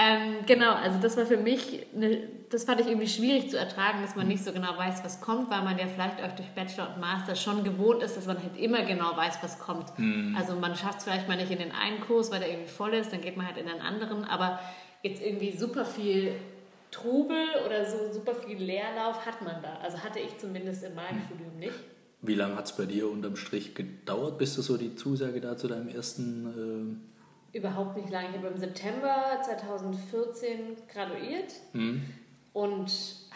Ähm, 0.00 0.46
genau, 0.46 0.74
also 0.74 1.00
das 1.00 1.16
war 1.16 1.26
für 1.26 1.36
mich, 1.36 1.84
eine, 1.92 2.20
das 2.50 2.62
fand 2.62 2.80
ich 2.80 2.86
irgendwie 2.86 3.08
schwierig 3.08 3.50
zu 3.50 3.58
ertragen, 3.58 4.00
dass 4.00 4.14
man 4.14 4.28
nicht 4.28 4.44
so 4.44 4.52
genau 4.52 4.78
weiß, 4.78 5.02
was 5.02 5.20
kommt, 5.20 5.50
weil 5.50 5.62
man 5.62 5.76
ja 5.76 5.88
vielleicht 5.88 6.22
auch 6.22 6.36
durch 6.36 6.48
Bachelor 6.50 6.94
und 6.94 7.00
Master 7.00 7.34
schon 7.34 7.64
gewohnt 7.64 8.04
ist, 8.04 8.16
dass 8.16 8.26
man 8.26 8.40
halt 8.40 8.56
immer 8.56 8.84
genau 8.84 9.16
weiß, 9.16 9.38
was 9.42 9.58
kommt. 9.58 9.98
Mhm. 9.98 10.36
Also 10.38 10.54
man 10.54 10.76
schafft 10.76 10.98
es 10.98 11.04
vielleicht 11.04 11.26
mal 11.26 11.36
nicht 11.36 11.50
in 11.50 11.58
den 11.58 11.72
einen 11.72 12.00
Kurs, 12.00 12.30
weil 12.30 12.38
der 12.38 12.48
irgendwie 12.48 12.70
voll 12.70 12.94
ist, 12.94 13.12
dann 13.12 13.20
geht 13.22 13.36
man 13.36 13.44
halt 13.44 13.56
in 13.58 13.66
den 13.66 13.80
anderen, 13.80 14.24
aber 14.24 14.60
jetzt 15.02 15.20
irgendwie 15.20 15.56
super 15.58 15.84
viel 15.84 16.36
Trubel 16.92 17.46
oder 17.66 17.84
so 17.84 18.12
super 18.12 18.36
viel 18.36 18.56
Leerlauf 18.56 19.26
hat 19.26 19.42
man 19.42 19.60
da. 19.62 19.78
Also 19.82 19.98
hatte 19.98 20.20
ich 20.20 20.38
zumindest 20.38 20.84
in 20.84 20.94
meinem 20.94 21.16
mhm. 21.16 21.22
Studium 21.26 21.56
nicht. 21.58 21.74
Wie 22.22 22.34
lange 22.36 22.54
hat 22.54 22.66
es 22.66 22.76
bei 22.76 22.86
dir 22.86 23.10
unterm 23.10 23.34
Strich 23.34 23.74
gedauert, 23.74 24.38
bis 24.38 24.54
du 24.54 24.62
so 24.62 24.76
die 24.76 24.94
Zusage 24.94 25.40
da 25.40 25.56
zu 25.56 25.66
deinem 25.66 25.88
ersten... 25.88 27.00
Äh 27.02 27.07
überhaupt 27.52 27.96
nicht 27.96 28.10
lange. 28.10 28.28
Ich 28.30 28.36
habe 28.36 28.48
im 28.48 28.58
September 28.58 29.38
2014 29.42 30.76
graduiert 30.92 31.54
mhm. 31.72 32.02
und 32.52 32.90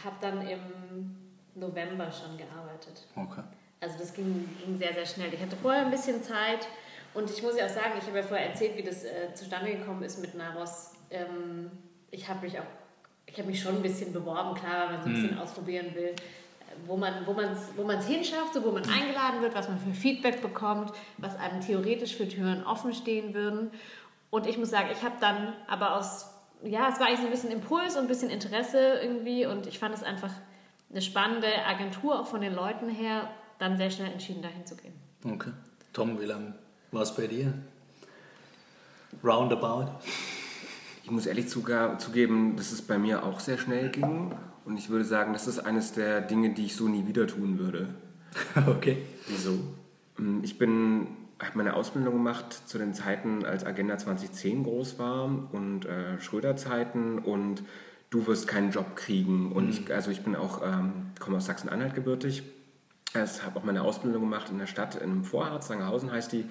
habe 0.04 0.16
dann 0.20 0.46
im 0.46 1.16
November 1.54 2.10
schon 2.10 2.36
gearbeitet. 2.36 3.06
Okay. 3.16 3.42
Also 3.80 3.98
das 3.98 4.14
ging, 4.14 4.48
ging, 4.64 4.76
sehr, 4.76 4.92
sehr 4.92 5.06
schnell. 5.06 5.32
Ich 5.32 5.40
hatte 5.40 5.56
vorher 5.56 5.84
ein 5.84 5.90
bisschen 5.90 6.22
Zeit 6.22 6.68
und 7.14 7.30
ich 7.30 7.42
muss 7.42 7.58
ja 7.58 7.66
auch 7.66 7.70
sagen, 7.70 7.92
ich 7.98 8.06
habe 8.06 8.18
ja 8.18 8.22
vorher 8.22 8.50
erzählt, 8.50 8.76
wie 8.76 8.82
das 8.82 9.04
äh, 9.04 9.34
zustande 9.34 9.72
gekommen 9.72 10.02
ist 10.02 10.20
mit 10.20 10.34
Naros. 10.34 10.92
Ähm, 11.10 11.70
ich 12.10 12.28
habe 12.28 12.46
mich 12.46 12.58
auch, 12.58 12.64
ich 13.26 13.38
habe 13.38 13.48
mich 13.48 13.60
schon 13.60 13.76
ein 13.76 13.82
bisschen 13.82 14.12
beworben, 14.12 14.54
klar, 14.54 14.88
wenn 14.88 14.94
man 14.94 15.02
so 15.02 15.08
ein 15.08 15.14
bisschen 15.14 15.34
mhm. 15.36 15.42
ausprobieren 15.42 15.94
will 15.94 16.14
wo 16.86 16.96
man 16.96 17.14
es 17.52 17.68
wo 17.76 17.86
wo 17.86 17.90
hinschafft, 17.92 18.54
so 18.54 18.64
wo 18.64 18.70
man 18.70 18.84
eingeladen 18.84 19.40
wird, 19.40 19.54
was 19.54 19.68
man 19.68 19.78
für 19.78 19.92
Feedback 19.92 20.42
bekommt, 20.42 20.92
was 21.18 21.36
einem 21.36 21.60
theoretisch 21.60 22.16
für 22.16 22.28
Türen 22.28 22.64
offen 22.64 22.92
stehen 22.92 23.34
würden. 23.34 23.70
Und 24.32 24.46
ich 24.46 24.56
muss 24.56 24.70
sagen, 24.70 24.88
ich 24.90 25.02
habe 25.02 25.16
dann 25.20 25.52
aber 25.68 25.94
aus, 25.94 26.30
ja, 26.64 26.88
es 26.88 26.98
war 26.98 27.08
eigentlich 27.08 27.20
so 27.20 27.26
ein 27.26 27.30
bisschen 27.30 27.50
Impuls 27.50 27.96
und 27.96 28.02
ein 28.02 28.08
bisschen 28.08 28.30
Interesse 28.30 28.98
irgendwie 29.02 29.44
und 29.44 29.66
ich 29.66 29.78
fand 29.78 29.94
es 29.94 30.02
einfach 30.02 30.30
eine 30.90 31.02
spannende 31.02 31.48
Agentur, 31.66 32.18
auch 32.18 32.26
von 32.26 32.40
den 32.40 32.54
Leuten 32.54 32.88
her, 32.88 33.28
dann 33.58 33.76
sehr 33.76 33.90
schnell 33.90 34.10
entschieden, 34.10 34.40
dahin 34.40 34.64
zu 34.64 34.74
gehen. 34.74 34.94
Okay. 35.22 35.50
Tom, 35.92 36.18
wie 36.18 36.24
lange 36.24 36.54
war 36.92 37.02
es 37.02 37.14
bei 37.14 37.26
dir? 37.26 37.52
Roundabout? 39.22 39.90
Ich 41.04 41.10
muss 41.10 41.26
ehrlich 41.26 41.48
zugeben, 41.48 42.56
dass 42.56 42.72
es 42.72 42.80
bei 42.80 42.96
mir 42.96 43.24
auch 43.24 43.38
sehr 43.38 43.58
schnell 43.58 43.90
ging. 43.90 44.34
Und 44.64 44.78
ich 44.78 44.88
würde 44.88 45.04
sagen, 45.04 45.34
das 45.34 45.46
ist 45.46 45.58
eines 45.58 45.92
der 45.92 46.22
Dinge, 46.22 46.54
die 46.54 46.64
ich 46.64 46.74
so 46.74 46.88
nie 46.88 47.06
wieder 47.06 47.26
tun 47.26 47.58
würde. 47.58 47.94
Okay. 48.66 49.04
Wieso? 49.28 49.58
Ich 50.42 50.56
bin 50.56 51.21
habe 51.40 51.58
meine 51.58 51.74
Ausbildung 51.74 52.14
gemacht 52.14 52.68
zu 52.68 52.78
den 52.78 52.94
Zeiten, 52.94 53.44
als 53.44 53.64
Agenda 53.64 53.98
2010 53.98 54.64
groß 54.64 54.98
war 54.98 55.24
und 55.52 55.86
äh, 55.86 56.20
Schröder-Zeiten 56.20 57.18
und 57.18 57.62
du 58.10 58.26
wirst 58.26 58.46
keinen 58.46 58.70
Job 58.70 58.94
kriegen. 58.94 59.52
Und 59.52 59.64
mhm. 59.64 59.70
ich, 59.70 59.94
also 59.94 60.10
ich 60.10 60.22
bin 60.22 60.36
auch, 60.36 60.62
ähm, 60.62 61.10
komme 61.18 61.38
aus 61.38 61.46
Sachsen-Anhalt 61.46 61.94
gebürtig. 61.94 62.42
Ich 63.14 63.42
habe 63.42 63.58
auch 63.58 63.64
meine 63.64 63.82
Ausbildung 63.82 64.22
gemacht 64.22 64.48
in 64.50 64.58
der 64.58 64.66
Stadt 64.66 64.94
in 64.94 65.10
einem 65.10 65.24
Vorharz, 65.24 65.68
Sangerhausen 65.68 66.10
heißt 66.10 66.32
die. 66.32 66.46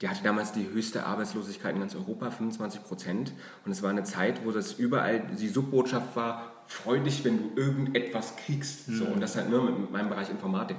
Die 0.00 0.08
hatte 0.08 0.22
damals 0.22 0.52
die 0.52 0.66
höchste 0.66 1.04
Arbeitslosigkeit 1.04 1.74
in 1.74 1.80
ganz 1.80 1.94
Europa, 1.94 2.30
25 2.30 2.84
Prozent. 2.84 3.32
Und 3.66 3.72
es 3.72 3.82
war 3.82 3.90
eine 3.90 4.02
Zeit, 4.02 4.46
wo 4.46 4.50
das 4.50 4.72
überall 4.72 5.20
die 5.38 5.48
Subbotschaft 5.48 6.16
war, 6.16 6.52
freu 6.66 7.00
dich, 7.00 7.22
wenn 7.24 7.36
du 7.36 7.60
irgendetwas 7.60 8.36
kriegst. 8.36 8.88
Mhm. 8.88 8.94
So, 8.94 9.04
und 9.04 9.20
das 9.20 9.36
halt 9.36 9.50
nur 9.50 9.64
mit 9.64 9.90
meinem 9.90 10.08
Bereich 10.08 10.30
Informatik. 10.30 10.78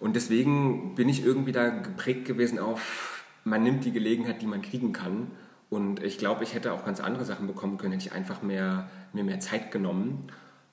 Und 0.00 0.16
deswegen 0.16 0.94
bin 0.94 1.08
ich 1.08 1.24
irgendwie 1.24 1.52
da 1.52 1.68
geprägt 1.68 2.24
gewesen 2.26 2.58
auf, 2.58 3.24
man 3.44 3.62
nimmt 3.62 3.84
die 3.84 3.92
Gelegenheit, 3.92 4.42
die 4.42 4.46
man 4.46 4.62
kriegen 4.62 4.92
kann. 4.92 5.30
Und 5.70 6.02
ich 6.02 6.18
glaube, 6.18 6.44
ich 6.44 6.54
hätte 6.54 6.72
auch 6.72 6.84
ganz 6.84 7.00
andere 7.00 7.24
Sachen 7.24 7.46
bekommen 7.46 7.78
können, 7.78 7.92
hätte 7.92 8.06
ich 8.06 8.12
einfach 8.12 8.42
mehr, 8.42 8.88
mir 9.12 9.24
mehr 9.24 9.40
Zeit 9.40 9.70
genommen. 9.70 10.26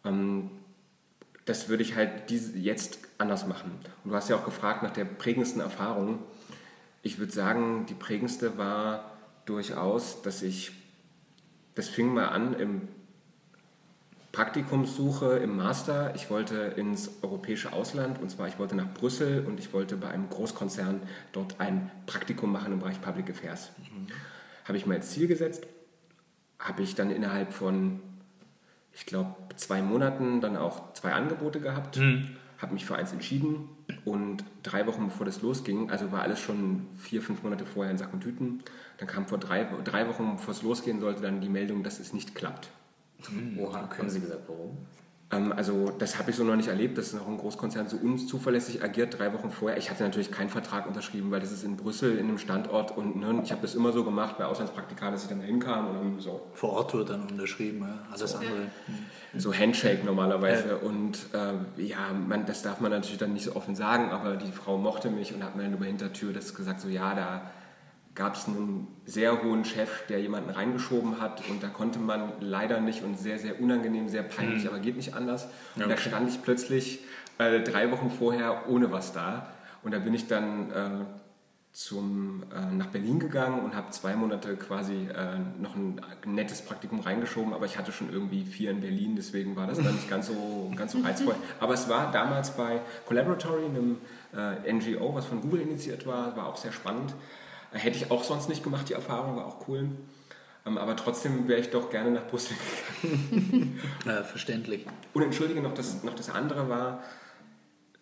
Ähm, 0.05 0.51
das 1.45 1.69
würde 1.69 1.83
ich 1.83 1.95
halt 1.95 2.29
jetzt 2.29 2.99
anders 3.17 3.47
machen. 3.47 3.71
Und 4.03 4.11
du 4.11 4.15
hast 4.15 4.29
ja 4.29 4.35
auch 4.35 4.45
gefragt 4.45 4.83
nach 4.83 4.91
der 4.91 5.05
prägendsten 5.05 5.61
Erfahrung. 5.61 6.19
Ich 7.01 7.17
würde 7.17 7.31
sagen, 7.31 7.85
die 7.87 7.93
prägendste 7.93 8.57
war 8.57 9.17
durchaus, 9.45 10.21
dass 10.21 10.43
ich, 10.43 10.71
das 11.75 11.89
fing 11.89 12.13
mal 12.13 12.27
an 12.27 12.53
im 12.53 12.87
Praktikumssuche 14.31 15.37
im 15.37 15.57
Master. 15.57 16.13
Ich 16.15 16.29
wollte 16.29 16.55
ins 16.55 17.11
europäische 17.21 17.73
Ausland 17.73 18.21
und 18.21 18.29
zwar 18.29 18.47
ich 18.47 18.57
wollte 18.59 18.75
nach 18.75 18.93
Brüssel 18.93 19.45
und 19.45 19.59
ich 19.59 19.73
wollte 19.73 19.97
bei 19.97 20.09
einem 20.09 20.29
Großkonzern 20.29 21.01
dort 21.33 21.59
ein 21.59 21.91
Praktikum 22.05 22.51
machen 22.51 22.71
im 22.73 22.79
Bereich 22.79 23.01
Public 23.01 23.29
Affairs. 23.29 23.71
Mhm. 23.77 24.07
Habe 24.65 24.77
ich 24.77 24.85
mir 24.85 24.95
als 24.95 25.11
Ziel 25.11 25.27
gesetzt, 25.27 25.67
habe 26.59 26.81
ich 26.81 26.95
dann 26.95 27.11
innerhalb 27.11 27.51
von, 27.51 27.99
ich 28.93 29.05
glaube, 29.05 29.35
zwei 29.57 29.81
Monaten 29.81 30.39
dann 30.39 30.55
auch 30.55 30.93
zwei 30.93 31.11
Angebote 31.11 31.59
gehabt, 31.59 31.97
mhm. 31.97 32.29
habe 32.59 32.73
mich 32.73 32.85
für 32.85 32.95
eins 32.95 33.11
entschieden 33.11 33.67
und 34.05 34.45
drei 34.63 34.87
Wochen 34.87 35.07
bevor 35.07 35.25
das 35.25 35.41
losging, 35.41 35.89
also 35.89 36.13
war 36.13 36.21
alles 36.21 36.39
schon 36.39 36.87
vier, 36.97 37.21
fünf 37.21 37.43
Monate 37.43 37.65
vorher 37.65 37.91
in 37.91 37.97
Sack 37.97 38.13
und 38.13 38.21
Tüten, 38.21 38.63
dann 38.97 39.09
kam 39.09 39.27
vor 39.27 39.39
drei, 39.39 39.67
drei 39.83 40.07
Wochen, 40.07 40.37
bevor 40.37 40.53
es 40.53 40.61
losgehen 40.61 41.01
sollte, 41.01 41.21
dann 41.21 41.41
die 41.41 41.49
Meldung, 41.49 41.83
dass 41.83 41.99
es 41.99 42.13
nicht 42.13 42.33
klappt. 42.33 42.69
Hm, 43.29 43.59
Oha, 43.59 43.83
okay. 43.85 43.99
haben 43.99 44.09
Sie 44.09 44.19
gesagt, 44.19 44.41
warum? 44.47 44.77
Ähm, 45.31 45.53
also 45.55 45.91
das 45.97 46.17
habe 46.19 46.31
ich 46.31 46.35
so 46.35 46.43
noch 46.43 46.55
nicht 46.55 46.67
erlebt, 46.67 46.97
dass 46.97 47.13
noch 47.13 47.27
ein 47.27 47.37
Großkonzern 47.37 47.87
so 47.87 47.97
unzuverlässig 47.97 48.83
agiert, 48.83 49.17
drei 49.17 49.33
Wochen 49.33 49.51
vorher. 49.51 49.77
Ich 49.77 49.89
hatte 49.89 50.03
natürlich 50.03 50.31
keinen 50.31 50.49
Vertrag 50.49 50.87
unterschrieben, 50.87 51.31
weil 51.31 51.39
das 51.39 51.51
ist 51.51 51.63
in 51.63 51.77
Brüssel, 51.77 52.17
in 52.17 52.27
einem 52.27 52.37
Standort 52.37 52.95
und 52.95 53.15
ne, 53.17 53.41
ich 53.43 53.51
habe 53.51 53.61
das 53.61 53.75
immer 53.75 53.91
so 53.91 54.03
gemacht 54.03 54.37
bei 54.37 54.45
Auslandspraktikern, 54.45 55.11
dass 55.13 55.23
ich 55.23 55.29
dann 55.29 55.39
da 55.39 55.45
hinkam 55.45 55.87
und 55.87 55.95
dann 55.95 56.19
so. 56.19 56.41
Vor 56.53 56.73
Ort 56.73 56.93
wird 56.93 57.09
dann 57.09 57.27
unterschrieben, 57.29 57.81
ja. 57.81 57.99
alles 58.11 58.31
so, 58.31 58.37
andere. 58.37 58.67
So 59.37 59.53
Handshake 59.53 60.03
normalerweise 60.05 60.69
ja. 60.69 60.75
und 60.75 61.17
äh, 61.33 61.83
ja, 61.83 62.11
man, 62.13 62.45
das 62.45 62.61
darf 62.61 62.81
man 62.81 62.91
natürlich 62.91 63.17
dann 63.17 63.33
nicht 63.33 63.45
so 63.45 63.55
offen 63.55 63.75
sagen, 63.75 64.11
aber 64.11 64.35
die 64.35 64.51
Frau 64.51 64.77
mochte 64.77 65.09
mich 65.09 65.33
und 65.33 65.43
hat 65.43 65.55
mir 65.55 65.63
dann 65.63 65.73
über 65.73 65.85
Hintertür 65.85 66.33
das 66.33 66.53
gesagt, 66.53 66.81
so 66.81 66.89
ja, 66.89 67.15
da 67.15 67.41
gab 68.21 68.35
es 68.35 68.47
einen 68.47 68.85
sehr 69.03 69.41
hohen 69.41 69.65
Chef, 69.65 70.05
der 70.05 70.21
jemanden 70.21 70.51
reingeschoben 70.51 71.19
hat 71.19 71.41
und 71.49 71.63
da 71.63 71.69
konnte 71.69 71.97
man 71.97 72.33
leider 72.39 72.79
nicht 72.79 73.01
und 73.03 73.17
sehr, 73.17 73.39
sehr 73.39 73.59
unangenehm, 73.59 74.09
sehr 74.09 74.21
peinlich, 74.21 74.63
mhm. 74.63 74.69
aber 74.69 74.79
geht 74.79 74.95
nicht 74.95 75.15
anders. 75.15 75.47
Und 75.75 75.85
okay. 75.85 75.93
da 75.95 75.97
stand 75.97 76.29
ich 76.29 76.43
plötzlich 76.43 76.99
äh, 77.39 77.61
drei 77.61 77.89
Wochen 77.91 78.11
vorher 78.11 78.69
ohne 78.69 78.91
was 78.91 79.11
da 79.11 79.47
und 79.81 79.91
da 79.91 79.97
bin 79.97 80.13
ich 80.13 80.27
dann 80.27 80.69
äh, 80.69 80.89
zum, 81.73 82.43
äh, 82.53 82.75
nach 82.75 82.87
Berlin 82.87 83.17
gegangen 83.17 83.61
und 83.61 83.75
habe 83.75 83.89
zwei 83.89 84.15
Monate 84.15 84.55
quasi 84.55 85.07
äh, 85.07 85.39
noch 85.59 85.75
ein 85.75 85.99
nettes 86.27 86.61
Praktikum 86.61 86.99
reingeschoben, 86.99 87.53
aber 87.53 87.65
ich 87.65 87.79
hatte 87.79 87.91
schon 87.91 88.13
irgendwie 88.13 88.45
vier 88.45 88.69
in 88.69 88.81
Berlin, 88.81 89.15
deswegen 89.15 89.55
war 89.55 89.65
das 89.65 89.79
dann 89.79 89.95
nicht 89.95 90.09
ganz 90.11 90.27
so, 90.27 90.71
ganz 90.75 90.91
so 90.91 90.99
reizvoll. 90.99 91.35
Aber 91.59 91.73
es 91.73 91.89
war 91.89 92.11
damals 92.11 92.51
bei 92.51 92.81
Collaboratory, 93.07 93.65
einem 93.65 93.97
äh, 94.35 94.71
NGO, 94.71 95.15
was 95.15 95.25
von 95.25 95.41
Google 95.41 95.61
initiiert 95.61 96.05
war, 96.05 96.35
war 96.35 96.45
auch 96.47 96.57
sehr 96.57 96.71
spannend. 96.71 97.15
Hätte 97.71 97.97
ich 97.97 98.11
auch 98.11 98.23
sonst 98.23 98.49
nicht 98.49 98.63
gemacht, 98.63 98.89
die 98.89 98.93
Erfahrung 98.93 99.37
war 99.37 99.45
auch 99.45 99.67
cool. 99.67 99.87
Ähm, 100.65 100.77
aber 100.77 100.95
trotzdem 100.95 101.47
wäre 101.47 101.59
ich 101.59 101.69
doch 101.69 101.89
gerne 101.89 102.11
nach 102.11 102.27
Brüssel 102.27 102.55
gegangen. 103.01 103.79
Ja, 104.05 104.23
verständlich. 104.23 104.85
Und 105.13 105.23
entschuldige, 105.23 105.61
noch 105.61 105.73
das, 105.73 106.03
noch 106.03 106.15
das 106.15 106.29
andere 106.29 106.69
war, 106.69 107.03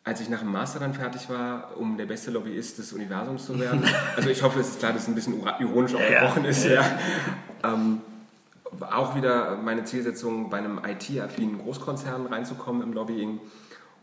als 0.04 0.22
ich 0.22 0.30
nach 0.30 0.40
dem 0.40 0.52
Master 0.52 0.80
dann 0.80 0.94
fertig 0.94 1.30
war, 1.30 1.78
um 1.78 1.98
der 1.98 2.06
beste 2.06 2.32
Lobbyist 2.32 2.80
des 2.80 2.94
Universums 2.94 3.46
zu 3.46 3.60
werden. 3.60 3.84
Also 4.16 4.30
ich 4.30 4.42
hoffe, 4.44 4.60
es 4.60 4.70
ist 4.70 4.80
klar, 4.80 4.92
dass 4.92 5.04
es 5.04 5.08
ein 5.08 5.16
bisschen 5.16 5.42
ironisch 5.60 5.96
auch 5.96 6.00
ja, 6.00 6.22
gebrochen 6.22 6.46
ist. 6.46 6.66
Ja. 6.66 6.82
ja. 6.82 7.00
Ähm, 7.64 8.02
auch 8.92 9.16
wieder 9.16 9.58
meine 9.58 9.84
Zielsetzung, 9.84 10.50
bei 10.50 10.58
einem 10.58 10.80
IT-affinen 10.86 11.60
Großkonzern 11.60 12.26
reinzukommen 12.28 12.82
im 12.82 12.94
Lobbying. 12.94 13.40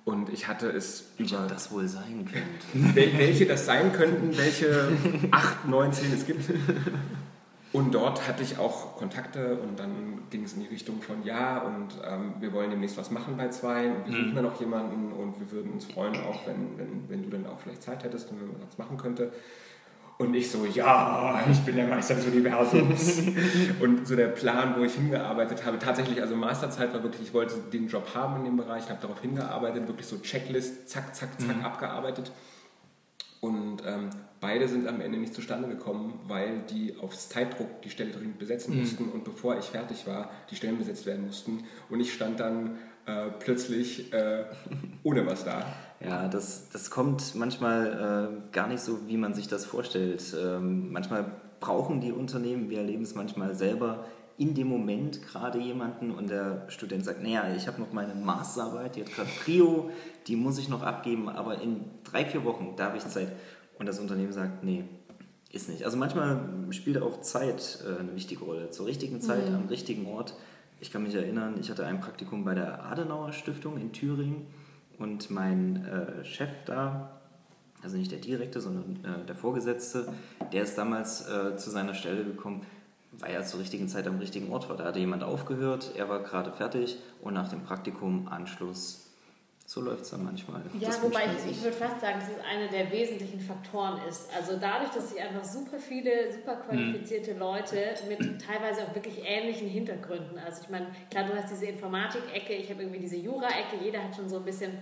Und 0.06 0.30
ich 0.30 0.46
hatte 0.48 0.68
es 0.70 1.04
Welcher 1.18 1.38
über 1.40 1.48
das 1.48 1.70
wohl 1.72 1.86
sein 1.88 2.26
könnte. 2.32 2.94
wel- 2.96 3.18
welche 3.18 3.44
das 3.44 3.66
sein 3.66 3.92
könnten, 3.92 4.34
welche 4.38 4.88
8, 5.32 5.66
9, 5.68 5.92
10 5.92 6.12
es 6.14 6.24
gibt. 6.26 6.48
Und 7.72 7.92
dort 7.94 8.26
hatte 8.26 8.42
ich 8.42 8.56
auch 8.58 8.96
Kontakte 8.96 9.56
und 9.58 9.78
dann 9.78 10.20
ging 10.30 10.44
es 10.44 10.54
in 10.54 10.60
die 10.60 10.68
Richtung 10.68 11.02
von 11.02 11.22
ja 11.24 11.58
und 11.58 11.88
ähm, 12.08 12.34
wir 12.40 12.52
wollen 12.52 12.70
demnächst 12.70 12.96
was 12.96 13.10
machen 13.10 13.36
bei 13.36 13.48
zwei 13.48 13.90
und 13.90 14.06
wir 14.06 14.12
suchen 14.16 14.34
dann 14.36 14.46
auch 14.46 14.58
jemanden 14.60 15.12
und 15.12 15.38
wir 15.40 15.50
würden 15.50 15.72
uns 15.72 15.84
freuen, 15.84 16.14
auch 16.22 16.46
wenn, 16.46 16.78
wenn, 16.78 17.04
wenn 17.08 17.22
du 17.24 17.28
dann 17.36 17.46
auch 17.46 17.58
vielleicht 17.60 17.82
Zeit 17.82 18.02
hättest 18.04 18.30
und 18.30 18.40
wenn 18.40 18.46
man 18.52 18.62
was 18.66 18.78
machen 18.78 18.96
könnte. 18.96 19.30
Und 20.18 20.34
ich 20.34 20.50
so, 20.50 20.64
ja, 20.64 21.44
ich 21.50 21.58
bin 21.60 21.76
der 21.76 21.86
Meister 21.86 22.14
des 22.14 22.26
Universums. 22.26 23.22
und 23.80 24.08
so 24.08 24.16
der 24.16 24.28
Plan, 24.28 24.74
wo 24.78 24.82
ich 24.82 24.94
hingearbeitet 24.94 25.66
habe, 25.66 25.78
tatsächlich, 25.78 26.22
also 26.22 26.34
Masterzeit 26.34 26.94
war 26.94 27.02
wirklich, 27.02 27.22
ich 27.22 27.34
wollte 27.34 27.56
den 27.70 27.88
Job 27.88 28.14
haben 28.14 28.36
in 28.36 28.44
dem 28.44 28.56
Bereich, 28.56 28.88
habe 28.88 29.00
darauf 29.00 29.20
hingearbeitet, 29.20 29.86
wirklich 29.86 30.06
so 30.06 30.18
Checklist, 30.18 30.88
zack, 30.88 31.14
zack, 31.14 31.38
zack, 31.38 31.62
abgearbeitet. 31.62 32.32
Und 33.40 33.82
ähm, 33.86 34.08
beide 34.40 34.66
sind 34.68 34.88
am 34.88 35.02
Ende 35.02 35.18
nicht 35.18 35.34
zustande 35.34 35.68
gekommen, 35.68 36.18
weil 36.26 36.60
die 36.70 36.96
aufs 36.98 37.28
Zeitdruck 37.28 37.82
die 37.82 37.90
Stelle 37.90 38.10
dringend 38.10 38.38
besetzen 38.38 38.78
mussten 38.78 39.10
und 39.10 39.24
bevor 39.24 39.58
ich 39.58 39.66
fertig 39.66 40.06
war, 40.06 40.30
die 40.50 40.56
Stellen 40.56 40.78
besetzt 40.78 41.04
werden 41.04 41.26
mussten. 41.26 41.64
Und 41.90 42.00
ich 42.00 42.14
stand 42.14 42.40
dann 42.40 42.78
äh, 43.06 43.30
plötzlich 43.38 44.12
äh, 44.12 44.44
ohne 45.02 45.26
was 45.26 45.44
da. 45.44 45.64
Ja, 46.00 46.28
das, 46.28 46.68
das 46.70 46.90
kommt 46.90 47.34
manchmal 47.34 48.30
äh, 48.50 48.52
gar 48.52 48.68
nicht 48.68 48.80
so, 48.80 49.06
wie 49.06 49.16
man 49.16 49.34
sich 49.34 49.48
das 49.48 49.64
vorstellt. 49.64 50.22
Ähm, 50.38 50.92
manchmal 50.92 51.24
brauchen 51.60 52.00
die 52.00 52.12
Unternehmen, 52.12 52.68
wir 52.68 52.78
erleben 52.78 53.02
es 53.02 53.14
manchmal 53.14 53.54
selber, 53.54 54.04
in 54.38 54.54
dem 54.54 54.66
Moment 54.66 55.26
gerade 55.26 55.58
jemanden 55.58 56.10
und 56.10 56.28
der 56.28 56.64
Student 56.68 57.04
sagt, 57.04 57.22
naja, 57.22 57.44
ich 57.56 57.66
habe 57.66 57.80
noch 57.80 57.92
meine 57.92 58.14
Masterarbeit, 58.14 58.96
die 58.96 59.00
hat 59.00 59.12
gerade 59.12 59.30
Prio, 59.42 59.90
die 60.26 60.36
muss 60.36 60.58
ich 60.58 60.68
noch 60.68 60.82
abgeben, 60.82 61.30
aber 61.30 61.60
in 61.62 61.84
drei, 62.04 62.26
vier 62.26 62.44
Wochen, 62.44 62.74
da 62.76 62.86
habe 62.86 62.98
ich 62.98 63.06
Zeit. 63.06 63.28
Und 63.78 63.86
das 63.86 63.98
Unternehmen 63.98 64.32
sagt, 64.32 64.62
nee, 64.62 64.84
ist 65.52 65.68
nicht. 65.68 65.84
Also 65.84 65.96
manchmal 65.96 66.40
spielt 66.70 67.00
auch 67.00 67.20
Zeit 67.20 67.78
äh, 67.86 68.00
eine 68.00 68.14
wichtige 68.14 68.44
Rolle. 68.44 68.70
Zur 68.70 68.86
richtigen 68.86 69.20
Zeit, 69.20 69.46
am 69.48 69.68
richtigen 69.68 70.06
Ort. 70.06 70.34
Ich 70.78 70.90
kann 70.92 71.02
mich 71.02 71.14
erinnern, 71.14 71.54
ich 71.58 71.70
hatte 71.70 71.86
ein 71.86 72.00
Praktikum 72.00 72.44
bei 72.44 72.54
der 72.54 72.84
Adenauer 72.84 73.32
Stiftung 73.32 73.78
in 73.78 73.92
Thüringen 73.92 74.46
und 74.98 75.30
mein 75.30 75.86
äh, 75.86 76.24
Chef 76.24 76.50
da, 76.66 77.18
also 77.82 77.96
nicht 77.96 78.12
der 78.12 78.18
Direkte, 78.18 78.60
sondern 78.60 79.04
äh, 79.04 79.24
der 79.26 79.34
Vorgesetzte, 79.34 80.06
der 80.52 80.64
ist 80.64 80.76
damals 80.76 81.26
äh, 81.28 81.56
zu 81.56 81.70
seiner 81.70 81.94
Stelle 81.94 82.24
gekommen, 82.24 82.66
weil 83.12 83.32
er 83.32 83.42
zur 83.44 83.60
richtigen 83.60 83.88
Zeit 83.88 84.06
am 84.06 84.18
richtigen 84.18 84.52
Ort 84.52 84.68
war. 84.68 84.76
Da 84.76 84.84
hatte 84.84 84.98
jemand 84.98 85.22
aufgehört, 85.22 85.92
er 85.96 86.10
war 86.10 86.22
gerade 86.22 86.52
fertig 86.52 86.98
und 87.22 87.32
nach 87.32 87.48
dem 87.48 87.62
Praktikum 87.62 88.28
Anschluss. 88.28 89.05
So 89.68 89.80
läuft 89.80 90.02
es 90.02 90.10
dann 90.10 90.22
manchmal. 90.22 90.62
Ja, 90.78 90.88
Das 90.88 91.02
wobei 91.02 91.24
ich, 91.24 91.50
ich 91.50 91.62
würde 91.62 91.76
fast 91.76 92.00
sagen, 92.00 92.20
dass 92.20 92.28
es 92.28 92.44
einer 92.44 92.68
der 92.68 92.88
wesentlichen 92.92 93.40
Faktoren 93.40 94.00
ist. 94.08 94.32
Also 94.32 94.56
dadurch, 94.60 94.90
dass 94.90 95.10
sich 95.10 95.20
einfach 95.20 95.44
super 95.44 95.80
viele, 95.80 96.32
super 96.32 96.54
qualifizierte 96.54 97.32
Leute 97.32 97.76
mit 98.08 98.20
teilweise 98.40 98.84
auch 98.84 98.94
wirklich 98.94 99.20
ähnlichen 99.24 99.66
Hintergründen. 99.68 100.38
Also 100.38 100.62
ich 100.62 100.68
meine, 100.68 100.86
klar, 101.10 101.24
du 101.24 101.34
hast 101.34 101.50
diese 101.50 101.66
Informatik-Ecke, 101.66 102.52
ich 102.52 102.70
habe 102.70 102.82
irgendwie 102.82 103.00
diese 103.00 103.16
Jura-Ecke, 103.16 103.82
jeder 103.82 104.04
hat 104.04 104.14
schon 104.14 104.28
so 104.28 104.36
ein 104.36 104.44
bisschen 104.44 104.78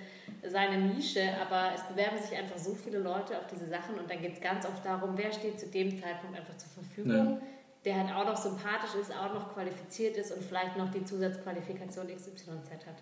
seine 0.47 0.77
Nische, 0.77 1.31
aber 1.41 1.75
es 1.75 1.83
bewerben 1.85 2.19
sich 2.19 2.37
einfach 2.37 2.59
so 2.59 2.75
viele 2.75 2.99
Leute 2.99 3.39
auf 3.39 3.47
diese 3.47 3.67
Sachen 3.67 3.95
und 3.99 4.11
dann 4.11 4.21
geht 4.21 4.35
es 4.35 4.41
ganz 4.43 4.67
oft 4.67 4.85
darum, 4.85 5.17
wer 5.17 5.33
steht 5.33 5.59
zu 5.59 5.67
dem 5.67 5.99
Zeitpunkt 5.99 6.39
einfach 6.39 6.59
zur 6.59 6.69
Verfügung. 6.85 7.41
Der 7.87 7.97
halt 7.97 8.15
auch 8.15 8.25
noch 8.27 8.37
sympathisch 8.37 8.95
ist, 9.01 9.11
auch 9.13 9.33
noch 9.33 9.53
qualifiziert 9.55 10.17
ist 10.19 10.33
und 10.33 10.43
vielleicht 10.43 10.77
noch 10.77 10.91
die 10.91 11.05
Zusatzqualifikation 11.05 12.07
XYZ 12.09 12.47
hat. 12.87 12.97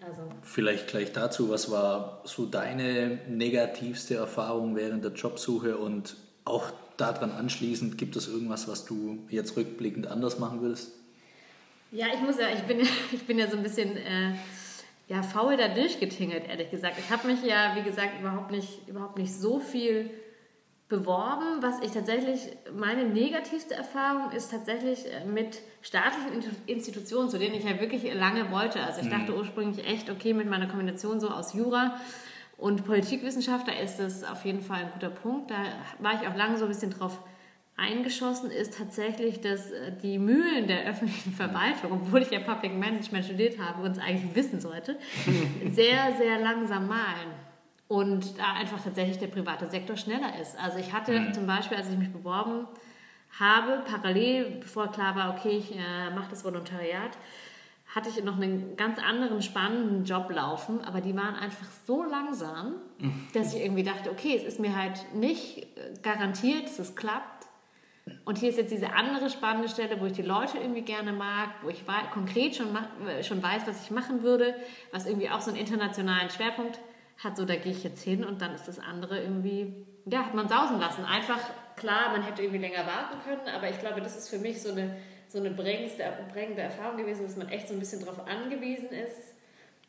Also 0.00 0.22
Vielleicht 0.42 0.88
gleich 0.88 1.12
dazu, 1.12 1.48
was 1.48 1.70
war 1.70 2.20
so 2.24 2.46
deine 2.46 3.20
negativste 3.28 4.16
Erfahrung 4.16 4.76
während 4.76 5.04
der 5.04 5.12
Jobsuche 5.12 5.78
und 5.78 6.16
auch 6.44 6.70
daran 6.96 7.30
anschließend, 7.32 7.98
gibt 7.98 8.16
es 8.16 8.28
irgendwas, 8.28 8.68
was 8.68 8.84
du 8.84 9.18
jetzt 9.30 9.56
rückblickend 9.56 10.06
anders 10.06 10.38
machen 10.38 10.60
würdest? 10.60 10.92
Ja, 11.92 12.06
ich 12.12 12.20
muss 12.20 12.38
ja, 12.38 12.48
ich 12.54 12.62
bin, 12.62 12.80
ich 13.12 13.26
bin 13.26 13.38
ja 13.38 13.48
so 13.50 13.56
ein 13.56 13.62
bisschen 13.62 13.96
äh, 13.96 14.34
ja, 15.08 15.22
faul 15.22 15.56
da 15.56 15.68
durchgetingelt, 15.68 16.48
ehrlich 16.48 16.70
gesagt. 16.70 16.96
Ich 16.98 17.10
habe 17.10 17.28
mich 17.28 17.42
ja, 17.42 17.74
wie 17.76 17.82
gesagt, 17.82 18.20
überhaupt 18.20 18.50
nicht, 18.50 18.88
überhaupt 18.88 19.18
nicht 19.18 19.32
so 19.32 19.60
viel 19.60 20.10
beworben. 20.88 21.62
Was 21.62 21.80
ich 21.82 21.90
tatsächlich, 21.90 22.40
meine 22.72 23.04
negativste 23.04 23.74
Erfahrung 23.74 24.30
ist 24.30 24.50
tatsächlich 24.50 25.06
äh, 25.06 25.24
mit 25.24 25.58
staatlichen 25.82 26.44
Institutionen, 26.66 27.28
zu 27.28 27.38
denen 27.38 27.54
ich 27.54 27.64
ja 27.64 27.80
wirklich 27.80 28.12
lange 28.14 28.50
wollte. 28.52 28.80
Also 28.80 29.00
ich 29.00 29.08
dachte 29.08 29.36
ursprünglich 29.36 29.86
echt, 29.86 30.10
okay, 30.10 30.32
mit 30.32 30.48
meiner 30.48 30.68
Kombination 30.68 31.18
so 31.18 31.28
aus 31.28 31.54
Jura 31.54 31.96
und 32.56 32.86
Politikwissenschaft, 32.86 33.68
da 33.68 33.72
ist 33.72 33.98
das 33.98 34.24
auf 34.24 34.44
jeden 34.44 34.62
Fall 34.62 34.84
ein 34.84 34.90
guter 34.92 35.10
Punkt. 35.10 35.50
Da 35.50 35.56
war 35.98 36.14
ich 36.20 36.28
auch 36.28 36.36
lange 36.36 36.56
so 36.56 36.64
ein 36.64 36.68
bisschen 36.68 36.90
drauf 36.90 37.18
eingeschossen 37.76 38.50
ist 38.50 38.78
tatsächlich, 38.78 39.40
dass 39.40 39.70
äh, 39.70 39.92
die 40.02 40.18
Mühlen 40.18 40.66
der 40.66 40.86
öffentlichen 40.86 41.32
Verwaltung, 41.32 41.92
obwohl 41.92 42.22
ich 42.22 42.30
ja 42.30 42.40
Public 42.40 42.74
Management 42.74 43.26
studiert 43.26 43.58
habe 43.58 43.82
und 43.82 43.92
es 43.92 43.98
eigentlich 43.98 44.34
wissen 44.34 44.60
sollte, 44.60 44.96
sehr, 45.72 46.14
sehr 46.16 46.40
langsam 46.40 46.88
malen. 46.88 47.45
Und 47.88 48.38
da 48.38 48.54
einfach 48.54 48.82
tatsächlich 48.82 49.18
der 49.18 49.28
private 49.28 49.68
Sektor 49.68 49.96
schneller 49.96 50.40
ist. 50.40 50.58
Also 50.58 50.78
ich 50.78 50.92
hatte 50.92 51.30
zum 51.32 51.46
Beispiel, 51.46 51.76
als 51.76 51.88
ich 51.88 51.96
mich 51.96 52.12
beworben 52.12 52.66
habe, 53.38 53.82
parallel, 53.86 54.58
bevor 54.60 54.90
klar 54.90 55.14
war, 55.14 55.34
okay, 55.36 55.58
ich 55.58 55.74
äh, 55.76 56.10
mache 56.14 56.30
das 56.30 56.44
Volontariat, 56.44 57.16
hatte 57.94 58.08
ich 58.08 58.22
noch 58.24 58.36
einen 58.36 58.76
ganz 58.76 58.98
anderen 58.98 59.40
spannenden 59.40 60.04
Job 60.04 60.30
laufen, 60.30 60.84
aber 60.84 61.00
die 61.00 61.16
waren 61.16 61.34
einfach 61.34 61.66
so 61.86 62.02
langsam, 62.02 62.74
dass 63.32 63.54
ich 63.54 63.62
irgendwie 63.62 63.84
dachte, 63.84 64.10
okay, 64.10 64.36
es 64.36 64.44
ist 64.44 64.60
mir 64.60 64.76
halt 64.76 65.14
nicht 65.14 65.58
äh, 65.58 65.94
garantiert, 66.02 66.64
dass 66.64 66.78
es 66.78 66.96
klappt. 66.96 67.46
Und 68.24 68.38
hier 68.38 68.50
ist 68.50 68.58
jetzt 68.58 68.70
diese 68.70 68.92
andere 68.92 69.30
spannende 69.30 69.68
Stelle, 69.68 70.00
wo 70.00 70.06
ich 70.06 70.12
die 70.12 70.22
Leute 70.22 70.58
irgendwie 70.58 70.82
gerne 70.82 71.12
mag, 71.12 71.50
wo 71.62 71.68
ich 71.68 71.84
konkret 72.12 72.54
schon, 72.54 72.68
äh, 73.06 73.22
schon 73.22 73.42
weiß, 73.42 73.62
was 73.66 73.82
ich 73.82 73.90
machen 73.90 74.22
würde, 74.22 74.54
was 74.92 75.06
irgendwie 75.06 75.30
auch 75.30 75.40
so 75.40 75.50
einen 75.50 75.58
internationalen 75.58 76.30
Schwerpunkt 76.30 76.78
hat, 77.18 77.36
so 77.36 77.44
da 77.44 77.56
gehe 77.56 77.72
ich 77.72 77.82
jetzt 77.82 78.02
hin 78.02 78.24
und 78.24 78.42
dann 78.42 78.54
ist 78.54 78.68
das 78.68 78.78
andere 78.78 79.20
irgendwie, 79.20 79.86
ja, 80.04 80.26
hat 80.26 80.34
man 80.34 80.48
sausen 80.48 80.78
lassen. 80.78 81.04
Einfach, 81.04 81.40
klar, 81.76 82.10
man 82.12 82.22
hätte 82.22 82.42
irgendwie 82.42 82.60
länger 82.60 82.86
warten 82.86 83.18
können, 83.24 83.54
aber 83.54 83.70
ich 83.70 83.78
glaube, 83.78 84.00
das 84.00 84.16
ist 84.16 84.28
für 84.28 84.38
mich 84.38 84.62
so 84.62 84.70
eine, 84.70 84.96
so 85.28 85.38
eine 85.38 85.50
prägendste, 85.50 86.04
prägende 86.32 86.62
Erfahrung 86.62 86.96
gewesen, 86.96 87.24
dass 87.24 87.36
man 87.36 87.48
echt 87.48 87.68
so 87.68 87.74
ein 87.74 87.80
bisschen 87.80 88.00
darauf 88.04 88.26
angewiesen 88.26 88.90
ist, 88.90 89.34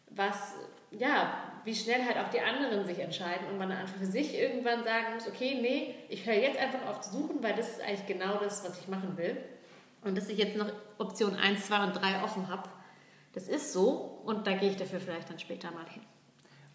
was, 0.10 0.56
ja, 0.92 1.34
wie 1.66 1.76
schnell 1.76 2.06
halt 2.06 2.18
auch 2.18 2.30
die 2.30 2.40
anderen 2.40 2.86
sich 2.86 3.00
entscheiden 3.00 3.48
und 3.52 3.58
man 3.58 3.72
einfach 3.72 3.98
für 3.98 4.06
sich 4.06 4.34
irgendwann 4.34 4.84
sagen 4.84 5.16
muss, 5.16 5.28
okay, 5.28 5.60
nee, 5.62 5.96
ich 6.10 6.26
höre 6.26 6.36
jetzt 6.36 6.58
einfach 6.58 6.86
auf 6.88 7.02
zu 7.02 7.12
suchen, 7.12 7.44
weil 7.44 7.56
das 7.56 7.70
ist 7.72 7.82
eigentlich 7.82 8.08
genau 8.08 8.38
das, 8.38 8.64
was 8.68 8.80
ich 8.80 8.88
machen 8.88 9.18
will. 9.18 9.38
Und 10.04 10.18
dass 10.18 10.30
ich 10.30 10.38
jetzt 10.38 10.56
noch 10.56 10.72
Option 10.98 11.36
1, 11.36 11.68
2 11.68 11.84
und 11.84 11.94
3 11.94 12.24
offen 12.24 12.48
habe, 12.48 12.70
das 13.34 13.50
ist 13.50 13.74
so 13.74 14.22
und 14.26 14.48
da 14.48 14.54
gehe 14.54 14.70
ich 14.70 14.78
dafür 14.78 15.00
vielleicht 15.00 15.30
dann 15.30 15.40
später 15.40 15.72
mal 15.72 15.86
hin. 15.90 16.02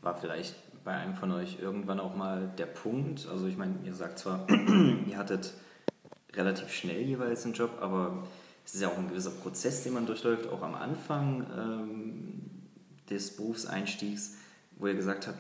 War 0.02 0.16
vielleicht 0.16 0.54
bei 0.84 0.92
einem 0.92 1.14
von 1.14 1.32
euch 1.32 1.58
irgendwann 1.60 2.00
auch 2.00 2.14
mal 2.14 2.52
der 2.58 2.66
Punkt, 2.66 3.26
also 3.30 3.46
ich 3.46 3.56
meine, 3.56 3.76
ihr 3.84 3.94
sagt 3.94 4.18
zwar, 4.18 4.46
ihr 5.06 5.16
hattet 5.16 5.54
relativ 6.34 6.72
schnell 6.72 7.02
jeweils 7.02 7.44
einen 7.44 7.54
Job, 7.54 7.78
aber 7.80 8.24
es 8.64 8.74
ist 8.74 8.82
ja 8.82 8.88
auch 8.88 8.98
ein 8.98 9.08
gewisser 9.08 9.30
Prozess, 9.30 9.82
den 9.84 9.94
man 9.94 10.06
durchläuft, 10.06 10.48
auch 10.48 10.62
am 10.62 10.74
Anfang 10.74 11.46
ähm, 11.56 12.42
des 13.10 13.36
Berufseinstiegs, 13.36 14.36
wo 14.76 14.86
ihr 14.86 14.94
gesagt 14.94 15.26
habt, 15.26 15.38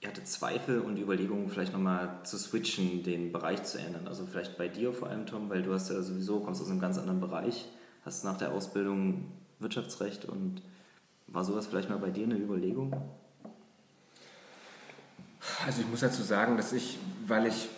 ihr 0.00 0.08
hattet 0.08 0.28
Zweifel 0.28 0.80
und 0.80 0.98
Überlegungen, 0.98 1.48
vielleicht 1.48 1.72
nochmal 1.72 2.20
zu 2.24 2.38
switchen, 2.38 3.02
den 3.02 3.32
Bereich 3.32 3.64
zu 3.64 3.78
ändern. 3.78 4.06
Also 4.06 4.26
vielleicht 4.26 4.58
bei 4.58 4.68
dir 4.68 4.92
vor 4.92 5.08
allem, 5.08 5.26
Tom, 5.26 5.50
weil 5.50 5.62
du 5.62 5.72
hast 5.72 5.90
ja 5.90 6.00
sowieso, 6.02 6.40
kommst 6.40 6.62
aus 6.62 6.70
einem 6.70 6.80
ganz 6.80 6.98
anderen 6.98 7.20
Bereich, 7.20 7.66
hast 8.04 8.24
nach 8.24 8.38
der 8.38 8.52
Ausbildung 8.52 9.32
Wirtschaftsrecht 9.58 10.24
und 10.24 10.62
war 11.26 11.44
sowas 11.44 11.66
vielleicht 11.66 11.90
mal 11.90 11.98
bei 11.98 12.10
dir 12.10 12.24
eine 12.24 12.36
Überlegung? 12.36 12.94
Also 15.66 15.82
ich 15.82 15.88
muss 15.88 16.00
dazu 16.00 16.22
sagen, 16.22 16.56
dass 16.56 16.72
ich, 16.72 16.98
weil 17.26 17.46
ich 17.46 17.68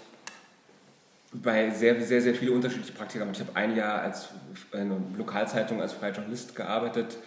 bei 1.32 1.70
sehr, 1.70 2.00
sehr, 2.00 2.20
sehr 2.20 2.34
viele 2.34 2.52
unterschiedliche 2.52 2.92
Praktika 2.92 3.24
gemacht. 3.24 3.40
Ich 3.40 3.46
habe 3.46 3.56
ein 3.56 3.76
Jahr 3.76 4.02
als 4.02 4.30
in 4.72 4.80
einer 4.80 4.96
Lokalzeitung 5.16 5.80
als 5.80 5.92
freier 5.92 6.12
Journalist 6.12 6.56
gearbeitet. 6.56 7.18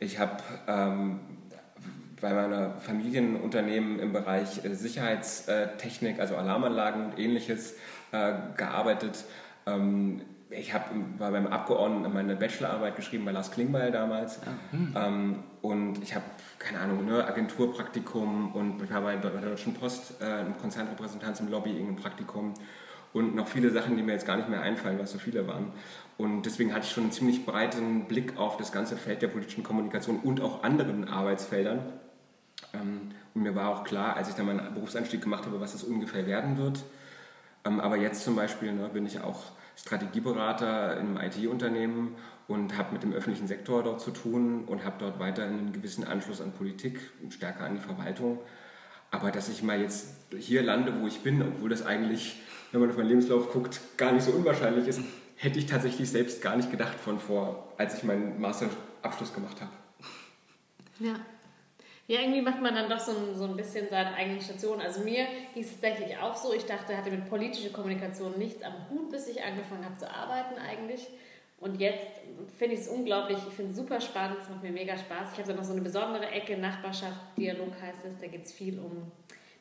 Ich 0.00 0.18
habe 0.18 0.42
ähm, 0.66 1.20
bei 2.20 2.32
meiner 2.32 2.80
Familienunternehmen 2.80 3.98
im 4.00 4.12
Bereich 4.12 4.64
äh, 4.64 4.74
Sicherheitstechnik, 4.74 6.18
also 6.18 6.36
Alarmanlagen 6.36 7.06
und 7.06 7.18
ähnliches 7.18 7.74
äh, 8.10 8.32
gearbeitet. 8.56 9.24
Ähm, 9.66 10.22
ich 10.52 10.74
habe 10.74 10.84
war 11.18 11.30
beim 11.30 11.46
Abgeordneten 11.46 12.12
meine 12.12 12.36
Bachelorarbeit 12.36 12.96
geschrieben 12.96 13.24
bei 13.24 13.32
Lars 13.32 13.50
Klingbeil 13.50 13.90
damals. 13.90 14.40
Ähm, 14.96 15.42
und 15.62 16.02
ich 16.02 16.14
habe, 16.14 16.24
keine 16.58 16.80
Ahnung, 16.80 17.04
ne, 17.04 17.24
Agenturpraktikum 17.24 18.52
und 18.52 18.82
ich 18.82 18.90
war 18.90 19.02
bei, 19.02 19.16
der 19.16 19.30
Deutschen 19.30 19.74
Post 19.74 20.20
äh, 20.20 20.24
ein 20.24 20.58
Konzernrepräsentanz 20.58 21.40
im 21.40 21.48
Lobbying 21.48 21.88
ein 21.88 21.96
Praktikum 21.96 22.54
und 23.12 23.34
noch 23.34 23.48
viele 23.48 23.70
Sachen, 23.70 23.96
die 23.96 24.02
mir 24.02 24.12
jetzt 24.12 24.26
gar 24.26 24.36
nicht 24.36 24.48
mehr 24.48 24.62
einfallen, 24.62 24.96
weil 24.96 25.04
es 25.04 25.12
so 25.12 25.18
viele 25.18 25.46
waren. 25.46 25.72
Und 26.18 26.42
deswegen 26.42 26.72
hatte 26.72 26.86
ich 26.86 26.92
schon 26.92 27.04
einen 27.04 27.12
ziemlich 27.12 27.44
breiten 27.44 28.06
Blick 28.06 28.38
auf 28.38 28.56
das 28.56 28.72
ganze 28.72 28.96
Feld 28.96 29.22
der 29.22 29.28
politischen 29.28 29.62
Kommunikation 29.62 30.18
und 30.20 30.40
auch 30.40 30.62
anderen 30.62 31.08
Arbeitsfeldern. 31.08 31.80
Ähm, 32.74 33.10
und 33.34 33.42
mir 33.42 33.54
war 33.54 33.68
auch 33.68 33.84
klar, 33.84 34.16
als 34.16 34.28
ich 34.28 34.34
dann 34.34 34.46
meinen 34.46 34.74
Berufseinstieg 34.74 35.22
gemacht 35.22 35.46
habe, 35.46 35.60
was 35.60 35.72
das 35.72 35.84
ungefähr 35.84 36.26
werden 36.26 36.58
wird. 36.58 36.82
Ähm, 37.64 37.80
aber 37.80 37.96
jetzt 37.96 38.24
zum 38.24 38.36
Beispiel 38.36 38.72
ne, 38.72 38.88
bin 38.92 39.06
ich 39.06 39.20
auch 39.20 39.52
Strategieberater 39.76 40.98
in 40.98 41.16
einem 41.16 41.30
IT-Unternehmen 41.30 42.14
und 42.48 42.76
habe 42.76 42.92
mit 42.92 43.02
dem 43.02 43.12
öffentlichen 43.12 43.46
Sektor 43.46 43.82
dort 43.82 44.00
zu 44.00 44.10
tun 44.10 44.64
und 44.64 44.84
habe 44.84 44.96
dort 44.98 45.18
weiter 45.18 45.44
einen 45.44 45.72
gewissen 45.72 46.04
Anschluss 46.04 46.40
an 46.40 46.52
Politik 46.52 46.98
und 47.22 47.32
stärker 47.32 47.64
an 47.64 47.74
die 47.74 47.80
Verwaltung. 47.80 48.38
Aber 49.10 49.30
dass 49.30 49.48
ich 49.48 49.62
mal 49.62 49.80
jetzt 49.80 50.08
hier 50.38 50.62
lande, 50.62 50.94
wo 51.00 51.06
ich 51.06 51.20
bin, 51.20 51.42
obwohl 51.42 51.68
das 51.70 51.84
eigentlich, 51.84 52.40
wenn 52.70 52.80
man 52.80 52.90
auf 52.90 52.96
meinen 52.96 53.08
Lebenslauf 53.08 53.52
guckt, 53.52 53.80
gar 53.96 54.12
nicht 54.12 54.24
so 54.24 54.32
unwahrscheinlich 54.32 54.88
ist, 54.88 55.00
hätte 55.36 55.58
ich 55.58 55.66
tatsächlich 55.66 56.08
selbst 56.10 56.40
gar 56.40 56.56
nicht 56.56 56.70
gedacht 56.70 56.98
von 56.98 57.18
vor, 57.18 57.72
als 57.76 57.98
ich 57.98 58.04
meinen 58.04 58.40
Masterabschluss 58.40 59.34
gemacht 59.34 59.60
habe. 59.60 59.72
Ja. 60.98 61.14
Ja, 62.08 62.20
irgendwie 62.20 62.42
macht 62.42 62.60
man 62.60 62.74
dann 62.74 62.90
doch 62.90 62.98
so 62.98 63.12
ein, 63.12 63.34
so 63.34 63.44
ein 63.44 63.56
bisschen 63.56 63.88
seine 63.88 64.14
eigene 64.14 64.40
Station. 64.40 64.80
Also 64.80 65.00
mir 65.02 65.26
ging 65.54 65.62
es 65.62 65.70
tatsächlich 65.70 66.16
auch 66.18 66.34
so. 66.34 66.52
Ich 66.52 66.64
dachte, 66.64 66.96
hatte 66.96 67.10
mit 67.10 67.28
politischer 67.28 67.70
Kommunikation 67.70 68.38
nichts 68.38 68.62
am 68.62 68.74
Hut, 68.90 69.10
bis 69.10 69.28
ich 69.28 69.42
angefangen 69.42 69.84
habe 69.84 69.96
zu 69.96 70.10
arbeiten 70.10 70.58
eigentlich. 70.58 71.08
Und 71.60 71.80
jetzt 71.80 72.08
finde 72.58 72.74
ich 72.74 72.80
es 72.80 72.88
unglaublich, 72.88 73.38
ich 73.46 73.54
finde 73.54 73.70
es 73.70 73.76
super 73.76 74.00
spannend, 74.00 74.38
es 74.42 74.48
macht 74.48 74.64
mir 74.64 74.72
mega 74.72 74.98
Spaß. 74.98 75.28
Ich 75.32 75.38
habe 75.38 75.52
da 75.52 75.54
noch 75.54 75.62
so 75.62 75.72
eine 75.72 75.82
besondere 75.82 76.26
Ecke, 76.26 76.56
Nachbarschaftsdialog 76.56 77.80
heißt 77.80 78.04
es, 78.04 78.18
da 78.18 78.26
geht 78.26 78.44
es 78.44 78.52
viel 78.52 78.80
um 78.80 79.12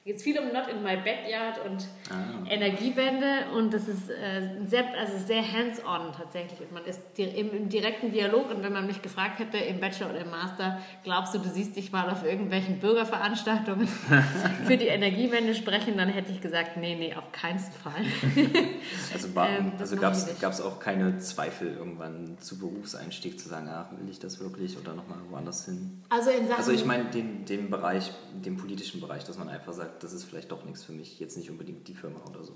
geht 0.04 0.16
es 0.16 0.24
viel 0.24 0.40
um 0.40 0.48
Not 0.48 0.68
in 0.68 0.82
My 0.82 0.98
Backyard 0.98 1.64
und 1.64 1.88
ah. 2.10 2.50
Energiewende 2.50 3.52
und 3.56 3.72
das 3.72 3.88
ist 3.88 4.10
äh, 4.10 4.66
sehr, 4.66 4.86
also 4.98 5.18
sehr 5.20 5.44
hands-on 5.44 6.12
tatsächlich. 6.14 6.60
Und 6.60 6.72
man 6.72 6.86
ist 6.86 7.02
im, 7.18 7.52
im, 7.52 7.70
direkten 7.70 8.12
Dialog 8.12 8.50
und 8.50 8.64
wenn 8.64 8.74
man 8.74 8.88
mich 8.88 9.04
gefragt 9.04 9.38
hätte 9.38 9.58
im 9.58 9.80
Bachelor 9.80 10.10
oder 10.10 10.22
im 10.22 10.32
Master, 10.32 10.80
glaubst 11.04 11.36
du, 11.36 11.40
du 11.40 11.50
siehst 11.50 11.76
dich 11.76 11.92
mal 11.92 12.10
auf 12.10 12.26
irgendwelchen 12.26 12.80
Bürgerveranstaltungen 12.80 13.88
für 14.66 14.78
die 14.78 14.88
Energiewende 14.88 15.54
sprechen, 15.54 15.98
dann 15.98 16.10
hätte 16.10 16.32
ich 16.32 16.42
gesagt, 16.42 16.78
nee, 16.78 16.96
nee, 16.96 17.14
auf 17.14 17.32
keinen 17.32 17.60
Fall. 17.60 17.94
also 19.14 19.28
ähm, 19.40 19.74
also 19.78 19.98
gab 19.98 20.14
es 20.14 20.62
auch 20.62 20.80
keine 20.80 21.20
Zweifel 21.20 21.76
irgendwann 21.78 22.38
zu 22.40 22.58
Berufseinstieg 22.58 23.40
zu 23.40 23.48
sagen, 23.48 23.70
ach, 23.70 23.92
will 23.92 24.10
ich 24.10 24.18
das 24.18 24.40
wirklich 24.40 24.80
oder 24.80 24.96
nochmal 24.96 25.20
woanders 25.30 25.66
hin? 25.66 26.02
Also 26.10 26.32
in 26.32 26.48
Sachen... 26.48 26.58
Also 26.58 26.72
ich 26.72 26.86
meine 26.86 27.06
den, 27.06 27.46
den 27.46 27.70
Bereich, 27.70 28.12
den 28.34 28.58
politischen 28.58 29.00
Bereich, 29.00 29.24
dass 29.26 29.38
man 29.38 29.48
einfach 29.48 29.74
sagt, 29.74 29.91
das 30.00 30.14
ist 30.14 30.24
vielleicht 30.24 30.52
doch 30.52 30.64
nichts 30.66 30.84
für 30.84 30.94
mich, 30.94 31.20
jetzt 31.20 31.38
nicht 31.38 31.50
unbedingt 31.50 31.88
die 31.88 31.94
Firma 31.94 32.20
oder 32.30 32.44
so? 32.44 32.54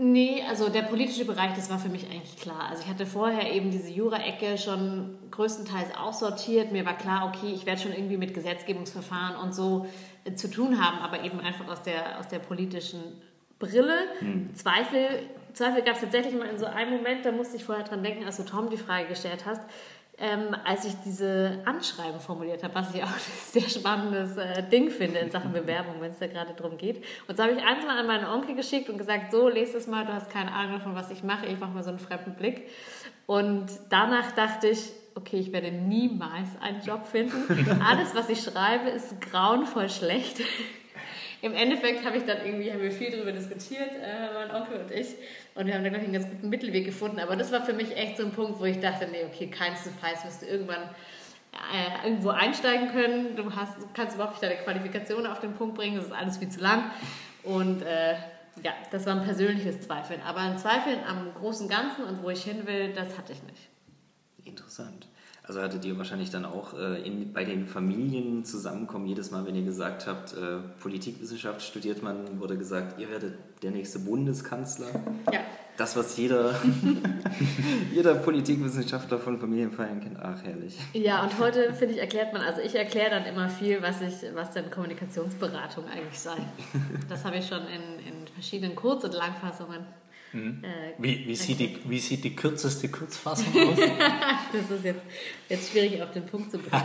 Nee, 0.00 0.44
also 0.48 0.68
der 0.68 0.82
politische 0.82 1.24
Bereich, 1.24 1.54
das 1.54 1.70
war 1.70 1.80
für 1.80 1.88
mich 1.88 2.04
eigentlich 2.08 2.36
klar. 2.36 2.68
Also 2.70 2.84
ich 2.84 2.88
hatte 2.88 3.04
vorher 3.04 3.52
eben 3.52 3.72
diese 3.72 3.90
Jura-Ecke 3.90 4.56
schon 4.56 5.18
größtenteils 5.32 5.96
aussortiert. 5.96 6.70
Mir 6.70 6.86
war 6.86 6.96
klar, 6.96 7.26
okay, 7.26 7.52
ich 7.52 7.66
werde 7.66 7.80
schon 7.80 7.92
irgendwie 7.92 8.16
mit 8.16 8.32
Gesetzgebungsverfahren 8.32 9.34
und 9.36 9.56
so 9.56 9.88
äh, 10.24 10.34
zu 10.34 10.48
tun 10.48 10.80
haben, 10.80 10.98
aber 10.98 11.24
eben 11.24 11.40
einfach 11.40 11.66
aus 11.66 11.82
der, 11.82 12.20
aus 12.20 12.28
der 12.28 12.38
politischen 12.38 13.00
Brille. 13.58 13.96
Hm. 14.20 14.54
Zweifel, 14.54 15.26
Zweifel 15.52 15.82
gab 15.82 15.96
es 15.96 16.02
tatsächlich 16.02 16.34
mal 16.34 16.46
in 16.46 16.58
so 16.58 16.66
einem 16.66 16.92
Moment, 16.92 17.24
da 17.24 17.32
musste 17.32 17.56
ich 17.56 17.64
vorher 17.64 17.84
dran 17.84 18.04
denken, 18.04 18.24
als 18.24 18.36
du 18.36 18.44
Tom 18.44 18.70
die 18.70 18.76
Frage 18.76 19.08
gestellt 19.08 19.46
hast 19.46 19.62
ähm, 20.20 20.56
als 20.64 20.84
ich 20.84 20.94
diese 21.04 21.60
Anschreiben 21.64 22.18
formuliert 22.20 22.64
habe, 22.64 22.74
was 22.74 22.94
ich 22.94 23.02
auch 23.02 23.06
ein 23.06 23.20
sehr 23.52 23.68
spannendes 23.68 24.36
äh, 24.36 24.62
Ding 24.68 24.90
finde 24.90 25.20
in 25.20 25.30
Sachen 25.30 25.52
Bewerbung, 25.52 25.94
wenn 26.00 26.10
es 26.10 26.18
da 26.18 26.26
gerade 26.26 26.54
darum 26.54 26.76
geht. 26.76 27.04
Und 27.28 27.36
so 27.36 27.42
habe 27.44 27.52
ich 27.52 27.62
eins 27.62 27.84
mal 27.84 27.98
an 27.98 28.06
meinen 28.06 28.26
Onkel 28.26 28.56
geschickt 28.56 28.88
und 28.90 28.98
gesagt, 28.98 29.30
so, 29.30 29.48
lese 29.48 29.76
es 29.76 29.86
mal, 29.86 30.04
du 30.04 30.12
hast 30.12 30.30
keine 30.30 30.52
Ahnung 30.52 30.78
davon, 30.78 30.94
was 30.94 31.10
ich 31.10 31.22
mache, 31.22 31.46
ich 31.46 31.58
mache 31.58 31.70
mal 31.70 31.84
so 31.84 31.90
einen 31.90 32.00
fremden 32.00 32.34
Blick. 32.34 32.68
Und 33.26 33.66
danach 33.90 34.32
dachte 34.32 34.68
ich, 34.68 34.90
okay, 35.14 35.36
ich 35.36 35.52
werde 35.52 35.70
niemals 35.70 36.48
einen 36.60 36.82
Job 36.82 37.06
finden. 37.06 37.80
Alles, 37.86 38.14
was 38.14 38.28
ich 38.28 38.42
schreibe, 38.42 38.88
ist 38.88 39.20
grauenvoll 39.20 39.88
schlecht. 39.88 40.40
Im 41.40 41.54
Endeffekt 41.54 42.04
habe 42.04 42.16
ich 42.16 42.24
dann 42.24 42.44
irgendwie, 42.44 42.72
haben 42.72 42.82
wir 42.82 42.90
viel 42.90 43.12
darüber 43.12 43.30
diskutiert, 43.30 43.90
äh, 44.02 44.34
mein 44.34 44.50
Onkel 44.50 44.80
und 44.80 44.90
ich. 44.90 45.14
Und 45.54 45.66
wir 45.66 45.74
haben 45.74 45.84
dann, 45.84 45.92
glaube 45.92 45.98
ich, 45.98 46.04
einen 46.04 46.12
ganz 46.12 46.28
guten 46.28 46.48
Mittelweg 46.48 46.84
gefunden. 46.84 47.20
Aber 47.20 47.36
das 47.36 47.52
war 47.52 47.64
für 47.64 47.72
mich 47.72 47.96
echt 47.96 48.16
so 48.16 48.24
ein 48.24 48.32
Punkt, 48.32 48.58
wo 48.58 48.64
ich 48.64 48.80
dachte, 48.80 49.06
nee, 49.10 49.24
okay, 49.24 49.46
keins 49.46 49.84
zu 49.84 49.90
Preis 49.90 50.24
wirst 50.24 50.42
du 50.42 50.46
irgendwann 50.46 50.82
äh, 51.52 52.08
irgendwo 52.08 52.30
einsteigen 52.30 52.88
können. 52.90 53.36
Du 53.36 53.54
hast, 53.54 53.74
kannst 53.94 54.16
überhaupt 54.16 54.34
nicht 54.34 54.42
deine 54.42 54.62
Qualifikation 54.62 55.26
auf 55.26 55.38
den 55.38 55.52
Punkt 55.54 55.76
bringen. 55.76 55.96
Das 55.96 56.06
ist 56.06 56.12
alles 56.12 56.38
viel 56.38 56.48
zu 56.48 56.60
lang. 56.60 56.90
Und 57.44 57.82
äh, 57.82 58.14
ja, 58.64 58.72
das 58.90 59.06
war 59.06 59.14
ein 59.14 59.24
persönliches 59.24 59.80
Zweifeln. 59.80 60.20
Aber 60.22 60.40
ein 60.40 60.58
Zweifeln 60.58 60.98
am 61.06 61.32
großen 61.34 61.68
Ganzen 61.68 62.04
und 62.04 62.22
wo 62.22 62.30
ich 62.30 62.42
hin 62.42 62.66
will, 62.66 62.92
das 62.92 63.16
hatte 63.16 63.32
ich 63.32 63.42
nicht. 63.44 63.68
Interessant. 64.44 65.06
Also 65.48 65.62
hattet 65.62 65.82
ihr 65.86 65.96
wahrscheinlich 65.96 66.28
dann 66.28 66.44
auch 66.44 66.78
äh, 66.78 67.00
in, 67.00 67.32
bei 67.32 67.42
den 67.42 67.66
Familien 67.66 68.44
zusammenkommen, 68.44 69.06
jedes 69.06 69.30
Mal, 69.30 69.46
wenn 69.46 69.54
ihr 69.54 69.64
gesagt 69.64 70.06
habt, 70.06 70.34
äh, 70.34 70.58
Politikwissenschaft 70.78 71.62
studiert 71.62 72.02
man, 72.02 72.38
wurde 72.38 72.58
gesagt, 72.58 73.00
ihr 73.00 73.10
werdet 73.10 73.32
der 73.62 73.70
nächste 73.70 74.00
Bundeskanzler. 74.00 74.88
Ja. 75.32 75.40
Das, 75.78 75.96
was 75.96 76.18
jeder, 76.18 76.54
jeder 77.94 78.16
Politikwissenschaftler 78.16 79.18
von 79.18 79.38
Familienfeiern 79.38 80.00
kennt. 80.00 80.18
Ach, 80.20 80.42
herrlich. 80.42 80.76
Ja, 80.92 81.22
und 81.22 81.38
heute, 81.38 81.72
finde 81.72 81.94
ich, 81.94 82.00
erklärt 82.00 82.34
man, 82.34 82.42
also 82.42 82.60
ich 82.60 82.74
erkläre 82.74 83.10
dann 83.10 83.24
immer 83.24 83.48
viel, 83.48 83.80
was, 83.80 84.02
ich, 84.02 84.34
was 84.34 84.50
denn 84.50 84.70
Kommunikationsberatung 84.70 85.84
eigentlich 85.86 86.18
sei. 86.18 86.36
Das 87.08 87.24
habe 87.24 87.36
ich 87.36 87.46
schon 87.46 87.62
in, 87.62 88.06
in 88.06 88.26
verschiedenen 88.34 88.76
Kurz- 88.76 89.04
und 89.04 89.14
Langfassungen 89.14 89.86
Mhm. 90.32 90.62
Äh, 90.62 90.92
wie, 90.98 91.26
wie, 91.26 91.36
sieht 91.36 91.58
die, 91.58 91.78
wie 91.84 91.98
sieht 91.98 92.22
die 92.24 92.36
kürzeste 92.36 92.88
Kurzfassung 92.88 93.46
aus? 93.68 93.78
das 94.52 94.70
ist 94.70 94.84
jetzt, 94.84 95.02
jetzt 95.48 95.70
schwierig 95.70 96.02
auf 96.02 96.10
den 96.12 96.26
Punkt 96.26 96.50
zu 96.50 96.58
bringen. 96.58 96.70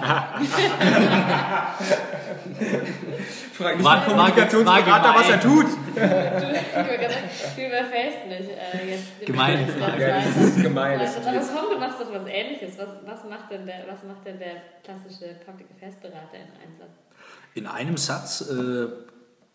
Frag 3.54 3.76
nicht 3.76 3.84
Marco, 3.84 4.12
Kommunikationsberater, 4.12 5.16
was 5.16 5.30
er 5.30 5.42
tut. 5.42 5.66
überfällst 7.74 8.28
mich 8.28 8.50
äh, 8.50 8.92
jetzt. 8.92 9.26
Gemeine 9.26 9.68
Frage. 9.68 10.02
Ja, 10.02 10.22
das 10.22 10.38
ist 10.38 10.62
gemein. 10.62 11.00
Das 11.00 11.18
aber 11.18 11.40
komm, 11.40 11.72
du 11.72 11.80
machst 11.80 12.00
doch 12.00 12.14
was 12.14 12.28
Ähnliches. 12.28 12.78
Was, 12.78 12.90
was, 13.06 13.24
macht 13.30 13.52
denn 13.52 13.66
der, 13.66 13.86
was 13.88 14.04
macht 14.04 14.26
denn 14.26 14.40
der 14.40 14.56
klassische 14.84 15.36
Public 15.46 15.68
Affairs 15.76 15.96
Berater 15.96 16.36
in 16.36 16.62
einem 16.62 16.78
Satz? 16.78 16.92
In 17.56 17.68
einem 17.68 17.98
Satz, 17.98 18.42
äh, 18.50 18.88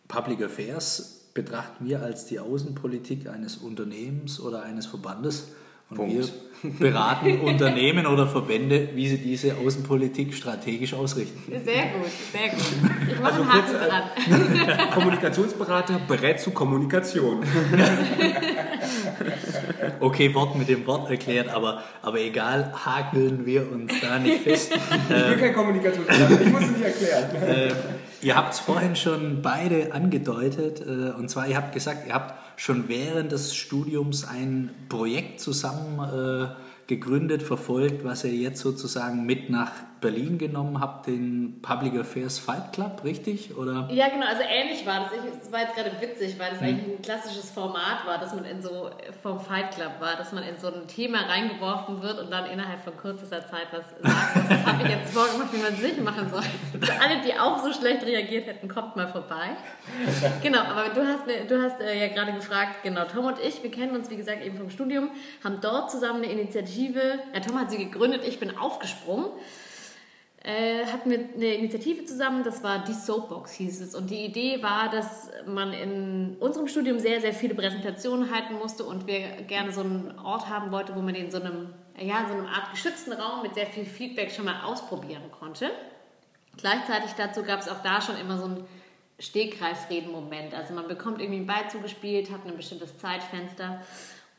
Public 0.09 0.43
Affairs 0.43 1.18
betrachten 1.43 1.87
wir 1.87 2.03
als 2.03 2.27
die 2.27 2.41
Außenpolitik 2.41 3.29
eines 3.29 3.59
Unternehmens 3.59 4.41
oder 4.41 4.65
eines 4.65 4.87
Verbandes. 4.87 5.53
Und 5.89 5.97
Punkt. 5.97 6.13
wir 6.13 6.71
beraten 6.81 7.41
Unternehmen 7.43 8.07
oder 8.07 8.27
Verbände, 8.27 8.89
wie 8.95 9.09
sie 9.09 9.19
diese 9.19 9.55
Außenpolitik 9.57 10.35
strategisch 10.35 10.95
ausrichten. 10.95 11.41
Sehr 11.65 11.85
gut, 11.93 12.11
sehr 12.33 12.49
gut. 12.49 13.13
Ich 13.13 13.21
mache 13.21 13.33
also 13.35 13.43
einen 13.43 13.53
Haken 13.53 13.75
äh, 13.77 14.75
dran. 14.75 14.91
Kommunikationsberater 14.95 16.01
berät 16.09 16.41
zu 16.41 16.51
Kommunikation. 16.51 17.45
okay, 20.01 20.35
Wort 20.35 20.57
mit 20.59 20.69
dem 20.69 20.85
Wort 20.89 21.09
erklärt, 21.09 21.51
aber, 21.51 21.85
aber 22.03 22.21
egal, 22.21 22.73
hakeln 22.85 23.47
wir 23.47 23.71
uns 23.71 23.93
da 24.01 24.19
nicht 24.19 24.43
fest. 24.43 24.73
ich 24.75 25.09
bin 25.09 25.39
kein 25.39 25.55
Kommunikationsberater, 25.55 26.41
ich 26.41 26.51
muss 26.51 26.63
es 26.63 26.71
nicht 26.71 26.83
erklären. 26.83 27.77
Ihr 28.21 28.35
habt 28.35 28.55
es 28.55 28.59
vorhin 28.59 28.97
schon 28.97 29.43
beide 29.43 29.93
angedeutet, 29.93 30.81
äh, 30.81 31.13
und 31.17 31.29
zwar, 31.31 31.47
ihr 31.47 31.57
habt 31.57 31.73
gesagt, 31.73 32.09
ihr 32.09 32.15
habt 32.15 32.35
schon 32.59 32.89
während 32.89 33.31
des 33.31 33.55
Studiums 33.55 34.27
ein 34.27 34.71
Projekt 34.89 35.41
zusammen 35.41 36.01
äh, 36.01 36.49
gegründet, 36.89 37.43
verfolgt, 37.43 38.05
was 38.05 38.25
ihr 38.25 38.35
jetzt 38.35 38.61
sozusagen 38.61 39.25
mit 39.25 39.51
nach 39.51 39.71
Berlin 40.01 40.39
genommen 40.39 40.81
habt, 40.81 41.07
den 41.07 41.61
Public 41.63 41.99
Affairs 41.99 42.39
Fight 42.39 42.73
Club, 42.73 43.03
richtig? 43.05 43.57
Oder? 43.57 43.89
Ja, 43.91 44.09
genau, 44.09 44.27
also 44.27 44.43
ähnlich 44.49 44.87
war 44.87 45.01
das. 45.01 45.13
Es 45.43 45.53
war 45.53 45.61
jetzt 45.61 45.75
gerade 45.75 45.93
witzig, 46.01 46.39
weil 46.39 46.51
das 46.51 46.61
mhm. 46.61 46.67
eigentlich 46.67 46.97
ein 46.97 47.03
klassisches 47.03 47.51
Format 47.51 48.07
war, 48.07 48.19
dass 48.19 48.35
man 48.35 48.45
in 48.45 48.63
so 48.63 48.91
vom 49.23 49.41
Fight 49.41 49.73
Club 49.73 49.93
war, 50.01 50.17
dass 50.17 50.33
man 50.33 50.45
in 50.45 50.59
so 50.59 50.69
ein 50.69 50.87
Thema 50.87 51.23
reingeworfen 51.23 52.03
wird 52.03 52.21
und 52.21 52.31
dann 52.31 52.47
innerhalb 52.47 52.83
von 52.83 52.97
kürzester 52.97 53.47
Zeit 53.49 53.69
was 53.73 53.85
sagt. 53.91 54.49
Das 54.49 54.65
habe 54.65 54.83
ich 54.85 54.91
jetzt 54.91 55.13
vorgemacht, 55.13 55.53
wie 55.53 55.59
man 55.59 55.73
es 55.73 55.83
nicht 55.83 56.03
machen 56.03 56.29
soll. 56.31 56.43
Für 56.81 57.01
alle, 57.01 57.21
die 57.25 57.35
auch 57.39 57.63
so 57.63 57.73
schlecht 57.73 58.05
reagiert 58.05 58.47
hätten, 58.47 58.69
kommt 58.69 58.97
mal 58.97 59.09
vorbei. 59.09 59.57
Genau, 60.43 60.61
aber 60.61 60.89
du 60.95 61.07
hast, 61.07 61.23
du 61.49 61.63
hast 61.63 61.81
äh, 61.81 62.01
ja 62.01 62.09
gerade 62.09 62.33
gefragt, 62.33 62.83
genau, 62.83 63.05
Tom 63.05 63.27
und 63.27 63.39
ich, 63.41 63.63
wir 63.63 63.71
kennen 63.71 63.95
uns, 63.95 64.11
wie 64.11 64.17
gesagt, 64.17 64.45
eben 64.45 64.57
vom 64.57 64.71
Studium, 64.71 65.11
haben 65.43 65.59
dort 65.61 65.91
zusammen 65.91 66.23
eine 66.23 66.33
Initiative, 66.33 67.19
ja, 67.35 67.41
Tom 67.41 67.59
hat 67.59 67.71
sie 67.71 67.79
gegründet, 67.79 68.23
ich 68.27 68.39
bin 68.39 68.57
aufgesprungen 68.57 69.27
äh, 70.45 70.87
hatten 70.87 71.11
wir 71.11 71.19
eine 71.19 71.55
Initiative 71.55 72.05
zusammen, 72.05 72.45
das 72.45 72.63
war 72.63 72.85
die 72.85 72.93
Soapbox 72.93 73.53
hieß 73.53 73.81
es. 73.81 73.95
Und 73.95 74.11
die 74.11 74.25
Idee 74.25 74.63
war, 74.63 74.89
dass 74.89 75.31
man 75.47 75.73
in 75.73 76.37
unserem 76.39 76.69
Studium 76.69 76.99
sehr, 77.01 77.21
sehr 77.21 77.33
viele 77.33 77.55
Präsentationen 77.55 78.33
halten 78.33 78.55
musste 78.55 78.85
und 78.85 79.07
wir 79.07 79.21
gerne 79.47 79.73
so 79.73 79.81
einen 79.81 80.17
Ort 80.19 80.49
haben 80.49 80.71
wollten, 80.71 80.95
wo 80.95 81.01
man 81.01 81.17
in 81.17 81.31
so 81.31 81.41
einem, 81.41 81.71
ja, 81.99 82.25
so 82.29 82.35
einer 82.35 82.49
Art 82.49 82.71
geschützten 82.71 83.13
Raum 83.13 83.43
mit 83.43 83.55
sehr 83.55 83.67
viel 83.67 83.85
Feedback 83.85 84.31
schon 84.31 84.45
mal 84.45 84.63
ausprobieren 84.63 85.31
konnte. 85.39 85.71
Gleichzeitig 86.57 87.13
dazu 87.17 87.43
gab 87.43 87.61
es 87.61 87.69
auch 87.69 87.83
da 87.83 88.01
schon 88.01 88.17
immer 88.17 88.39
so 88.39 88.45
einen 88.45 88.67
Stegreifreden-Moment. 89.19 90.55
Also 90.55 90.73
man 90.73 90.87
bekommt 90.87 91.21
irgendwie 91.21 91.39
einen 91.39 91.47
Ball 91.47 91.69
zugespielt, 91.69 92.31
hat 92.31 92.47
ein 92.47 92.57
bestimmtes 92.57 92.97
Zeitfenster 92.99 93.83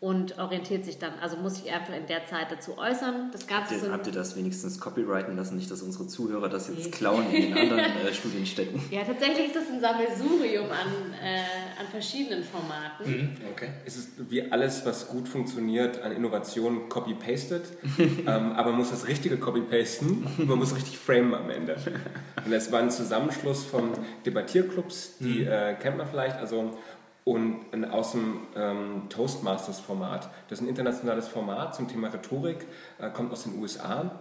und 0.01 0.38
orientiert 0.38 0.85
sich 0.85 0.97
dann, 0.97 1.12
also 1.21 1.35
muss 1.35 1.55
sich 1.57 1.73
einfach 1.73 1.93
in 1.93 2.07
der 2.07 2.25
Zeit 2.25 2.47
dazu 2.49 2.77
äußern. 2.77 3.31
Das 3.33 3.45
Ganze 3.47 3.63
Habt 3.63 3.71
ihr, 3.71 3.79
so- 3.88 3.91
habt 3.91 4.07
ihr 4.07 4.13
das 4.13 4.38
wenigstens 4.38 4.79
copyrighten 4.79 5.35
lassen, 5.35 5.57
nicht, 5.57 5.69
dass 5.69 5.81
unsere 5.81 6.07
Zuhörer 6.07 6.47
das 6.47 6.69
jetzt 6.69 6.85
Nee. 6.85 6.91
klauen 6.91 7.29
in 7.33 7.53
den 7.53 7.57
anderen 7.57 7.79
äh, 8.07 8.13
Studienstätten? 8.13 8.79
ja, 8.91 9.03
tatsächlich 9.03 9.47
ist 9.47 9.57
das 9.57 9.67
ein 9.69 9.81
Sammelsurium 9.81 10.67
an, 10.71 10.88
äh, 11.21 11.39
an 11.81 11.88
verschiedenen 11.91 12.45
Formaten. 12.45 13.35
Okay. 13.51 13.69
Es 13.85 13.97
ist 13.97 14.12
wie 14.29 14.49
alles, 14.49 14.85
was 14.85 15.09
gut 15.09 15.27
funktioniert 15.27 16.01
an 16.01 16.13
Innovation, 16.13 16.88
copy-pasted. 16.88 17.63
ähm, 17.99 18.25
aber 18.53 18.69
man 18.69 18.77
muss 18.79 18.91
das 18.91 19.05
richtige 19.05 19.35
copy-pasten 19.38 20.25
und 20.38 20.47
man 20.47 20.59
muss 20.59 20.73
richtig 20.75 20.97
framen 20.97 21.33
am 21.33 21.49
Ende. 21.49 21.75
Und 22.45 22.53
es 22.53 22.71
war 22.71 22.79
ein 22.79 22.89
Zusammenschluss 22.89 23.65
von 23.65 23.89
Debattierclubs, 24.25 25.17
die 25.19 25.43
äh, 25.43 25.73
kennt 25.75 25.97
man 25.97 26.07
vielleicht, 26.07 26.38
also 26.38 26.77
und 27.23 27.86
aus 27.91 28.13
dem 28.13 28.47
ähm, 28.55 29.03
Toastmasters-Format. 29.10 30.29
Das 30.47 30.60
ist 30.60 30.65
ein 30.65 30.69
internationales 30.69 31.27
Format 31.27 31.75
zum 31.75 31.88
Thema 31.88 32.08
Rhetorik, 32.08 32.65
äh, 32.99 33.10
kommt 33.10 33.32
aus 33.32 33.43
den 33.43 33.60
USA. 33.60 34.12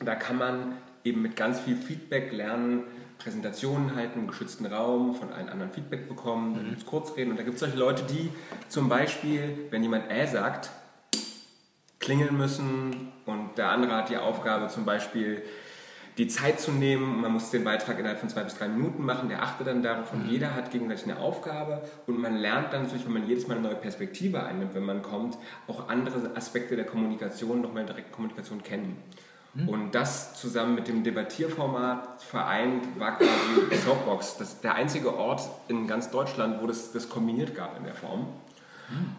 Da 0.00 0.14
kann 0.14 0.38
man 0.38 0.76
eben 1.04 1.22
mit 1.22 1.36
ganz 1.36 1.60
viel 1.60 1.76
Feedback 1.76 2.32
lernen, 2.32 2.84
Präsentationen 3.18 3.96
halten 3.96 4.20
im 4.20 4.26
geschützten 4.28 4.66
Raum, 4.66 5.14
von 5.14 5.32
allen 5.32 5.48
anderen 5.48 5.72
Feedback 5.72 6.08
bekommen, 6.08 6.54
dann 6.54 6.66
gibt 6.66 6.78
es 6.78 6.86
Kurzreden. 6.86 7.32
Und 7.32 7.36
da 7.36 7.42
gibt 7.42 7.54
es 7.54 7.60
solche 7.60 7.76
Leute, 7.76 8.04
die 8.04 8.30
zum 8.68 8.88
Beispiel, 8.88 9.66
wenn 9.70 9.82
jemand 9.82 10.10
äh 10.10 10.26
sagt, 10.26 10.70
klingeln 11.98 12.36
müssen 12.36 13.12
und 13.26 13.58
der 13.58 13.70
andere 13.70 13.96
hat 13.96 14.08
die 14.08 14.16
Aufgabe 14.16 14.68
zum 14.68 14.84
Beispiel 14.84 15.42
die 16.18 16.26
Zeit 16.26 16.60
zu 16.60 16.72
nehmen. 16.72 17.20
Man 17.20 17.32
muss 17.32 17.50
den 17.50 17.64
Beitrag 17.64 17.98
innerhalb 17.98 18.18
von 18.18 18.28
zwei 18.28 18.42
bis 18.42 18.56
drei 18.58 18.68
Minuten 18.68 19.04
machen. 19.04 19.28
Der 19.28 19.42
achtet 19.42 19.68
dann 19.68 19.82
darauf 19.82 20.12
und 20.12 20.26
jeder 20.26 20.54
hat 20.54 20.70
gegenseitig 20.70 21.04
eine 21.04 21.18
Aufgabe 21.18 21.82
und 22.06 22.18
man 22.18 22.36
lernt 22.36 22.72
dann 22.72 22.82
natürlich, 22.82 23.06
wenn 23.06 23.12
man 23.12 23.26
jedes 23.26 23.46
Mal 23.46 23.54
eine 23.56 23.68
neue 23.68 23.76
Perspektive 23.76 24.42
einnimmt, 24.42 24.74
wenn 24.74 24.84
man 24.84 25.00
kommt, 25.00 25.38
auch 25.68 25.88
andere 25.88 26.36
Aspekte 26.36 26.76
der 26.76 26.86
Kommunikation, 26.86 27.60
nochmal 27.60 27.86
direkt 27.86 28.12
Kommunikation 28.12 28.62
kennen. 28.62 28.96
Und 29.66 29.94
das 29.94 30.34
zusammen 30.40 30.76
mit 30.76 30.86
dem 30.86 31.02
Debattierformat 31.02 32.22
vereint 32.22 33.00
war 33.00 33.18
quasi 33.18 33.76
Soapbox, 33.84 34.36
das 34.36 34.60
der 34.60 34.74
einzige 34.74 35.16
Ort 35.16 35.40
in 35.66 35.88
ganz 35.88 36.10
Deutschland, 36.10 36.62
wo 36.62 36.66
das, 36.66 36.92
das 36.92 37.08
kombiniert 37.08 37.56
gab 37.56 37.76
in 37.76 37.84
der 37.84 37.94
Form. 37.94 38.28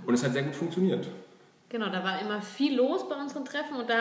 Und 0.06 0.14
es 0.14 0.24
hat 0.24 0.34
sehr 0.34 0.44
gut 0.44 0.56
funktioniert. 0.56 1.08
Genau, 1.68 1.90
da 1.90 2.04
war 2.04 2.20
immer 2.22 2.42
viel 2.42 2.76
los 2.76 3.08
bei 3.08 3.16
unseren 3.16 3.46
Treffen 3.46 3.76
und 3.78 3.90
da 3.90 3.96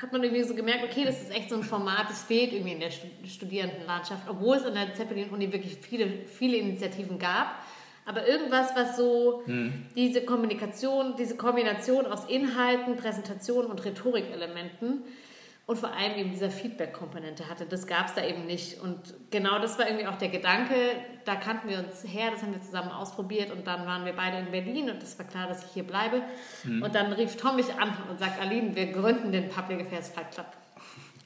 hat 0.00 0.12
man 0.12 0.22
irgendwie 0.22 0.42
so 0.42 0.54
gemerkt, 0.54 0.84
okay, 0.84 1.04
das 1.04 1.20
ist 1.22 1.30
echt 1.34 1.50
so 1.50 1.56
ein 1.56 1.62
Format, 1.62 2.08
das 2.08 2.22
fehlt 2.22 2.52
irgendwie 2.52 2.72
in 2.72 2.80
der 2.80 2.90
Stud- 2.90 3.10
Studierendenlandschaft, 3.26 4.28
obwohl 4.28 4.56
es 4.56 4.64
an 4.64 4.74
der 4.74 4.94
Zeppelin-Uni 4.94 5.52
wirklich 5.52 5.76
viele, 5.80 6.08
viele 6.26 6.56
Initiativen 6.56 7.18
gab. 7.18 7.56
Aber 8.06 8.26
irgendwas, 8.26 8.74
was 8.74 8.96
so 8.96 9.42
diese 9.94 10.22
Kommunikation, 10.22 11.14
diese 11.18 11.36
Kombination 11.36 12.06
aus 12.06 12.24
Inhalten, 12.26 12.96
Präsentation 12.96 13.66
und 13.66 13.84
Rhetorikelementen 13.84 15.02
und 15.68 15.78
vor 15.78 15.92
allem 15.92 16.14
eben 16.16 16.30
dieser 16.30 16.50
Feedback-Komponente 16.50 17.46
hatte, 17.50 17.66
das 17.66 17.86
gab 17.86 18.06
es 18.06 18.14
da 18.14 18.24
eben 18.24 18.46
nicht. 18.46 18.80
Und 18.80 18.98
genau 19.30 19.58
das 19.58 19.78
war 19.78 19.86
irgendwie 19.86 20.06
auch 20.06 20.16
der 20.16 20.30
Gedanke, 20.30 20.74
da 21.26 21.36
kannten 21.36 21.68
wir 21.68 21.80
uns 21.80 22.04
her, 22.10 22.30
das 22.32 22.40
haben 22.40 22.54
wir 22.54 22.62
zusammen 22.62 22.90
ausprobiert 22.90 23.52
und 23.52 23.66
dann 23.66 23.84
waren 23.84 24.06
wir 24.06 24.14
beide 24.14 24.38
in 24.38 24.50
Berlin 24.50 24.88
und 24.88 25.02
es 25.02 25.18
war 25.18 25.26
klar, 25.26 25.46
dass 25.46 25.62
ich 25.66 25.72
hier 25.72 25.82
bleibe. 25.82 26.22
Und 26.64 26.94
dann 26.94 27.12
rief 27.12 27.36
Tom 27.36 27.56
mich 27.56 27.66
an 27.78 27.94
und 28.08 28.18
sagt, 28.18 28.40
Aline, 28.40 28.74
wir 28.74 28.86
gründen 28.86 29.30
den 29.30 29.50
Public 29.50 29.82
Affairs 29.82 30.08
Fight 30.08 30.30
Club. 30.32 30.46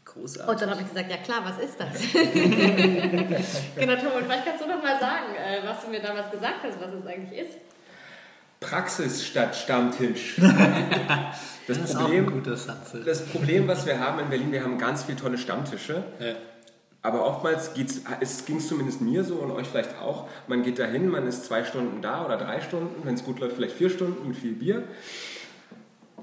Großartig. 0.07 0.49
Und 0.49 0.61
dann 0.61 0.71
habe 0.71 0.81
ich 0.83 0.89
gesagt, 0.89 1.09
ja 1.09 1.19
klar, 1.19 1.45
was 1.45 1.59
ist 1.61 1.79
das? 1.79 2.03
genau, 3.77 3.95
Tom, 3.95 4.13
und 4.17 4.25
vielleicht 4.25 4.45
kannst 4.45 4.65
du 4.65 4.69
noch 4.69 4.83
mal 4.83 4.99
sagen, 4.99 5.37
äh, 5.37 5.65
was 5.65 5.85
du 5.85 5.89
mir 5.89 6.01
damals 6.01 6.33
gesagt 6.33 6.65
hast, 6.65 6.81
was 6.81 6.93
es 6.93 7.07
eigentlich 7.07 7.43
ist. 7.43 7.59
Praxis 8.59 9.25
statt 9.25 9.55
Stammtisch. 9.55 10.41
Das, 11.66 11.79
Das 11.79 11.94
Problem, 11.94 12.42
Satz. 12.44 12.96
das 13.05 13.27
Problem, 13.27 13.68
was 13.68 13.87
wir 13.87 14.01
haben 14.01 14.18
in 14.20 14.29
Berlin, 14.29 14.53
wir 14.53 14.64
haben 14.64 14.79
ganz 14.79 15.05
viele 15.05 15.18
tolle 15.18 15.38
Stammtische. 15.38 16.03
Ja. 16.18 16.35
Aber 17.03 17.27
oftmals 17.27 17.75
ging 17.75 17.87
es 18.57 18.68
zumindest 18.68 19.01
mir 19.01 19.25
so 19.25 19.35
und 19.37 19.51
euch 19.51 19.66
vielleicht 19.66 19.98
auch. 20.01 20.29
Man 20.46 20.62
geht 20.62 20.79
dahin, 20.79 21.09
man 21.09 21.27
ist 21.27 21.44
zwei 21.44 21.64
Stunden 21.64 22.01
da 22.01 22.25
oder 22.25 22.37
drei 22.37 22.61
Stunden, 22.61 23.05
wenn 23.05 23.14
es 23.14 23.25
gut 23.25 23.40
läuft, 23.40 23.57
vielleicht 23.57 23.75
vier 23.75 23.90
Stunden 23.90 24.29
mit 24.29 24.37
viel 24.37 24.53
Bier. 24.53 24.85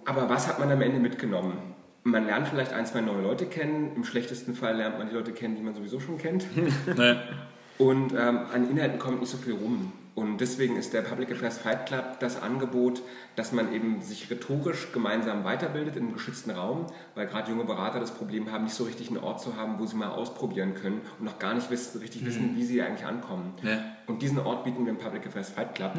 Aber 0.06 0.30
was 0.30 0.48
hat 0.48 0.58
man 0.60 0.72
am 0.72 0.82
Ende 0.82 1.00
mitgenommen? 1.00 1.58
Man 2.04 2.26
lernt 2.26 2.48
vielleicht 2.48 2.72
ein, 2.72 2.86
zwei 2.86 3.02
neue 3.02 3.22
Leute 3.22 3.46
kennen. 3.46 3.92
Im 3.96 4.06
schlechtesten 4.06 4.56
Fall 4.56 4.78
lernt 4.78 4.98
man 4.98 5.10
die 5.10 5.16
Leute 5.16 5.34
kennen, 5.34 5.58
die 5.58 5.62
man 5.62 5.76
sowieso 5.76 6.00
schon 6.00 6.18
kennt. 6.18 6.46
Und 7.78 8.14
ähm, 8.14 8.40
an 8.54 8.70
Inhalten 8.70 9.00
kommt 9.00 9.20
nicht 9.20 9.30
so 9.30 9.38
viel 9.38 9.54
rum. 9.54 9.92
Und 10.16 10.40
deswegen 10.40 10.76
ist 10.76 10.94
der 10.94 11.02
Public 11.02 11.32
Affairs 11.32 11.60
Fight 11.60 11.86
Club 11.86 12.20
das 12.20 12.42
Angebot, 12.42 13.02
dass 13.36 13.52
man 13.52 13.72
eben 13.74 14.02
sich 14.02 14.30
rhetorisch 14.30 14.92
gemeinsam 14.92 15.44
weiterbildet 15.44 15.96
in 15.96 16.04
einem 16.04 16.14
geschützten 16.14 16.52
Raum, 16.52 16.88
weil 17.16 17.28
gerade 17.28 17.52
junge 17.52 17.64
Berater 17.64 18.00
das 18.00 18.12
Problem 18.12 18.52
haben, 18.52 18.66
nicht 18.66 18.76
so 18.76 18.84
richtig 18.84 19.10
einen 19.10 19.20
Ort 19.20 19.40
zu 19.40 19.56
haben, 19.56 19.80
wo 19.80 19.86
sie 19.86 19.96
mal 19.96 20.10
ausprobieren 20.10 20.74
können 20.74 21.02
und 21.20 21.26
noch 21.26 21.40
gar 21.40 21.54
nicht 21.54 21.72
wissen, 21.72 22.00
richtig 22.00 22.26
wissen, 22.26 22.56
wie 22.56 22.64
sie 22.66 22.82
eigentlich 22.82 23.06
ankommen. 23.06 23.54
Ja. 23.64 23.80
Und 24.08 24.22
diesen 24.22 24.40
Ort 24.40 24.66
bieten 24.66 24.86
wir 24.86 24.92
im 24.92 24.98
Public 24.98 25.26
Affairs 25.28 25.50
Fight 25.52 25.76
Club. 25.76 25.94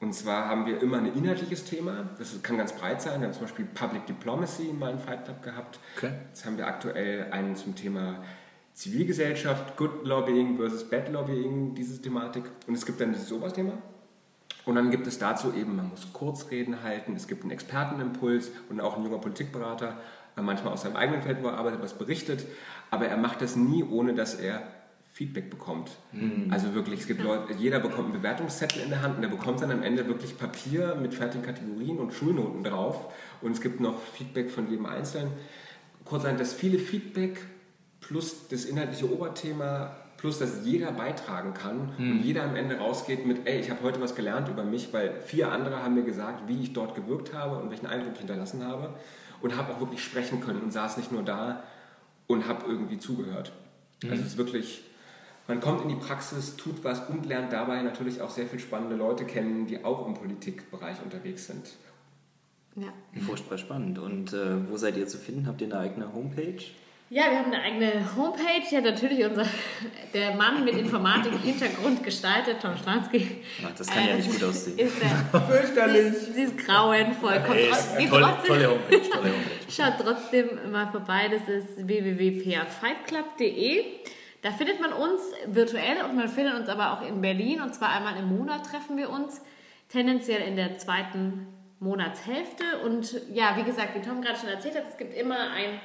Und 0.00 0.14
zwar 0.14 0.48
haben 0.48 0.66
wir 0.66 0.82
immer 0.82 0.98
ein 0.98 1.14
inhaltliches 1.14 1.64
Thema, 1.64 2.08
das 2.18 2.42
kann 2.42 2.58
ganz 2.58 2.72
breit 2.72 3.00
sein. 3.00 3.20
Wir 3.20 3.28
haben 3.28 3.34
zum 3.34 3.42
Beispiel 3.42 3.66
Public 3.66 4.06
Diplomacy 4.06 4.72
mal 4.72 4.90
im 4.90 4.98
Fight 4.98 5.24
Club 5.24 5.42
gehabt. 5.42 5.78
Okay. 5.96 6.10
Jetzt 6.28 6.44
haben 6.44 6.56
wir 6.56 6.66
aktuell 6.66 7.30
einen 7.30 7.54
zum 7.54 7.76
Thema 7.76 8.16
Zivilgesellschaft, 8.74 9.76
Good 9.76 10.04
Lobbying 10.04 10.56
versus 10.56 10.84
Bad 10.88 11.12
Lobbying, 11.12 11.74
diese 11.74 12.00
Thematik. 12.00 12.44
Und 12.66 12.74
es 12.74 12.86
gibt 12.86 13.00
dann 13.00 13.12
dieses 13.12 13.30
Oberthema. 13.32 13.74
Und 14.64 14.76
dann 14.76 14.90
gibt 14.90 15.06
es 15.06 15.18
dazu 15.18 15.52
eben, 15.54 15.76
man 15.76 15.88
muss 15.88 16.12
Kurzreden 16.12 16.82
halten, 16.82 17.16
es 17.16 17.26
gibt 17.26 17.42
einen 17.42 17.50
Expertenimpuls 17.50 18.52
und 18.70 18.80
auch 18.80 18.96
ein 18.96 19.02
junger 19.04 19.18
Politikberater, 19.18 19.98
manchmal 20.36 20.72
aus 20.72 20.82
seinem 20.82 20.96
eigenen 20.96 21.20
Feld, 21.22 21.42
wo 21.42 21.48
er 21.48 21.58
arbeitet, 21.58 21.82
was 21.82 21.94
berichtet. 21.94 22.46
Aber 22.90 23.06
er 23.06 23.16
macht 23.16 23.42
das 23.42 23.56
nie, 23.56 23.82
ohne 23.82 24.14
dass 24.14 24.36
er 24.36 24.62
Feedback 25.12 25.50
bekommt. 25.50 25.90
Also 26.48 26.74
wirklich, 26.74 27.00
es 27.00 27.06
gibt 27.06 27.22
Leute, 27.22 27.52
jeder 27.54 27.80
bekommt 27.80 28.04
einen 28.04 28.12
Bewertungszettel 28.14 28.82
in 28.82 28.88
der 28.88 29.02
Hand 29.02 29.16
und 29.16 29.22
der 29.22 29.28
bekommt 29.28 29.60
dann 29.60 29.70
am 29.70 29.82
Ende 29.82 30.06
wirklich 30.06 30.38
Papier 30.38 30.94
mit 30.94 31.12
fertigen 31.12 31.44
Kategorien 31.44 31.98
und 31.98 32.14
Schulnoten 32.14 32.64
drauf. 32.64 33.12
Und 33.42 33.50
es 33.52 33.60
gibt 33.60 33.80
noch 33.80 34.00
Feedback 34.00 34.50
von 34.50 34.70
jedem 34.70 34.86
Einzelnen. 34.86 35.32
Kurz 36.04 36.22
sagen, 36.22 36.38
das 36.38 36.54
viele 36.54 36.78
Feedback 36.78 37.40
plus 38.02 38.48
das 38.48 38.66
inhaltliche 38.66 39.10
Oberthema 39.10 39.96
plus 40.22 40.38
dass 40.38 40.64
jeder 40.64 40.92
beitragen 40.92 41.52
kann 41.52 41.94
und 41.98 42.20
jeder 42.22 42.44
am 42.44 42.54
Ende 42.54 42.78
rausgeht 42.78 43.26
mit, 43.26 43.44
ey, 43.44 43.58
ich 43.58 43.70
habe 43.70 43.82
heute 43.82 44.00
was 44.00 44.14
gelernt 44.14 44.48
über 44.48 44.62
mich, 44.62 44.92
weil 44.92 45.20
vier 45.20 45.50
andere 45.50 45.82
haben 45.82 45.96
mir 45.96 46.04
gesagt, 46.04 46.46
wie 46.46 46.62
ich 46.62 46.72
dort 46.72 46.94
gewirkt 46.94 47.34
habe 47.34 47.58
und 47.58 47.70
welchen 47.70 47.86
Eindruck 47.86 48.12
ich 48.12 48.18
hinterlassen 48.20 48.64
habe 48.64 48.94
und 49.40 49.56
habe 49.56 49.74
auch 49.74 49.80
wirklich 49.80 50.02
sprechen 50.02 50.40
können 50.40 50.60
und 50.60 50.72
saß 50.72 50.96
nicht 50.96 51.10
nur 51.10 51.24
da 51.24 51.64
und 52.28 52.46
habe 52.46 52.66
irgendwie 52.70 52.98
zugehört. 52.98 53.50
Also 54.04 54.22
es 54.22 54.28
ist 54.28 54.36
wirklich, 54.36 54.84
man 55.48 55.60
kommt 55.60 55.82
in 55.82 55.88
die 55.88 55.96
Praxis, 55.96 56.54
tut 56.54 56.84
was 56.84 57.08
und 57.08 57.26
lernt 57.26 57.52
dabei 57.52 57.82
natürlich 57.82 58.20
auch 58.20 58.30
sehr 58.30 58.46
viele 58.46 58.62
spannende 58.62 58.94
Leute 58.94 59.24
kennen, 59.24 59.66
die 59.66 59.84
auch 59.84 60.06
im 60.06 60.14
Politikbereich 60.14 61.02
unterwegs 61.02 61.48
sind. 61.48 61.72
Ja. 62.76 62.92
Furchtbar 63.26 63.58
spannend. 63.58 63.98
Und 63.98 64.32
äh, 64.32 64.70
wo 64.70 64.76
seid 64.76 64.96
ihr 64.96 65.08
zu 65.08 65.18
finden? 65.18 65.48
Habt 65.48 65.60
ihr 65.60 65.66
eine 65.66 65.78
eigene 65.78 66.14
Homepage? 66.14 66.62
Ja, 67.14 67.24
wir 67.30 67.40
haben 67.40 67.52
eine 67.52 67.62
eigene 67.62 67.92
Homepage. 68.16 68.62
Ja, 68.70 68.80
natürlich 68.80 69.22
unser, 69.22 69.44
der 70.14 70.34
Mann 70.34 70.64
mit 70.64 70.74
Informatik-Hintergrund 70.78 72.02
gestaltet, 72.02 72.62
Tom 72.62 72.74
Schlansky. 72.82 73.42
Ah, 73.62 73.68
das 73.76 73.86
kann 73.88 74.06
ja 74.06 74.12
Äh, 74.12 74.16
nicht 74.16 74.30
gut 74.32 74.42
aussehen. 74.44 74.78
Ist 74.78 74.94
der, 75.02 75.10
Fürchterlich. 75.42 76.14
Sie 76.34 76.42
ist 76.44 76.56
grauenvoll. 76.56 77.38
Kommt 77.46 77.56
Ey, 77.58 77.68
trotz- 77.70 77.78
ist 77.80 77.98
geht 77.98 78.08
tolle, 78.08 78.24
trotzdem- 78.24 78.46
tolle 78.54 78.70
Homepage, 78.70 79.02
tolle 79.10 79.24
Homepage. 79.30 79.70
Schaut 79.70 79.98
trotzdem 79.98 80.70
mal 80.72 80.90
vorbei, 80.90 81.28
das 81.30 81.46
ist 81.54 81.86
www.pafightclub.de. 81.86 83.84
Da 84.40 84.50
findet 84.52 84.80
man 84.80 84.94
uns 84.94 85.20
virtuell 85.46 86.02
und 86.08 86.16
man 86.16 86.28
findet 86.30 86.54
uns 86.54 86.70
aber 86.70 86.94
auch 86.94 87.02
in 87.06 87.20
Berlin 87.20 87.60
und 87.60 87.74
zwar 87.74 87.90
einmal 87.90 88.16
im 88.16 88.34
Monat 88.34 88.64
treffen 88.64 88.96
wir 88.96 89.10
uns, 89.10 89.42
tendenziell 89.90 90.40
in 90.48 90.56
der 90.56 90.78
zweiten 90.78 91.46
Monatshälfte. 91.78 92.64
Und 92.86 93.20
ja, 93.34 93.54
wie 93.58 93.64
gesagt, 93.64 93.94
wie 93.96 94.00
Tom 94.00 94.22
gerade 94.22 94.38
schon 94.40 94.48
erzählt 94.48 94.76
hat, 94.76 94.84
es 94.90 94.96
gibt 94.96 95.12
immer 95.14 95.50
ein 95.50 95.78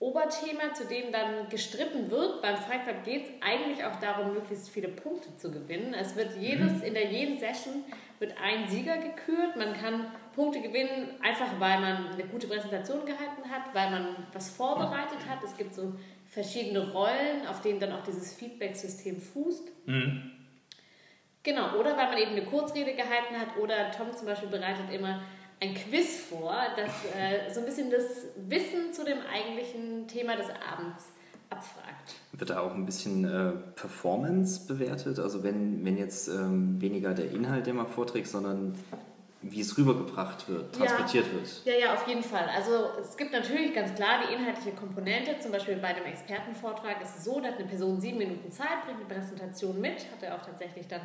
Oberthema, 0.00 0.74
zu 0.74 0.84
dem 0.86 1.12
dann 1.12 1.48
gestritten 1.48 2.10
wird. 2.10 2.42
Beim 2.42 2.56
Fight 2.56 2.84
Club 2.84 3.04
geht 3.04 3.24
es 3.24 3.30
eigentlich 3.40 3.84
auch 3.84 3.96
darum, 3.96 4.34
möglichst 4.34 4.68
viele 4.68 4.88
Punkte 4.88 5.34
zu 5.36 5.50
gewinnen. 5.50 5.94
Es 5.94 6.16
wird 6.16 6.36
jedes, 6.38 6.82
in 6.82 6.94
der 6.94 7.10
jeden 7.10 7.38
Session 7.38 7.84
wird 8.18 8.34
ein 8.42 8.68
Sieger 8.68 8.98
gekürt. 8.98 9.56
Man 9.56 9.72
kann 9.72 10.06
Punkte 10.34 10.60
gewinnen, 10.60 11.10
einfach 11.22 11.48
weil 11.58 11.80
man 11.80 12.08
eine 12.12 12.24
gute 12.24 12.46
Präsentation 12.46 13.06
gehalten 13.06 13.48
hat, 13.50 13.74
weil 13.74 13.90
man 13.90 14.16
was 14.32 14.50
vorbereitet 14.50 15.18
hat. 15.28 15.42
Es 15.42 15.56
gibt 15.56 15.74
so 15.74 15.94
verschiedene 16.28 16.90
Rollen, 16.90 17.46
auf 17.48 17.60
denen 17.60 17.78
dann 17.80 17.92
auch 17.92 18.02
dieses 18.02 18.34
Feedback-System 18.34 19.20
fußt. 19.20 19.70
Genau, 21.44 21.76
oder 21.78 21.96
weil 21.96 22.08
man 22.08 22.18
eben 22.18 22.32
eine 22.32 22.44
Kurzrede 22.44 22.94
gehalten 22.94 23.38
hat 23.38 23.56
oder 23.58 23.90
Tom 23.90 24.12
zum 24.12 24.26
Beispiel 24.26 24.48
bereitet 24.48 24.90
immer 24.90 25.22
ein 25.60 25.74
Quiz 25.74 26.20
vor, 26.28 26.54
das 26.76 26.90
äh, 27.16 27.52
so 27.52 27.60
ein 27.60 27.66
bisschen 27.66 27.90
das 27.90 28.26
Wissen 28.48 28.92
zu 28.92 29.04
dem 29.04 29.18
eigentlichen 29.20 30.06
Thema 30.08 30.36
des 30.36 30.46
Abends 30.48 31.04
abfragt. 31.50 32.14
Wird 32.32 32.50
da 32.50 32.60
auch 32.60 32.74
ein 32.74 32.84
bisschen 32.84 33.24
äh, 33.24 33.52
Performance 33.76 34.66
bewertet? 34.66 35.18
Also 35.18 35.42
wenn, 35.42 35.84
wenn 35.84 35.96
jetzt 35.96 36.28
ähm, 36.28 36.80
weniger 36.80 37.14
der 37.14 37.30
Inhalt, 37.30 37.66
den 37.66 37.76
man 37.76 37.86
vorträgt, 37.86 38.28
sondern 38.28 38.74
wie 39.50 39.60
es 39.60 39.76
rübergebracht 39.76 40.48
wird, 40.48 40.74
transportiert 40.74 41.26
ja. 41.26 41.32
wird. 41.32 41.62
Ja, 41.64 41.74
ja, 41.74 41.94
auf 41.94 42.08
jeden 42.08 42.22
Fall. 42.22 42.48
Also 42.54 42.88
es 43.00 43.16
gibt 43.16 43.32
natürlich 43.32 43.74
ganz 43.74 43.94
klar 43.94 44.20
die 44.26 44.34
inhaltliche 44.34 44.72
Komponente. 44.72 45.38
Zum 45.38 45.52
Beispiel 45.52 45.76
bei 45.76 45.92
dem 45.92 46.04
Expertenvortrag 46.04 47.02
ist 47.02 47.18
es 47.18 47.24
so, 47.24 47.40
dass 47.40 47.54
eine 47.56 47.66
Person 47.66 48.00
sieben 48.00 48.18
Minuten 48.18 48.50
Zeit 48.50 48.84
bringt, 48.86 49.00
eine 49.00 49.20
Präsentation 49.20 49.80
mit, 49.80 49.98
hat 50.10 50.22
er 50.22 50.36
auch 50.36 50.46
tatsächlich 50.46 50.88
dann 50.88 51.02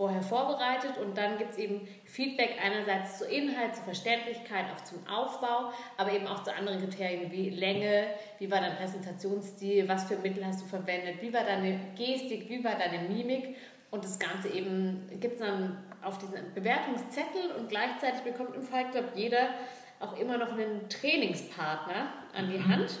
vorher 0.00 0.22
vorbereitet 0.22 0.96
und 0.96 1.14
dann 1.18 1.36
gibt 1.36 1.50
es 1.50 1.58
eben 1.58 1.86
Feedback 2.06 2.56
einerseits 2.64 3.18
zu 3.18 3.26
Inhalt, 3.26 3.76
zur 3.76 3.84
Verständlichkeit, 3.84 4.64
auch 4.74 4.82
zum 4.82 5.06
Aufbau, 5.06 5.74
aber 5.98 6.10
eben 6.12 6.26
auch 6.26 6.42
zu 6.42 6.54
anderen 6.54 6.80
Kriterien 6.80 7.30
wie 7.30 7.50
Länge, 7.50 8.06
wie 8.38 8.50
war 8.50 8.62
dein 8.62 8.76
Präsentationsstil, 8.76 9.86
was 9.90 10.04
für 10.04 10.16
Mittel 10.16 10.42
hast 10.46 10.62
du 10.62 10.64
verwendet, 10.64 11.20
wie 11.20 11.30
war 11.34 11.44
deine 11.44 11.78
Gestik, 11.98 12.48
wie 12.48 12.64
war 12.64 12.76
deine 12.76 13.10
Mimik 13.10 13.56
und 13.90 14.02
das 14.02 14.18
Ganze 14.18 14.48
eben 14.48 15.06
gibt 15.20 15.34
es 15.34 15.40
dann 15.40 15.76
auf 16.00 16.16
diesen 16.16 16.54
Bewertungszettel 16.54 17.50
und 17.58 17.68
gleichzeitig 17.68 18.22
bekommt 18.22 18.56
im 18.56 18.62
Fight 18.62 18.92
Club 18.92 19.04
jeder 19.14 19.50
auch 19.98 20.18
immer 20.18 20.38
noch 20.38 20.52
einen 20.52 20.88
Trainingspartner 20.88 22.10
an 22.32 22.50
die 22.50 22.56
mhm. 22.56 22.68
Hand. 22.68 22.98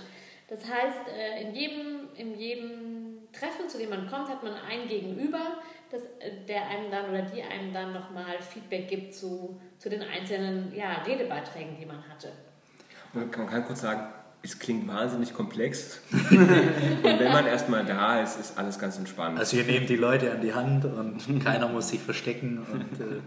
Das 0.48 0.70
heißt, 0.70 1.08
äh, 1.16 1.44
in 1.44 1.54
jedem, 1.54 2.08
in 2.14 2.34
jedem 2.38 3.28
Treffen, 3.32 3.70
zu 3.70 3.78
dem 3.78 3.88
man 3.88 4.06
kommt, 4.10 4.28
hat 4.28 4.42
man 4.42 4.52
ein 4.68 4.86
Gegenüber, 4.88 5.62
das, 5.90 6.02
äh, 6.02 6.46
der 6.48 6.66
einem 6.68 6.90
dann 6.90 7.10
oder 7.10 7.22
die 7.22 7.42
einem 7.42 7.72
dann 7.72 7.92
nochmal 7.92 8.40
Feedback 8.40 8.88
gibt 8.88 9.14
zu, 9.14 9.60
zu 9.78 9.88
den 9.88 10.02
einzelnen 10.02 10.74
ja, 10.74 11.02
Redebeiträgen, 11.06 11.76
die 11.78 11.86
man 11.86 12.02
hatte. 12.08 12.32
Und 13.12 13.36
man 13.36 13.48
kann 13.48 13.64
kurz 13.64 13.80
sagen, 13.80 14.02
es 14.42 14.58
klingt 14.58 14.88
wahnsinnig 14.88 15.34
komplex. 15.34 16.00
und 16.12 16.40
wenn 17.02 17.32
man 17.32 17.46
erstmal 17.46 17.84
da 17.84 18.22
ist, 18.22 18.38
ist 18.40 18.58
alles 18.58 18.78
ganz 18.78 18.96
entspannt. 18.96 19.38
Also 19.38 19.56
ihr 19.56 19.64
nehmt 19.64 19.88
die 19.88 19.96
Leute 19.96 20.32
an 20.32 20.40
die 20.40 20.54
Hand 20.54 20.84
und 20.84 21.44
keiner 21.44 21.68
muss 21.68 21.90
sich 21.90 22.00
verstecken. 22.00 22.66
Und, 22.72 23.00
äh 23.00 23.20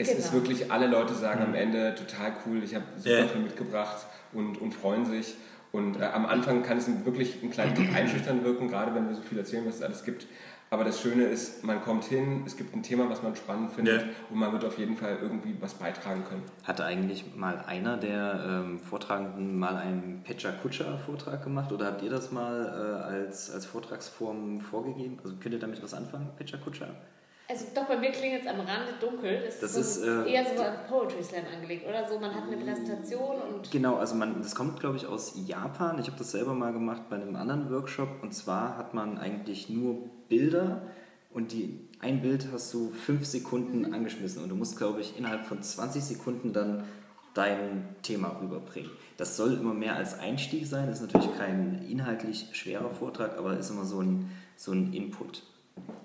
es 0.00 0.08
genau. 0.08 0.20
ist 0.20 0.32
wirklich, 0.32 0.70
alle 0.70 0.86
Leute 0.86 1.12
sagen 1.12 1.42
am 1.42 1.54
Ende 1.56 1.92
total 1.96 2.32
cool, 2.46 2.62
ich 2.62 2.72
habe 2.76 2.84
super 2.98 3.10
yeah. 3.10 3.26
viel 3.26 3.42
mitgebracht 3.42 4.06
und, 4.32 4.56
und 4.60 4.72
freuen 4.72 5.04
sich. 5.04 5.34
Und 5.72 6.00
äh, 6.00 6.04
am 6.04 6.24
Anfang 6.24 6.62
kann 6.62 6.78
es 6.78 6.88
wirklich 7.04 7.42
ein 7.42 7.50
kleines 7.50 7.78
Tick 7.78 7.92
einschüchtern 7.94 8.44
wirken, 8.44 8.68
gerade 8.68 8.94
wenn 8.94 9.08
wir 9.08 9.16
so 9.16 9.22
viel 9.22 9.38
erzählen, 9.38 9.66
was 9.66 9.76
es 9.76 9.82
alles 9.82 10.04
gibt. 10.04 10.26
Aber 10.70 10.84
das 10.84 11.00
Schöne 11.00 11.24
ist, 11.24 11.64
man 11.64 11.82
kommt 11.82 12.04
hin, 12.04 12.42
es 12.46 12.56
gibt 12.56 12.74
ein 12.74 12.82
Thema, 12.82 13.08
was 13.08 13.22
man 13.22 13.34
spannend 13.34 13.72
findet 13.72 14.02
ja. 14.02 14.08
und 14.30 14.38
man 14.38 14.52
wird 14.52 14.64
auf 14.64 14.78
jeden 14.78 14.96
Fall 14.96 15.18
irgendwie 15.20 15.56
was 15.60 15.74
beitragen 15.74 16.24
können. 16.28 16.42
Hatte 16.64 16.84
eigentlich 16.84 17.34
mal 17.34 17.64
einer 17.66 17.96
der 17.96 18.44
ähm, 18.46 18.78
Vortragenden 18.78 19.58
mal 19.58 19.76
einen 19.76 20.22
Pecha 20.24 20.52
Kutscher 20.52 20.98
Vortrag 20.98 21.42
gemacht 21.42 21.72
oder 21.72 21.86
habt 21.86 22.02
ihr 22.02 22.10
das 22.10 22.32
mal 22.32 22.66
äh, 22.66 23.02
als, 23.02 23.50
als 23.50 23.64
Vortragsform 23.64 24.60
vorgegeben? 24.60 25.18
Also 25.24 25.36
könnt 25.36 25.54
ihr 25.54 25.60
damit 25.60 25.82
was 25.82 25.94
anfangen, 25.94 26.28
Pecha 26.36 26.58
Kutscher? 26.58 26.88
Also 27.50 27.64
doch, 27.74 27.86
bei 27.86 27.96
mir 27.96 28.10
klingt 28.10 28.42
es 28.42 28.46
am 28.46 28.60
Rande 28.60 28.92
dunkel. 29.00 29.40
Das, 29.46 29.60
das 29.60 29.74
ist, 29.74 30.02
so, 30.02 30.22
äh, 30.22 30.34
eher 30.34 30.44
so 30.44 30.62
an 30.62 30.74
Poetry 30.86 31.24
Slam 31.24 31.44
angelegt, 31.50 31.88
oder? 31.88 32.06
So, 32.06 32.20
man 32.20 32.34
hat 32.34 32.42
eine 32.42 32.58
Präsentation 32.58 33.36
und... 33.40 33.70
Genau, 33.70 33.96
also 33.96 34.16
man, 34.16 34.42
das 34.42 34.54
kommt, 34.54 34.78
glaube 34.78 34.98
ich, 34.98 35.06
aus 35.06 35.32
Japan. 35.46 35.98
Ich 35.98 36.08
habe 36.08 36.18
das 36.18 36.32
selber 36.32 36.52
mal 36.52 36.74
gemacht 36.74 37.08
bei 37.08 37.16
einem 37.16 37.34
anderen 37.36 37.70
Workshop. 37.70 38.22
Und 38.22 38.34
zwar 38.34 38.76
hat 38.76 38.92
man 38.92 39.16
eigentlich 39.16 39.70
nur 39.70 40.10
Bilder 40.28 40.82
und 41.30 41.52
die, 41.52 41.78
ein 42.00 42.22
Bild 42.22 42.48
hast 42.52 42.72
du 42.74 42.90
fünf 42.90 43.24
Sekunden 43.24 43.92
angeschmissen. 43.92 44.42
Und 44.42 44.48
du 44.48 44.54
musst, 44.54 44.76
glaube 44.76 45.00
ich, 45.00 45.16
innerhalb 45.18 45.44
von 45.44 45.62
20 45.62 46.02
Sekunden 46.02 46.52
dann 46.52 46.84
dein 47.34 47.94
Thema 48.02 48.40
rüberbringen. 48.40 48.90
Das 49.16 49.36
soll 49.36 49.54
immer 49.54 49.74
mehr 49.74 49.96
als 49.96 50.18
Einstieg 50.18 50.66
sein. 50.66 50.86
Das 50.86 51.00
ist 51.00 51.12
natürlich 51.12 51.36
kein 51.36 51.84
inhaltlich 51.88 52.46
schwerer 52.52 52.90
Vortrag, 52.90 53.36
aber 53.38 53.56
ist 53.56 53.70
immer 53.70 53.84
so 53.84 54.00
ein, 54.00 54.30
so 54.56 54.72
ein 54.72 54.92
Input. 54.92 55.42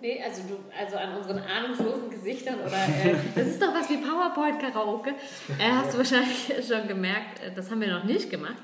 Nee, 0.01 0.21
also 0.24 0.43
du, 0.43 0.55
also 0.78 0.97
an 0.97 1.17
unseren 1.17 1.39
ahnungslosen 1.39 2.09
Gesichtern 2.09 2.59
oder 2.59 2.76
äh, 2.76 3.15
das 3.36 3.47
ist 3.47 3.61
doch 3.61 3.74
was 3.74 3.89
wie 3.89 3.97
PowerPoint-Karaoke, 3.97 5.11
äh, 5.57 5.71
hast 5.71 5.93
du 5.93 5.97
wahrscheinlich 5.97 6.53
schon 6.67 6.88
gemerkt, 6.88 7.41
äh, 7.41 7.53
das 7.55 7.71
haben 7.71 7.82
wir 7.82 7.91
noch 7.91 8.03
nicht 8.03 8.30
gemacht. 8.30 8.57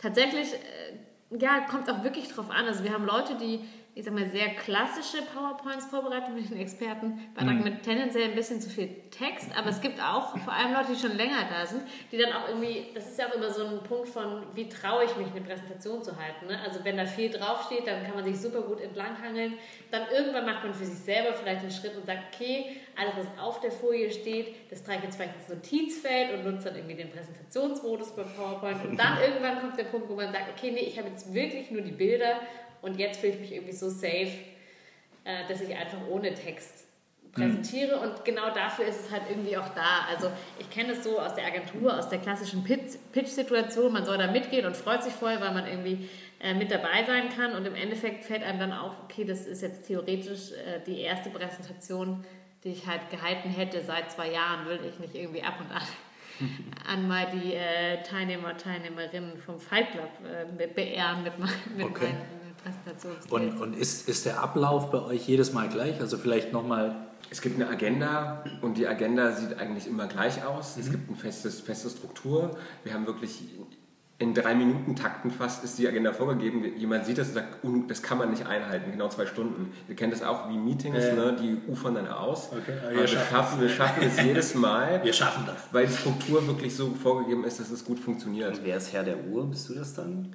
Tatsächlich, 0.00 0.54
äh, 0.54 1.36
ja, 1.38 1.60
kommt 1.68 1.90
auch 1.90 2.04
wirklich 2.04 2.28
drauf 2.28 2.50
an. 2.50 2.66
Also 2.66 2.84
wir 2.84 2.92
haben 2.92 3.04
Leute, 3.04 3.36
die 3.36 3.60
ich 3.96 4.04
sag 4.04 4.12
mal, 4.12 4.28
sehr 4.28 4.50
klassische 4.50 5.22
PowerPoints 5.22 5.86
vorbereitet 5.86 6.34
mit 6.34 6.50
den 6.50 6.58
Experten, 6.58 7.18
mhm. 7.40 7.62
mit 7.64 7.82
tendenziell 7.82 8.24
ein 8.24 8.34
bisschen 8.34 8.60
zu 8.60 8.68
viel 8.68 8.90
Text, 9.10 9.48
aber 9.56 9.70
es 9.70 9.80
gibt 9.80 9.98
auch 10.02 10.36
vor 10.36 10.52
allem 10.52 10.74
Leute, 10.74 10.92
die 10.92 11.00
schon 11.00 11.16
länger 11.16 11.48
da 11.48 11.64
sind, 11.64 11.80
die 12.12 12.18
dann 12.18 12.30
auch 12.34 12.46
irgendwie, 12.46 12.88
das 12.94 13.06
ist 13.06 13.18
ja 13.18 13.26
auch 13.26 13.34
immer 13.34 13.50
so 13.50 13.64
ein 13.64 13.82
Punkt 13.84 14.08
von, 14.08 14.42
wie 14.52 14.68
traue 14.68 15.04
ich 15.04 15.16
mich, 15.16 15.28
eine 15.28 15.40
Präsentation 15.40 16.04
zu 16.04 16.14
halten. 16.14 16.46
Ne? 16.46 16.60
Also 16.62 16.84
wenn 16.84 16.98
da 16.98 17.06
viel 17.06 17.30
draufsteht, 17.30 17.86
dann 17.86 18.04
kann 18.04 18.14
man 18.14 18.24
sich 18.24 18.38
super 18.38 18.60
gut 18.60 18.82
entlanghangeln. 18.82 19.54
Dann 19.90 20.02
irgendwann 20.14 20.44
macht 20.44 20.62
man 20.64 20.74
für 20.74 20.84
sich 20.84 20.98
selber 20.98 21.32
vielleicht 21.32 21.62
einen 21.62 21.70
Schritt 21.70 21.96
und 21.96 22.04
sagt, 22.04 22.34
okay, 22.34 22.76
alles, 23.00 23.14
was 23.16 23.42
auf 23.42 23.60
der 23.60 23.72
Folie 23.72 24.10
steht, 24.10 24.70
das 24.70 24.84
trage 24.84 24.98
ich 24.98 25.04
jetzt 25.04 25.16
vielleicht 25.16 25.36
ins 25.36 25.48
Notizfeld 25.48 26.34
und 26.34 26.44
nutze 26.44 26.68
dann 26.68 26.76
irgendwie 26.76 26.96
den 26.96 27.10
Präsentationsmodus 27.10 28.14
bei 28.14 28.24
PowerPoint. 28.24 28.84
Und 28.84 29.00
dann 29.00 29.18
irgendwann 29.26 29.58
kommt 29.58 29.78
der 29.78 29.84
Punkt, 29.84 30.10
wo 30.10 30.16
man 30.16 30.30
sagt, 30.32 30.50
okay, 30.54 30.70
nee, 30.70 30.80
ich 30.80 30.98
habe 30.98 31.08
jetzt 31.08 31.32
wirklich 31.32 31.70
nur 31.70 31.80
die 31.80 31.92
Bilder 31.92 32.40
und 32.86 32.98
jetzt 32.98 33.20
fühle 33.20 33.34
ich 33.34 33.40
mich 33.40 33.52
irgendwie 33.52 33.74
so 33.74 33.90
safe, 33.90 34.32
äh, 35.24 35.46
dass 35.48 35.60
ich 35.60 35.74
einfach 35.74 35.98
ohne 36.08 36.32
Text 36.34 36.86
präsentiere. 37.32 37.96
Mhm. 37.96 38.02
Und 38.02 38.24
genau 38.24 38.54
dafür 38.54 38.86
ist 38.86 39.06
es 39.06 39.10
halt 39.10 39.24
irgendwie 39.28 39.56
auch 39.56 39.68
da. 39.70 40.06
Also 40.08 40.30
ich 40.58 40.70
kenne 40.70 40.92
es 40.92 41.04
so 41.04 41.18
aus 41.18 41.34
der 41.34 41.46
Agentur, 41.46 41.96
aus 41.96 42.08
der 42.08 42.18
klassischen 42.18 42.64
Pitch-Situation. 42.64 43.92
Man 43.92 44.04
soll 44.04 44.18
da 44.18 44.30
mitgehen 44.30 44.66
und 44.66 44.76
freut 44.76 45.02
sich 45.02 45.12
voll, 45.12 45.40
weil 45.40 45.52
man 45.52 45.66
irgendwie 45.66 46.08
äh, 46.40 46.54
mit 46.54 46.70
dabei 46.70 47.04
sein 47.06 47.28
kann. 47.28 47.52
Und 47.54 47.66
im 47.66 47.74
Endeffekt 47.74 48.24
fällt 48.24 48.42
einem 48.42 48.58
dann 48.58 48.72
auf, 48.72 48.92
okay, 49.04 49.24
das 49.24 49.46
ist 49.46 49.62
jetzt 49.62 49.86
theoretisch 49.86 50.52
äh, 50.52 50.80
die 50.86 51.00
erste 51.00 51.30
Präsentation, 51.30 52.24
die 52.64 52.70
ich 52.70 52.86
halt 52.86 53.10
gehalten 53.10 53.50
hätte 53.50 53.82
seit 53.82 54.10
zwei 54.10 54.30
Jahren, 54.30 54.66
will 54.66 54.80
ich 54.88 54.98
nicht 54.98 55.14
irgendwie 55.14 55.42
ab 55.42 55.60
und 55.60 55.70
an 55.74 55.82
an 56.86 57.08
mal 57.08 57.26
die 57.32 57.54
äh, 57.54 58.02
Teilnehmer, 58.02 58.56
Teilnehmerinnen 58.56 59.38
vom 59.38 59.58
Fight 59.58 59.90
Club 59.92 60.10
äh, 60.24 60.66
beehren 60.66 61.22
mit, 61.22 61.38
mit 61.38 61.86
okay. 61.86 62.04
meinen 62.04 62.45
und, 63.30 63.60
und 63.60 63.76
ist, 63.76 64.08
ist 64.08 64.26
der 64.26 64.42
Ablauf 64.42 64.90
bei 64.90 65.02
euch 65.02 65.28
jedes 65.28 65.52
Mal 65.52 65.68
gleich? 65.68 66.00
Also 66.00 66.18
vielleicht 66.18 66.52
nochmal. 66.52 66.96
Es 67.30 67.40
gibt 67.40 67.56
eine 67.56 67.68
Agenda 67.68 68.44
und 68.62 68.76
die 68.76 68.86
Agenda 68.86 69.32
sieht 69.32 69.58
eigentlich 69.58 69.86
immer 69.86 70.06
gleich 70.06 70.44
aus. 70.44 70.76
Mhm. 70.76 70.82
Es 70.82 70.90
gibt 70.90 71.08
eine 71.08 71.16
festes, 71.16 71.60
feste 71.60 71.90
Struktur. 71.90 72.56
Wir 72.84 72.94
haben 72.94 73.06
wirklich 73.06 73.42
in 74.18 74.32
drei 74.32 74.54
Minuten 74.54 74.96
Takten 74.96 75.30
fast 75.30 75.62
ist 75.62 75.78
die 75.78 75.86
Agenda 75.86 76.12
vorgegeben. 76.12 76.64
Jemand 76.78 77.04
sieht 77.04 77.18
das 77.18 77.28
und 77.28 77.34
sagt, 77.34 77.58
das 77.88 78.02
kann 78.02 78.16
man 78.16 78.30
nicht 78.30 78.46
einhalten, 78.46 78.90
genau 78.90 79.08
zwei 79.08 79.26
Stunden. 79.26 79.72
Ihr 79.88 79.94
kennt 79.94 80.12
das 80.12 80.22
auch 80.22 80.48
wie 80.48 80.56
Meetings, 80.56 81.04
äh. 81.04 81.14
ne? 81.14 81.36
die 81.38 81.70
ufern 81.70 81.96
dann 81.96 82.08
aus. 82.08 82.50
Okay. 82.50 82.78
Aber, 82.82 82.96
wir, 82.96 83.06
schaffen, 83.06 83.60
wir 83.60 83.68
schaffen 83.68 84.02
es 84.04 84.22
jedes 84.22 84.54
Mal. 84.54 85.04
Wir 85.04 85.12
schaffen 85.12 85.44
das. 85.46 85.56
Weil 85.70 85.86
die 85.86 85.92
Struktur 85.92 86.46
wirklich 86.46 86.74
so 86.74 86.94
vorgegeben 86.94 87.44
ist, 87.44 87.60
dass 87.60 87.70
es 87.70 87.84
gut 87.84 87.98
funktioniert. 87.98 88.56
Und 88.56 88.64
wer 88.64 88.78
ist 88.78 88.92
Herr 88.92 89.04
der 89.04 89.22
Uhr? 89.26 89.50
Bist 89.50 89.68
du 89.68 89.74
das 89.74 89.92
dann? 89.92 90.34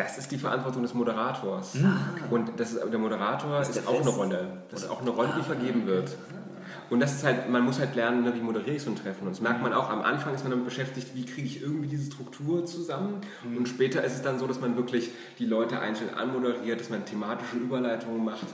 Das 0.00 0.16
ist 0.16 0.30
die 0.30 0.38
Verantwortung 0.38 0.82
des 0.82 0.94
Moderators. 0.94 1.76
Ah. 1.84 1.98
Und 2.30 2.58
das 2.58 2.72
ist, 2.72 2.80
der 2.90 2.98
Moderator 2.98 3.60
ist, 3.60 3.76
ist 3.76 3.86
auch 3.86 4.00
eine 4.00 4.08
Rolle. 4.08 4.46
Das 4.70 4.84
ist 4.84 4.90
auch 4.90 5.02
eine 5.02 5.10
Rolle, 5.10 5.30
die 5.36 5.42
vergeben 5.42 5.86
wird. 5.86 6.16
Und 6.88 7.00
das 7.00 7.12
ist 7.12 7.22
halt, 7.22 7.50
man 7.50 7.62
muss 7.62 7.78
halt 7.78 7.94
lernen, 7.94 8.24
ne, 8.24 8.34
wie 8.34 8.40
moderiere 8.40 8.76
ich 8.76 8.82
so 8.82 8.90
ein 8.90 8.96
Treffen. 8.96 9.26
Und 9.26 9.32
das 9.32 9.42
merkt 9.42 9.62
man 9.62 9.74
auch, 9.74 9.90
am 9.90 10.00
Anfang 10.00 10.34
ist 10.34 10.42
man 10.42 10.52
damit 10.52 10.64
beschäftigt, 10.64 11.14
wie 11.14 11.26
kriege 11.26 11.46
ich 11.46 11.60
irgendwie 11.60 11.86
diese 11.86 12.10
Struktur 12.10 12.64
zusammen. 12.64 13.20
Mhm. 13.44 13.58
Und 13.58 13.68
später 13.68 14.02
ist 14.02 14.14
es 14.14 14.22
dann 14.22 14.38
so, 14.38 14.46
dass 14.46 14.58
man 14.58 14.74
wirklich 14.76 15.10
die 15.38 15.44
Leute 15.44 15.80
einzeln 15.80 16.14
anmoderiert, 16.14 16.80
dass 16.80 16.88
man 16.88 17.04
thematische 17.04 17.56
Überleitungen 17.56 18.24
macht. 18.24 18.46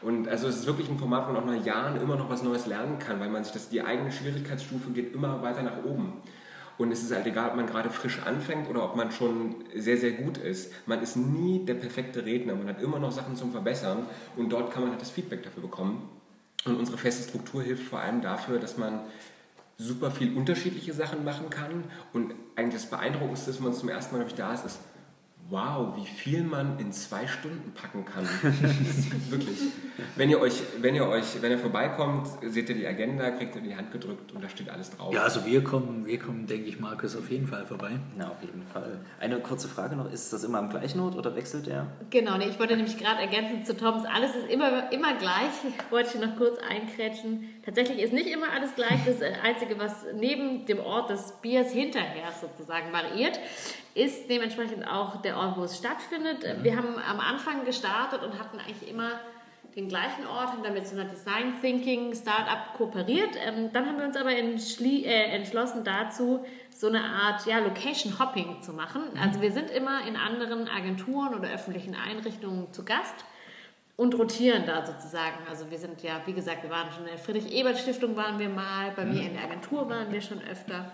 Und 0.00 0.26
also 0.26 0.48
es 0.48 0.56
ist 0.56 0.66
wirklich 0.66 0.88
ein 0.88 0.98
Format, 0.98 1.28
wo 1.28 1.32
man 1.32 1.42
auch 1.42 1.46
nach 1.46 1.64
Jahren 1.64 2.00
immer 2.00 2.16
noch 2.16 2.30
was 2.30 2.42
Neues 2.42 2.66
lernen 2.66 2.98
kann, 2.98 3.20
weil 3.20 3.28
man 3.28 3.44
sich 3.44 3.52
das, 3.52 3.68
die 3.68 3.82
eigene 3.82 4.10
Schwierigkeitsstufe 4.10 4.90
geht 4.90 5.14
immer 5.14 5.42
weiter 5.42 5.62
nach 5.62 5.84
oben. 5.84 6.14
Und 6.76 6.90
es 6.90 7.02
ist 7.02 7.14
halt 7.14 7.26
egal, 7.26 7.50
ob 7.50 7.56
man 7.56 7.66
gerade 7.66 7.90
frisch 7.90 8.20
anfängt 8.24 8.68
oder 8.68 8.84
ob 8.84 8.96
man 8.96 9.12
schon 9.12 9.54
sehr, 9.74 9.96
sehr 9.96 10.12
gut 10.12 10.38
ist. 10.38 10.72
Man 10.86 11.00
ist 11.02 11.16
nie 11.16 11.64
der 11.64 11.74
perfekte 11.74 12.24
Redner. 12.24 12.54
Man 12.54 12.68
hat 12.68 12.82
immer 12.82 12.98
noch 12.98 13.12
Sachen 13.12 13.36
zum 13.36 13.52
Verbessern 13.52 14.06
und 14.36 14.50
dort 14.50 14.72
kann 14.72 14.82
man 14.82 14.90
halt 14.90 15.00
das 15.00 15.10
Feedback 15.10 15.42
dafür 15.42 15.62
bekommen. 15.62 16.08
Und 16.64 16.76
unsere 16.76 16.98
feste 16.98 17.28
Struktur 17.28 17.62
hilft 17.62 17.84
vor 17.84 18.00
allem 18.00 18.22
dafür, 18.22 18.58
dass 18.58 18.76
man 18.76 19.00
super 19.76 20.10
viel 20.10 20.36
unterschiedliche 20.36 20.92
Sachen 20.92 21.24
machen 21.24 21.50
kann. 21.50 21.84
Und 22.12 22.34
eigentlich 22.56 22.82
das 22.82 22.90
Beeindruckendste, 22.90 23.50
dass 23.50 23.60
man 23.60 23.72
zum 23.72 23.88
ersten 23.88 24.16
Mal, 24.16 24.26
ich, 24.26 24.34
da 24.34 24.54
ist, 24.54 24.64
ist, 24.64 24.78
wow, 25.50 25.94
wie 25.96 26.06
viel 26.06 26.42
man 26.42 26.78
in 26.78 26.90
zwei 26.92 27.26
Stunden 27.26 27.72
packen 27.72 28.04
kann. 28.04 28.24
Wirklich. 29.30 29.58
Wenn 30.16 30.30
ihr 30.30 30.40
euch, 30.40 30.54
wenn 30.80 30.94
ihr 30.94 31.06
euch, 31.06 31.42
wenn 31.42 31.50
ihr 31.50 31.58
vorbeikommt, 31.58 32.28
seht 32.42 32.68
ihr 32.70 32.74
die 32.74 32.86
Agenda, 32.86 33.30
kriegt 33.30 33.54
ihr 33.54 33.62
in 33.62 33.68
die 33.68 33.76
Hand 33.76 33.92
gedrückt 33.92 34.32
und 34.32 34.42
da 34.42 34.48
steht 34.48 34.70
alles 34.70 34.90
drauf. 34.90 35.12
Ja, 35.12 35.22
also 35.22 35.44
wir 35.44 35.62
kommen, 35.62 36.06
wir 36.06 36.18
kommen, 36.18 36.46
denke 36.46 36.68
ich, 36.68 36.80
Markus, 36.80 37.14
auf 37.14 37.30
jeden 37.30 37.46
Fall 37.46 37.66
vorbei. 37.66 37.92
Na, 38.16 38.30
auf 38.30 38.42
jeden 38.42 38.62
Fall. 38.72 39.00
Eine 39.20 39.38
kurze 39.40 39.68
Frage 39.68 39.96
noch, 39.96 40.10
ist 40.10 40.32
das 40.32 40.44
immer 40.44 40.58
am 40.58 40.70
gleichen 40.70 41.00
Ort 41.00 41.14
oder 41.14 41.36
wechselt 41.36 41.66
der? 41.66 41.88
Genau, 42.10 42.38
nee, 42.38 42.48
ich 42.48 42.58
wollte 42.58 42.76
nämlich 42.76 42.96
gerade 42.96 43.20
ergänzen 43.20 43.64
zu 43.64 43.76
Toms, 43.76 44.04
alles 44.06 44.34
ist 44.34 44.48
immer, 44.48 44.90
immer 44.92 45.14
gleich. 45.18 45.52
Ich 45.68 45.92
wollte 45.92 46.18
noch 46.18 46.36
kurz 46.36 46.58
einkrätschen. 46.58 47.50
Tatsächlich 47.64 47.98
ist 47.98 48.12
nicht 48.12 48.28
immer 48.28 48.50
alles 48.50 48.74
gleich. 48.74 49.04
Das 49.04 49.20
Einzige, 49.42 49.78
was 49.78 50.06
neben 50.14 50.64
dem 50.66 50.78
Ort 50.78 51.10
des 51.10 51.34
Biers 51.42 51.70
hinterher 51.70 52.32
sozusagen 52.40 52.92
variiert, 52.92 53.38
ist 53.94 54.28
dementsprechend 54.28 54.86
auch 54.86 55.22
der 55.22 55.33
Ort, 55.34 55.56
wo 55.56 55.64
es 55.64 55.76
stattfindet. 55.76 56.42
Mhm. 56.42 56.64
Wir 56.64 56.76
haben 56.76 56.96
am 56.98 57.20
Anfang 57.20 57.64
gestartet 57.64 58.22
und 58.22 58.38
hatten 58.38 58.58
eigentlich 58.58 58.88
immer 58.88 59.20
den 59.76 59.88
gleichen 59.88 60.26
Ort, 60.26 60.48
haben 60.48 60.62
damit 60.62 60.86
so 60.86 60.94
einer 60.94 61.08
Design 61.08 61.60
Thinking 61.60 62.14
Startup 62.14 62.74
kooperiert. 62.76 63.30
Ähm, 63.44 63.70
dann 63.72 63.86
haben 63.86 63.98
wir 63.98 64.04
uns 64.04 64.16
aber 64.16 64.30
äh, 64.30 65.24
entschlossen 65.34 65.82
dazu, 65.82 66.44
so 66.70 66.86
eine 66.86 67.02
Art 67.02 67.46
ja, 67.46 67.58
Location 67.58 68.18
Hopping 68.18 68.62
zu 68.62 68.72
machen. 68.72 69.02
Also 69.20 69.40
wir 69.40 69.52
sind 69.52 69.70
immer 69.70 70.06
in 70.06 70.16
anderen 70.16 70.68
Agenturen 70.68 71.34
oder 71.34 71.48
öffentlichen 71.50 71.96
Einrichtungen 71.96 72.72
zu 72.72 72.84
Gast 72.84 73.24
und 73.96 74.16
rotieren 74.16 74.64
da 74.66 74.84
sozusagen. 74.86 75.38
Also 75.48 75.70
wir 75.70 75.78
sind 75.78 76.02
ja, 76.02 76.20
wie 76.26 76.32
gesagt, 76.32 76.62
wir 76.62 76.70
waren 76.70 76.90
schon 76.92 77.04
in 77.04 77.10
der 77.10 77.18
Friedrich-Ebert-Stiftung 77.18 78.16
waren 78.16 78.38
wir 78.38 78.48
mal, 78.48 78.92
bei 78.94 79.04
mir 79.04 79.22
in 79.22 79.34
der 79.34 79.44
Agentur 79.44 79.88
waren 79.88 80.12
wir 80.12 80.20
schon 80.20 80.40
öfter. 80.42 80.90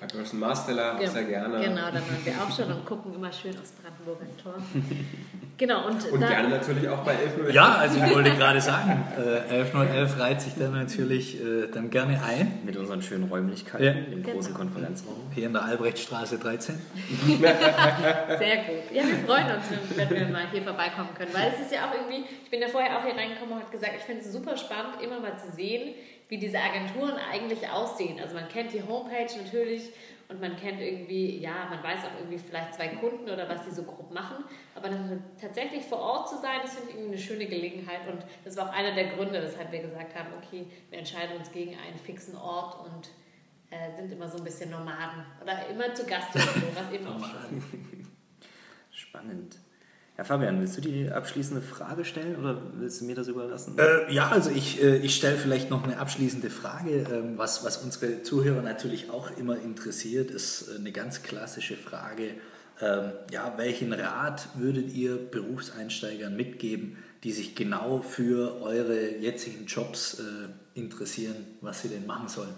Bei 0.00 0.06
Börsen 0.06 0.38
Marsteller 0.38 0.96
Ge 0.96 1.08
sehr 1.08 1.24
gerne. 1.24 1.60
Genau, 1.60 1.86
da 1.86 1.94
waren 1.94 2.24
wir 2.24 2.32
auch 2.34 2.56
schon 2.56 2.72
und 2.72 2.84
gucken 2.86 3.14
immer 3.14 3.32
schön 3.32 3.50
aus 3.60 3.72
Brandenburg 3.72 4.20
ein 4.22 4.36
Tor. 4.42 4.54
Genau, 5.58 5.88
und, 5.88 6.12
und 6.12 6.20
da, 6.20 6.28
gerne 6.28 6.50
natürlich 6.50 6.88
auch 6.88 6.98
bei 7.02 7.14
11.11. 7.14 7.50
Ja, 7.50 7.74
also 7.74 7.98
ich 7.98 8.14
wollte 8.14 8.30
gerade 8.30 8.60
sagen, 8.60 9.04
äh, 9.18 9.64
11.11 9.64 10.20
reiht 10.20 10.40
sich 10.40 10.54
dann 10.54 10.72
natürlich 10.72 11.34
äh, 11.42 11.66
dann 11.66 11.90
gerne 11.90 12.22
ein. 12.22 12.60
Mit 12.64 12.76
unseren 12.76 13.02
schönen 13.02 13.24
Räumlichkeiten 13.24 13.84
Ja. 13.84 13.90
im 13.90 14.22
großen 14.22 14.54
Konferenzraum. 14.54 15.16
Hier 15.34 15.46
in 15.46 15.52
der 15.54 15.64
Albrechtstraße 15.64 16.38
13. 16.38 16.76
Sehr 17.40 17.48
gut. 17.48 18.92
Ja, 18.92 19.02
wir 19.04 19.16
freuen 19.26 19.46
uns, 19.56 19.64
wenn, 19.96 20.08
wenn 20.10 20.16
wir 20.16 20.28
mal 20.28 20.48
hier 20.52 20.62
vorbeikommen 20.62 21.08
können. 21.18 21.34
Weil 21.34 21.52
es 21.52 21.66
ist 21.66 21.72
ja 21.72 21.88
auch 21.88 21.92
irgendwie, 21.92 22.24
ich 22.44 22.50
bin 22.52 22.60
ja 22.60 22.68
vorher 22.68 22.96
auch 22.96 23.02
hier 23.02 23.16
reingekommen 23.16 23.56
und 23.56 23.60
habe 23.62 23.72
gesagt, 23.72 23.94
ich 23.98 24.04
finde 24.04 24.22
es 24.22 24.32
super 24.32 24.56
spannend, 24.56 25.02
immer 25.02 25.18
mal 25.18 25.36
zu 25.38 25.50
sehen, 25.56 25.92
wie 26.28 26.38
diese 26.38 26.58
Agenturen 26.58 27.14
eigentlich 27.30 27.68
aussehen. 27.68 28.20
Also 28.20 28.34
man 28.34 28.48
kennt 28.48 28.72
die 28.72 28.82
Homepage 28.82 29.30
natürlich 29.42 29.90
und 30.28 30.40
man 30.42 30.56
kennt 30.56 30.80
irgendwie, 30.80 31.38
ja, 31.38 31.66
man 31.70 31.82
weiß 31.82 32.00
auch 32.00 32.18
irgendwie 32.18 32.38
vielleicht 32.38 32.74
zwei 32.74 32.88
Kunden 32.88 33.30
oder 33.30 33.48
was 33.48 33.64
sie 33.64 33.70
so 33.70 33.82
grob 33.82 34.12
machen. 34.12 34.44
Aber 34.74 34.90
dann 34.90 35.24
tatsächlich 35.40 35.84
vor 35.84 35.98
Ort 35.98 36.28
zu 36.28 36.36
sein, 36.36 36.60
das 36.62 36.74
finde 36.74 36.90
ich 36.90 36.96
irgendwie 36.96 37.14
eine 37.14 37.22
schöne 37.22 37.46
Gelegenheit. 37.46 38.06
Und 38.06 38.22
das 38.44 38.56
war 38.56 38.68
auch 38.68 38.72
einer 38.74 38.94
der 38.94 39.06
Gründe, 39.14 39.42
weshalb 39.42 39.72
wir 39.72 39.80
gesagt 39.80 40.14
haben, 40.14 40.28
okay, 40.36 40.66
wir 40.90 40.98
entscheiden 40.98 41.36
uns 41.38 41.50
gegen 41.50 41.70
einen 41.78 41.98
fixen 41.98 42.36
Ort 42.36 42.84
und 42.84 43.08
äh, 43.70 43.96
sind 43.96 44.12
immer 44.12 44.28
so 44.28 44.36
ein 44.36 44.44
bisschen 44.44 44.70
Nomaden. 44.70 45.24
Oder 45.42 45.66
immer 45.68 45.94
zu 45.94 46.04
Gast 46.04 46.34
oder 46.34 46.44
so, 46.44 46.62
was 46.74 46.92
eben 46.92 47.06
auch. 47.06 47.26
Spannend. 48.90 49.56
Ja, 50.18 50.24
Fabian, 50.24 50.60
willst 50.60 50.76
du 50.76 50.80
die 50.80 51.08
abschließende 51.08 51.62
Frage 51.62 52.04
stellen 52.04 52.34
oder 52.34 52.60
willst 52.74 53.00
du 53.00 53.04
mir 53.04 53.14
das 53.14 53.28
überlassen? 53.28 53.78
Äh, 53.78 54.12
ja, 54.12 54.28
also 54.30 54.50
ich, 54.50 54.82
äh, 54.82 54.96
ich 54.96 55.14
stelle 55.14 55.36
vielleicht 55.36 55.70
noch 55.70 55.84
eine 55.84 55.98
abschließende 55.98 56.50
Frage. 56.50 57.06
Ähm, 57.08 57.38
was, 57.38 57.64
was 57.64 57.76
unsere 57.76 58.24
Zuhörer 58.24 58.60
natürlich 58.60 59.10
auch 59.10 59.30
immer 59.38 59.56
interessiert, 59.56 60.32
ist 60.32 60.70
äh, 60.70 60.78
eine 60.80 60.90
ganz 60.90 61.22
klassische 61.22 61.76
Frage. 61.76 62.32
Ähm, 62.80 63.12
ja, 63.30 63.54
welchen 63.58 63.92
Rat 63.92 64.48
würdet 64.56 64.92
ihr 64.92 65.16
Berufseinsteigern 65.16 66.34
mitgeben, 66.34 66.96
die 67.22 67.30
sich 67.30 67.54
genau 67.54 68.02
für 68.02 68.60
eure 68.60 69.18
jetzigen 69.18 69.66
Jobs 69.66 70.18
äh, 70.18 70.78
interessieren, 70.78 71.36
was 71.60 71.82
sie 71.82 71.90
denn 71.90 72.06
machen 72.06 72.26
sollen? 72.26 72.54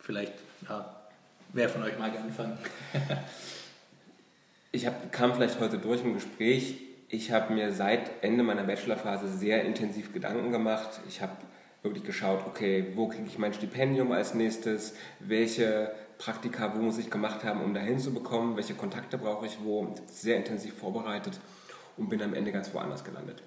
Vielleicht, 0.00 0.34
ja, 0.68 0.96
wer 1.52 1.68
von 1.68 1.84
euch 1.84 1.96
mag 1.96 2.18
anfangen? 2.18 2.58
Ich 4.76 4.84
hab, 4.86 5.10
kam 5.10 5.32
vielleicht 5.32 5.58
heute 5.58 5.78
durch 5.78 6.04
im 6.04 6.12
Gespräch. 6.12 6.76
Ich 7.08 7.32
habe 7.32 7.54
mir 7.54 7.72
seit 7.72 8.22
Ende 8.22 8.42
meiner 8.42 8.62
Bachelorphase 8.62 9.26
sehr 9.26 9.64
intensiv 9.64 10.12
Gedanken 10.12 10.52
gemacht. 10.52 11.00
Ich 11.08 11.22
habe 11.22 11.32
wirklich 11.82 12.04
geschaut, 12.04 12.40
okay, 12.46 12.88
wo 12.94 13.08
kriege 13.08 13.24
ich 13.26 13.38
mein 13.38 13.54
Stipendium 13.54 14.12
als 14.12 14.34
nächstes? 14.34 14.94
Welche 15.18 15.92
Praktika, 16.18 16.76
wo 16.76 16.82
muss 16.82 16.98
ich 16.98 17.10
gemacht 17.10 17.42
haben, 17.42 17.62
um 17.62 17.72
dahin 17.72 17.98
zu 17.98 18.12
bekommen? 18.12 18.58
Welche 18.58 18.74
Kontakte 18.74 19.16
brauche 19.16 19.46
ich 19.46 19.56
wo? 19.64 19.94
Sehr 20.12 20.36
intensiv 20.36 20.74
vorbereitet 20.74 21.40
und 21.96 22.10
bin 22.10 22.20
am 22.20 22.34
Ende 22.34 22.52
ganz 22.52 22.74
woanders 22.74 23.02
gelandet. 23.02 23.42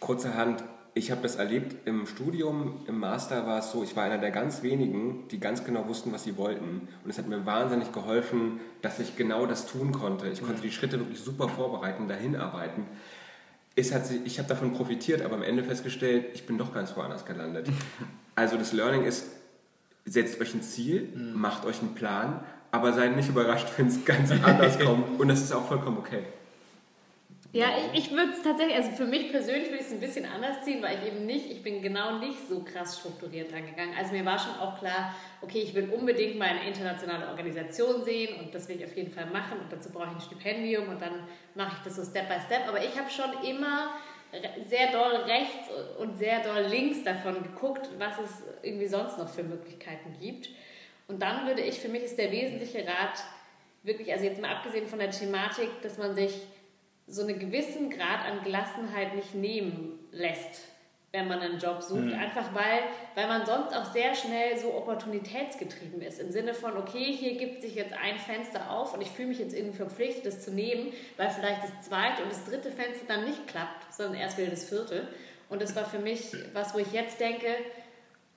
Kurzerhand, 0.00 0.62
ich 0.94 1.10
habe 1.10 1.22
das 1.22 1.36
erlebt 1.36 1.86
im 1.86 2.06
Studium, 2.06 2.80
im 2.86 2.98
Master 2.98 3.46
war 3.46 3.60
es 3.60 3.72
so, 3.72 3.82
ich 3.82 3.96
war 3.96 4.04
einer 4.04 4.18
der 4.18 4.30
ganz 4.30 4.62
wenigen, 4.62 5.26
die 5.30 5.40
ganz 5.40 5.64
genau 5.64 5.88
wussten, 5.88 6.12
was 6.12 6.24
sie 6.24 6.36
wollten. 6.36 6.88
Und 7.02 7.10
es 7.10 7.16
hat 7.16 7.28
mir 7.28 7.46
wahnsinnig 7.46 7.92
geholfen, 7.92 8.60
dass 8.82 8.98
ich 8.98 9.16
genau 9.16 9.46
das 9.46 9.66
tun 9.66 9.92
konnte. 9.92 10.28
Ich 10.28 10.42
konnte 10.42 10.60
die 10.60 10.70
Schritte 10.70 10.98
wirklich 10.98 11.20
super 11.20 11.48
vorbereiten, 11.48 12.08
dahin 12.08 12.36
arbeiten. 12.36 12.86
Es 13.74 13.94
hat 13.94 14.02
ich 14.24 14.38
habe 14.38 14.48
davon 14.48 14.74
profitiert, 14.74 15.22
aber 15.22 15.36
am 15.36 15.42
Ende 15.42 15.64
festgestellt, 15.64 16.26
ich 16.34 16.44
bin 16.44 16.58
doch 16.58 16.74
ganz 16.74 16.96
woanders 16.96 17.24
gelandet. 17.24 17.68
Also 18.34 18.56
das 18.56 18.72
Learning 18.72 19.04
ist, 19.04 19.26
setzt 20.06 20.40
euch 20.40 20.54
ein 20.54 20.62
Ziel, 20.62 21.12
macht 21.34 21.66
euch 21.66 21.80
einen 21.80 21.94
Plan, 21.94 22.40
aber 22.70 22.94
seid 22.94 23.14
nicht 23.14 23.28
überrascht, 23.28 23.68
wenn 23.76 23.88
es 23.88 24.06
ganz 24.06 24.30
anders 24.30 24.78
kommt. 24.82 25.20
Und 25.20 25.28
das 25.28 25.42
ist 25.42 25.52
auch 25.52 25.68
vollkommen 25.68 25.98
okay. 25.98 26.24
Ja, 27.54 27.66
ich, 27.92 28.06
ich 28.06 28.10
würde 28.10 28.32
es 28.32 28.42
tatsächlich, 28.42 28.76
also 28.76 28.92
für 28.92 29.04
mich 29.04 29.30
persönlich 29.30 29.68
würde 29.68 29.80
ich 29.80 29.86
es 29.86 29.92
ein 29.92 30.00
bisschen 30.00 30.24
anders 30.24 30.62
ziehen, 30.64 30.82
weil 30.82 30.98
ich 30.98 31.08
eben 31.12 31.26
nicht, 31.26 31.50
ich 31.50 31.62
bin 31.62 31.82
genau 31.82 32.18
nicht 32.18 32.48
so 32.48 32.64
krass 32.64 32.98
strukturiert 32.98 33.52
angegangen. 33.52 33.94
Also 33.98 34.12
mir 34.12 34.24
war 34.24 34.38
schon 34.38 34.54
auch 34.58 34.78
klar, 34.78 35.14
okay, 35.42 35.58
ich 35.58 35.74
will 35.74 35.90
unbedingt 35.90 36.38
mal 36.38 36.48
eine 36.48 36.66
internationale 36.66 37.28
Organisation 37.28 38.04
sehen 38.04 38.40
und 38.40 38.54
das 38.54 38.68
will 38.68 38.76
ich 38.76 38.84
auf 38.86 38.96
jeden 38.96 39.12
Fall 39.12 39.26
machen 39.26 39.58
und 39.60 39.70
dazu 39.70 39.90
brauche 39.90 40.06
ich 40.06 40.14
ein 40.14 40.20
Stipendium 40.22 40.88
und 40.88 41.02
dann 41.02 41.12
mache 41.54 41.76
ich 41.76 41.84
das 41.84 41.96
so 41.96 42.04
Step 42.04 42.26
by 42.26 42.40
Step. 42.46 42.66
Aber 42.66 42.82
ich 42.82 42.98
habe 42.98 43.10
schon 43.10 43.30
immer 43.46 43.92
sehr 44.70 44.90
doll 44.90 45.16
rechts 45.26 45.68
und 45.98 46.16
sehr 46.16 46.40
doll 46.40 46.62
links 46.70 47.04
davon 47.04 47.42
geguckt, 47.42 47.86
was 47.98 48.18
es 48.18 48.42
irgendwie 48.62 48.88
sonst 48.88 49.18
noch 49.18 49.28
für 49.28 49.42
Möglichkeiten 49.42 50.16
gibt. 50.18 50.48
Und 51.06 51.20
dann 51.20 51.46
würde 51.46 51.60
ich, 51.60 51.80
für 51.80 51.88
mich 51.88 52.04
ist 52.04 52.16
der 52.16 52.32
wesentliche 52.32 52.78
Rat 52.78 53.22
wirklich, 53.82 54.10
also 54.10 54.24
jetzt 54.24 54.40
mal 54.40 54.54
abgesehen 54.56 54.86
von 54.86 54.98
der 54.98 55.10
Thematik, 55.10 55.68
dass 55.82 55.98
man 55.98 56.14
sich 56.14 56.32
so 57.12 57.22
einen 57.22 57.38
gewissen 57.38 57.90
Grad 57.90 58.24
an 58.24 58.42
Gelassenheit 58.42 59.14
nicht 59.14 59.34
nehmen 59.34 59.98
lässt, 60.12 60.62
wenn 61.12 61.28
man 61.28 61.40
einen 61.40 61.58
Job 61.58 61.82
sucht. 61.82 62.10
Einfach 62.14 62.54
weil, 62.54 62.84
weil 63.14 63.26
man 63.28 63.44
sonst 63.44 63.76
auch 63.76 63.84
sehr 63.92 64.14
schnell 64.14 64.58
so 64.58 64.74
opportunitätsgetrieben 64.74 66.00
ist. 66.00 66.18
Im 66.20 66.32
Sinne 66.32 66.54
von, 66.54 66.74
okay, 66.78 67.12
hier 67.12 67.36
gibt 67.36 67.60
sich 67.60 67.74
jetzt 67.74 67.92
ein 67.92 68.18
Fenster 68.18 68.70
auf 68.70 68.94
und 68.94 69.02
ich 69.02 69.10
fühle 69.10 69.28
mich 69.28 69.38
jetzt 69.38 69.54
irgendwie 69.54 69.76
verpflichtet, 69.76 70.24
das 70.24 70.42
zu 70.42 70.52
nehmen, 70.52 70.90
weil 71.18 71.28
vielleicht 71.28 71.62
das 71.64 71.82
zweite 71.82 72.22
und 72.22 72.32
das 72.32 72.46
dritte 72.46 72.70
Fenster 72.70 73.04
dann 73.06 73.24
nicht 73.26 73.46
klappt, 73.46 73.92
sondern 73.92 74.18
erst 74.18 74.38
wieder 74.38 74.48
das 74.48 74.64
vierte. 74.64 75.06
Und 75.50 75.60
das 75.60 75.76
war 75.76 75.84
für 75.84 75.98
mich 75.98 76.32
was, 76.54 76.72
wo 76.72 76.78
ich 76.78 76.92
jetzt 76.92 77.20
denke, 77.20 77.46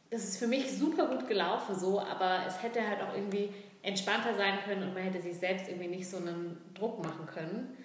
das 0.09 0.25
ist 0.25 0.37
für 0.37 0.47
mich 0.47 0.77
super 0.77 1.07
gut 1.07 1.29
gelaufen 1.29 1.75
so, 1.79 2.01
aber 2.01 2.43
es 2.45 2.61
hätte 2.61 2.85
halt 2.85 3.01
auch 3.01 3.15
irgendwie 3.15 3.53
entspannter 3.83 4.35
sein 4.35 4.59
können 4.65 4.83
und 4.83 4.93
man 4.93 5.03
hätte 5.03 5.21
sich 5.21 5.37
selbst 5.37 5.69
irgendwie 5.69 5.87
nicht 5.87 6.09
so 6.09 6.17
einen 6.17 6.57
Druck 6.73 7.01
machen 7.01 7.25
können 7.25 7.77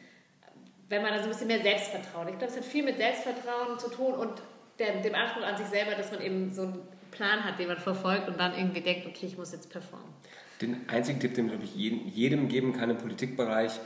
wenn 0.91 1.03
man 1.03 1.12
da 1.12 1.18
so 1.18 1.24
ein 1.24 1.30
bisschen 1.30 1.47
mehr 1.47 1.62
Selbstvertrauen. 1.62 2.28
Ich 2.28 2.38
glaube, 2.38 2.53
es 2.53 2.59
hat 2.59 2.64
viel 2.64 2.84
mit 2.84 2.99
Selbstvertrauen 2.99 3.78
zu 3.78 3.88
tun 3.91 4.12
und 4.12 4.43
der, 4.78 5.01
dem 5.01 5.14
Anspruch 5.14 5.43
an 5.43 5.57
sich 5.57 5.66
selber, 5.66 5.93
dass 5.93 6.11
man 6.11 6.20
eben 6.20 6.53
so 6.53 6.62
einen 6.62 6.82
Plan 7.12 7.45
hat, 7.45 7.59
den 7.59 7.68
man 7.68 7.78
verfolgt 7.78 8.28
und 8.28 8.38
dann 8.38 8.55
irgendwie 8.55 8.80
denkt, 8.80 9.07
okay, 9.07 9.26
ich 9.26 9.38
muss 9.38 9.53
jetzt 9.53 9.70
performen. 9.70 10.09
Den 10.61 10.88
einzigen 10.88 11.20
Tipp, 11.20 11.34
den 11.34 11.49
glaube 11.49 11.64
ich 11.64 11.74
jedem, 11.74 12.09
jedem 12.09 12.49
geben 12.49 12.72
kann 12.72 12.91
im 12.91 12.99
Politikbereich, 12.99 13.80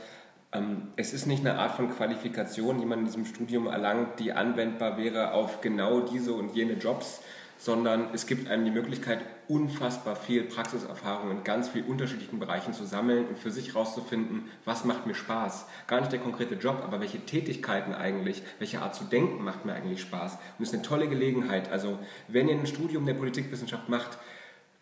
ähm, 0.51 0.89
es 0.95 1.13
ist 1.13 1.27
nicht 1.27 1.45
eine 1.45 1.59
Art 1.59 1.75
von 1.75 1.89
Qualifikation, 1.89 2.79
die 2.79 2.85
man 2.85 2.99
in 2.99 3.05
diesem 3.05 3.25
Studium 3.25 3.67
erlangt, 3.67 4.19
die 4.19 4.33
anwendbar 4.33 4.97
wäre 4.97 5.33
auf 5.33 5.61
genau 5.61 6.01
diese 6.01 6.33
und 6.33 6.55
jene 6.55 6.73
Jobs, 6.73 7.21
sondern 7.57 8.09
es 8.13 8.27
gibt 8.27 8.49
einem 8.49 8.65
die 8.65 8.71
Möglichkeit, 8.71 9.19
unfassbar 9.47 10.15
viel 10.15 10.43
Praxiserfahrung 10.43 11.31
in 11.31 11.43
ganz 11.43 11.69
vielen 11.69 11.85
unterschiedlichen 11.85 12.39
Bereichen 12.39 12.73
zu 12.73 12.83
sammeln 12.85 13.27
und 13.27 13.37
für 13.37 13.51
sich 13.51 13.69
herauszufinden, 13.73 14.49
was 14.65 14.85
macht 14.85 15.05
mir 15.05 15.13
Spaß. 15.15 15.65
Gar 15.87 15.99
nicht 16.01 16.11
der 16.11 16.19
konkrete 16.19 16.55
Job, 16.55 16.81
aber 16.83 16.99
welche 16.99 17.19
Tätigkeiten 17.19 17.93
eigentlich, 17.93 18.41
welche 18.59 18.81
Art 18.81 18.95
zu 18.95 19.03
denken 19.05 19.43
macht 19.43 19.65
mir 19.65 19.73
eigentlich 19.73 20.01
Spaß. 20.01 20.33
Und 20.33 20.63
es 20.63 20.69
ist 20.69 20.73
eine 20.73 20.83
tolle 20.83 21.07
Gelegenheit. 21.07 21.71
Also 21.71 21.99
wenn 22.27 22.49
ihr 22.49 22.55
ein 22.55 22.67
Studium 22.67 23.05
der 23.05 23.13
Politikwissenschaft 23.13 23.87
macht, 23.87 24.17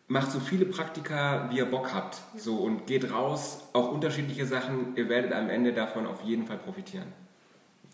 macht 0.08 0.32
so 0.32 0.40
viele 0.40 0.66
Praktika, 0.66 1.50
wie 1.52 1.58
ihr 1.58 1.66
Bock 1.66 1.94
habt. 1.94 2.22
So 2.38 2.58
und 2.58 2.88
geht 2.88 3.12
raus, 3.12 3.68
auch 3.74 3.92
unterschiedliche 3.92 4.46
Sachen. 4.46 4.96
Ihr 4.96 5.10
werdet 5.10 5.34
am 5.34 5.50
Ende 5.50 5.74
davon 5.74 6.06
auf 6.08 6.22
jeden 6.24 6.46
Fall 6.46 6.58
profitieren. 6.58 7.08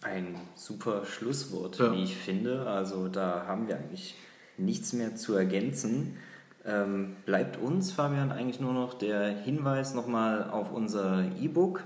Ein 0.02 0.40
super 0.56 1.06
Schlusswort, 1.06 1.78
Ja. 1.78 1.92
wie 1.94 2.04
ich 2.04 2.16
finde. 2.16 2.66
Also 2.68 3.10
da 3.10 3.46
haben 3.48 3.68
wir 3.68 3.76
eigentlich 3.76 4.16
nichts 4.60 4.93
mehr 4.93 5.16
zu 5.16 5.36
ergänzen. 5.36 6.18
Ähm, 6.66 7.16
bleibt 7.26 7.57
uns, 7.57 7.91
Fabian, 7.91 8.32
eigentlich 8.32 8.60
nur 8.60 8.74
noch 8.74 8.93
der 8.93 9.30
Hinweis 9.30 9.93
nochmal 9.93 10.49
auf 10.51 10.72
unser 10.72 11.26
E-Book. 11.41 11.84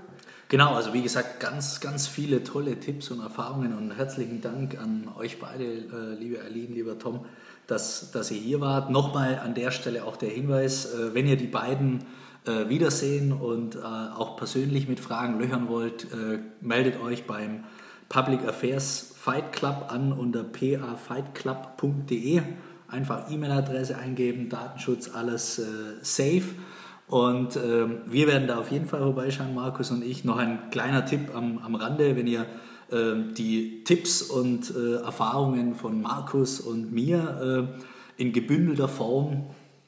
Genau, 0.48 0.74
also 0.74 0.92
wie 0.92 1.02
gesagt, 1.02 1.40
ganz, 1.40 1.80
ganz 1.80 2.06
viele 2.06 2.44
tolle 2.44 2.78
Tipps 2.78 3.10
und 3.10 3.20
Erfahrungen 3.20 3.76
und 3.76 3.96
herzlichen 3.96 4.40
Dank 4.40 4.78
an 4.78 5.08
euch 5.18 5.40
beide, 5.40 5.64
äh, 5.64 6.14
liebe 6.18 6.40
Aline, 6.40 6.74
lieber 6.74 6.98
Tom, 6.98 7.24
dass, 7.66 8.10
dass 8.10 8.30
ihr 8.30 8.38
hier 8.38 8.60
wart. 8.60 8.90
Nochmal 8.90 9.40
an 9.42 9.54
der 9.54 9.70
Stelle 9.70 10.04
auch 10.04 10.16
der 10.16 10.28
Hinweis, 10.28 10.92
äh, 10.92 11.14
wenn 11.14 11.26
ihr 11.26 11.36
die 11.36 11.46
beiden 11.46 12.04
äh, 12.46 12.68
wiedersehen 12.68 13.32
und 13.32 13.76
äh, 13.76 13.78
auch 13.80 14.36
persönlich 14.36 14.86
mit 14.86 15.00
Fragen 15.00 15.38
löchern 15.38 15.68
wollt, 15.68 16.04
äh, 16.12 16.40
meldet 16.60 17.00
euch 17.00 17.26
beim 17.26 17.64
Public 18.14 18.46
Affairs 18.46 19.12
Fight 19.16 19.52
Club 19.52 19.86
an 19.88 20.12
unter 20.12 20.44
pafightclub.de. 20.44 22.42
Einfach 22.86 23.28
E-Mail-Adresse 23.28 23.98
eingeben, 23.98 24.48
Datenschutz, 24.48 25.10
alles 25.12 25.58
äh, 25.58 25.64
safe. 26.00 26.54
Und 27.08 27.56
ähm, 27.56 28.02
wir 28.06 28.28
werden 28.28 28.46
da 28.46 28.58
auf 28.58 28.70
jeden 28.70 28.86
Fall 28.86 29.00
vorbeischauen, 29.00 29.52
Markus 29.52 29.90
und 29.90 30.04
ich. 30.04 30.22
Noch 30.24 30.36
ein 30.36 30.70
kleiner 30.70 31.04
Tipp 31.04 31.34
am, 31.34 31.58
am 31.58 31.74
Rande, 31.74 32.14
wenn 32.14 32.28
ihr 32.28 32.46
äh, 32.92 33.14
die 33.36 33.82
Tipps 33.82 34.22
und 34.22 34.72
äh, 34.76 35.02
Erfahrungen 35.02 35.74
von 35.74 36.00
Markus 36.00 36.60
und 36.60 36.92
mir 36.92 37.66
äh, 37.66 38.22
in 38.22 38.32
gebündelter 38.32 38.86
Form 38.86 39.46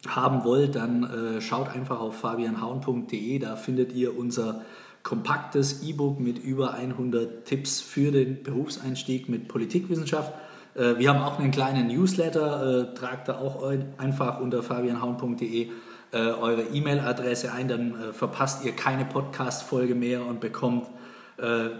haben 0.09 0.43
wollt, 0.43 0.75
dann 0.75 1.05
äh, 1.05 1.41
schaut 1.41 1.69
einfach 1.69 2.01
auf 2.01 2.17
fabianhaun.de, 2.17 3.39
da 3.39 3.55
findet 3.55 3.93
ihr 3.93 4.19
unser 4.19 4.63
kompaktes 5.07 5.85
E-Book 5.85 6.19
mit 6.19 6.37
über 6.37 6.75
100 6.75 7.45
Tipps 7.45 7.81
für 7.81 8.11
den 8.11 8.43
Berufseinstieg 8.43 9.29
mit 9.29 9.47
Politikwissenschaft. 9.47 10.33
Äh, 10.75 10.99
wir 10.99 11.11
haben 11.11 11.23
auch 11.23 11.39
einen 11.39 11.53
kleinen 11.53 11.87
Newsletter, 11.87 12.91
äh, 12.91 12.95
tragt 12.95 13.29
da 13.29 13.39
auch 13.39 13.63
einfach 13.99 14.41
unter 14.41 14.65
fabianhaun.de 14.65 15.69
äh, 16.11 16.17
eure 16.17 16.63
E-Mail-Adresse 16.63 17.53
ein, 17.53 17.69
dann 17.69 17.95
verpasst 18.15 18.65
ihr 18.65 18.73
keine 18.73 19.05
Podcast-Folge 19.05 19.95
mehr 19.95 20.27
und 20.27 20.41
bekommt 20.41 20.89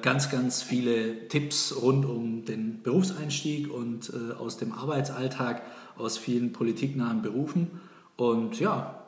ganz, 0.03 0.31
ganz 0.31 0.63
viele 0.63 1.29
Tipps 1.29 1.75
rund 1.81 2.05
um 2.05 2.45
den 2.45 2.83
Berufseinstieg 2.83 3.73
und 3.73 4.13
aus 4.39 4.59
dem 4.59 4.75
Arbeitsalltag, 4.75 5.63
aus 5.97 6.19
vielen 6.19 6.53
politiknahen 6.53 7.23
Berufen. 7.23 7.81
Und 8.17 8.61
ja, 8.61 9.06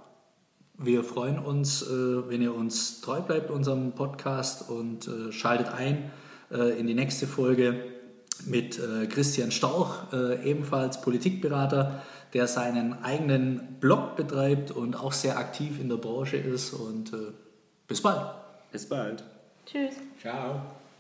wir 0.79 1.05
freuen 1.05 1.39
uns, 1.39 1.85
wenn 1.89 2.41
ihr 2.41 2.55
uns 2.55 3.01
treu 3.01 3.21
bleibt, 3.21 3.51
unserem 3.51 3.93
Podcast 3.93 4.71
und 4.71 5.11
schaltet 5.31 5.69
ein 5.69 6.11
in 6.51 6.87
die 6.87 6.95
nächste 6.95 7.27
Folge 7.27 7.83
mit 8.47 8.79
äh, 8.79 9.07
Christian 9.07 9.51
Stauch, 9.51 10.13
äh, 10.13 10.49
ebenfalls 10.49 11.01
Politikberater, 11.01 12.03
der 12.35 12.47
seinen 12.47 13.03
eigenen 13.03 13.77
Blog 13.81 14.17
betreibt 14.17 14.71
und 14.71 14.97
auch 14.97 15.13
sehr 15.13 15.39
aktiv 15.39 15.81
in 15.81 15.89
der 15.89 15.97
Branche 15.97 16.37
ist. 16.37 16.73
Und 16.73 17.13
äh, 17.13 17.33
bis 17.87 18.03
bald. 18.03 18.35
Bis 18.71 18.89
bald. 18.89 19.25
Tschüss. 19.67 19.95
Ciao. 20.21 20.78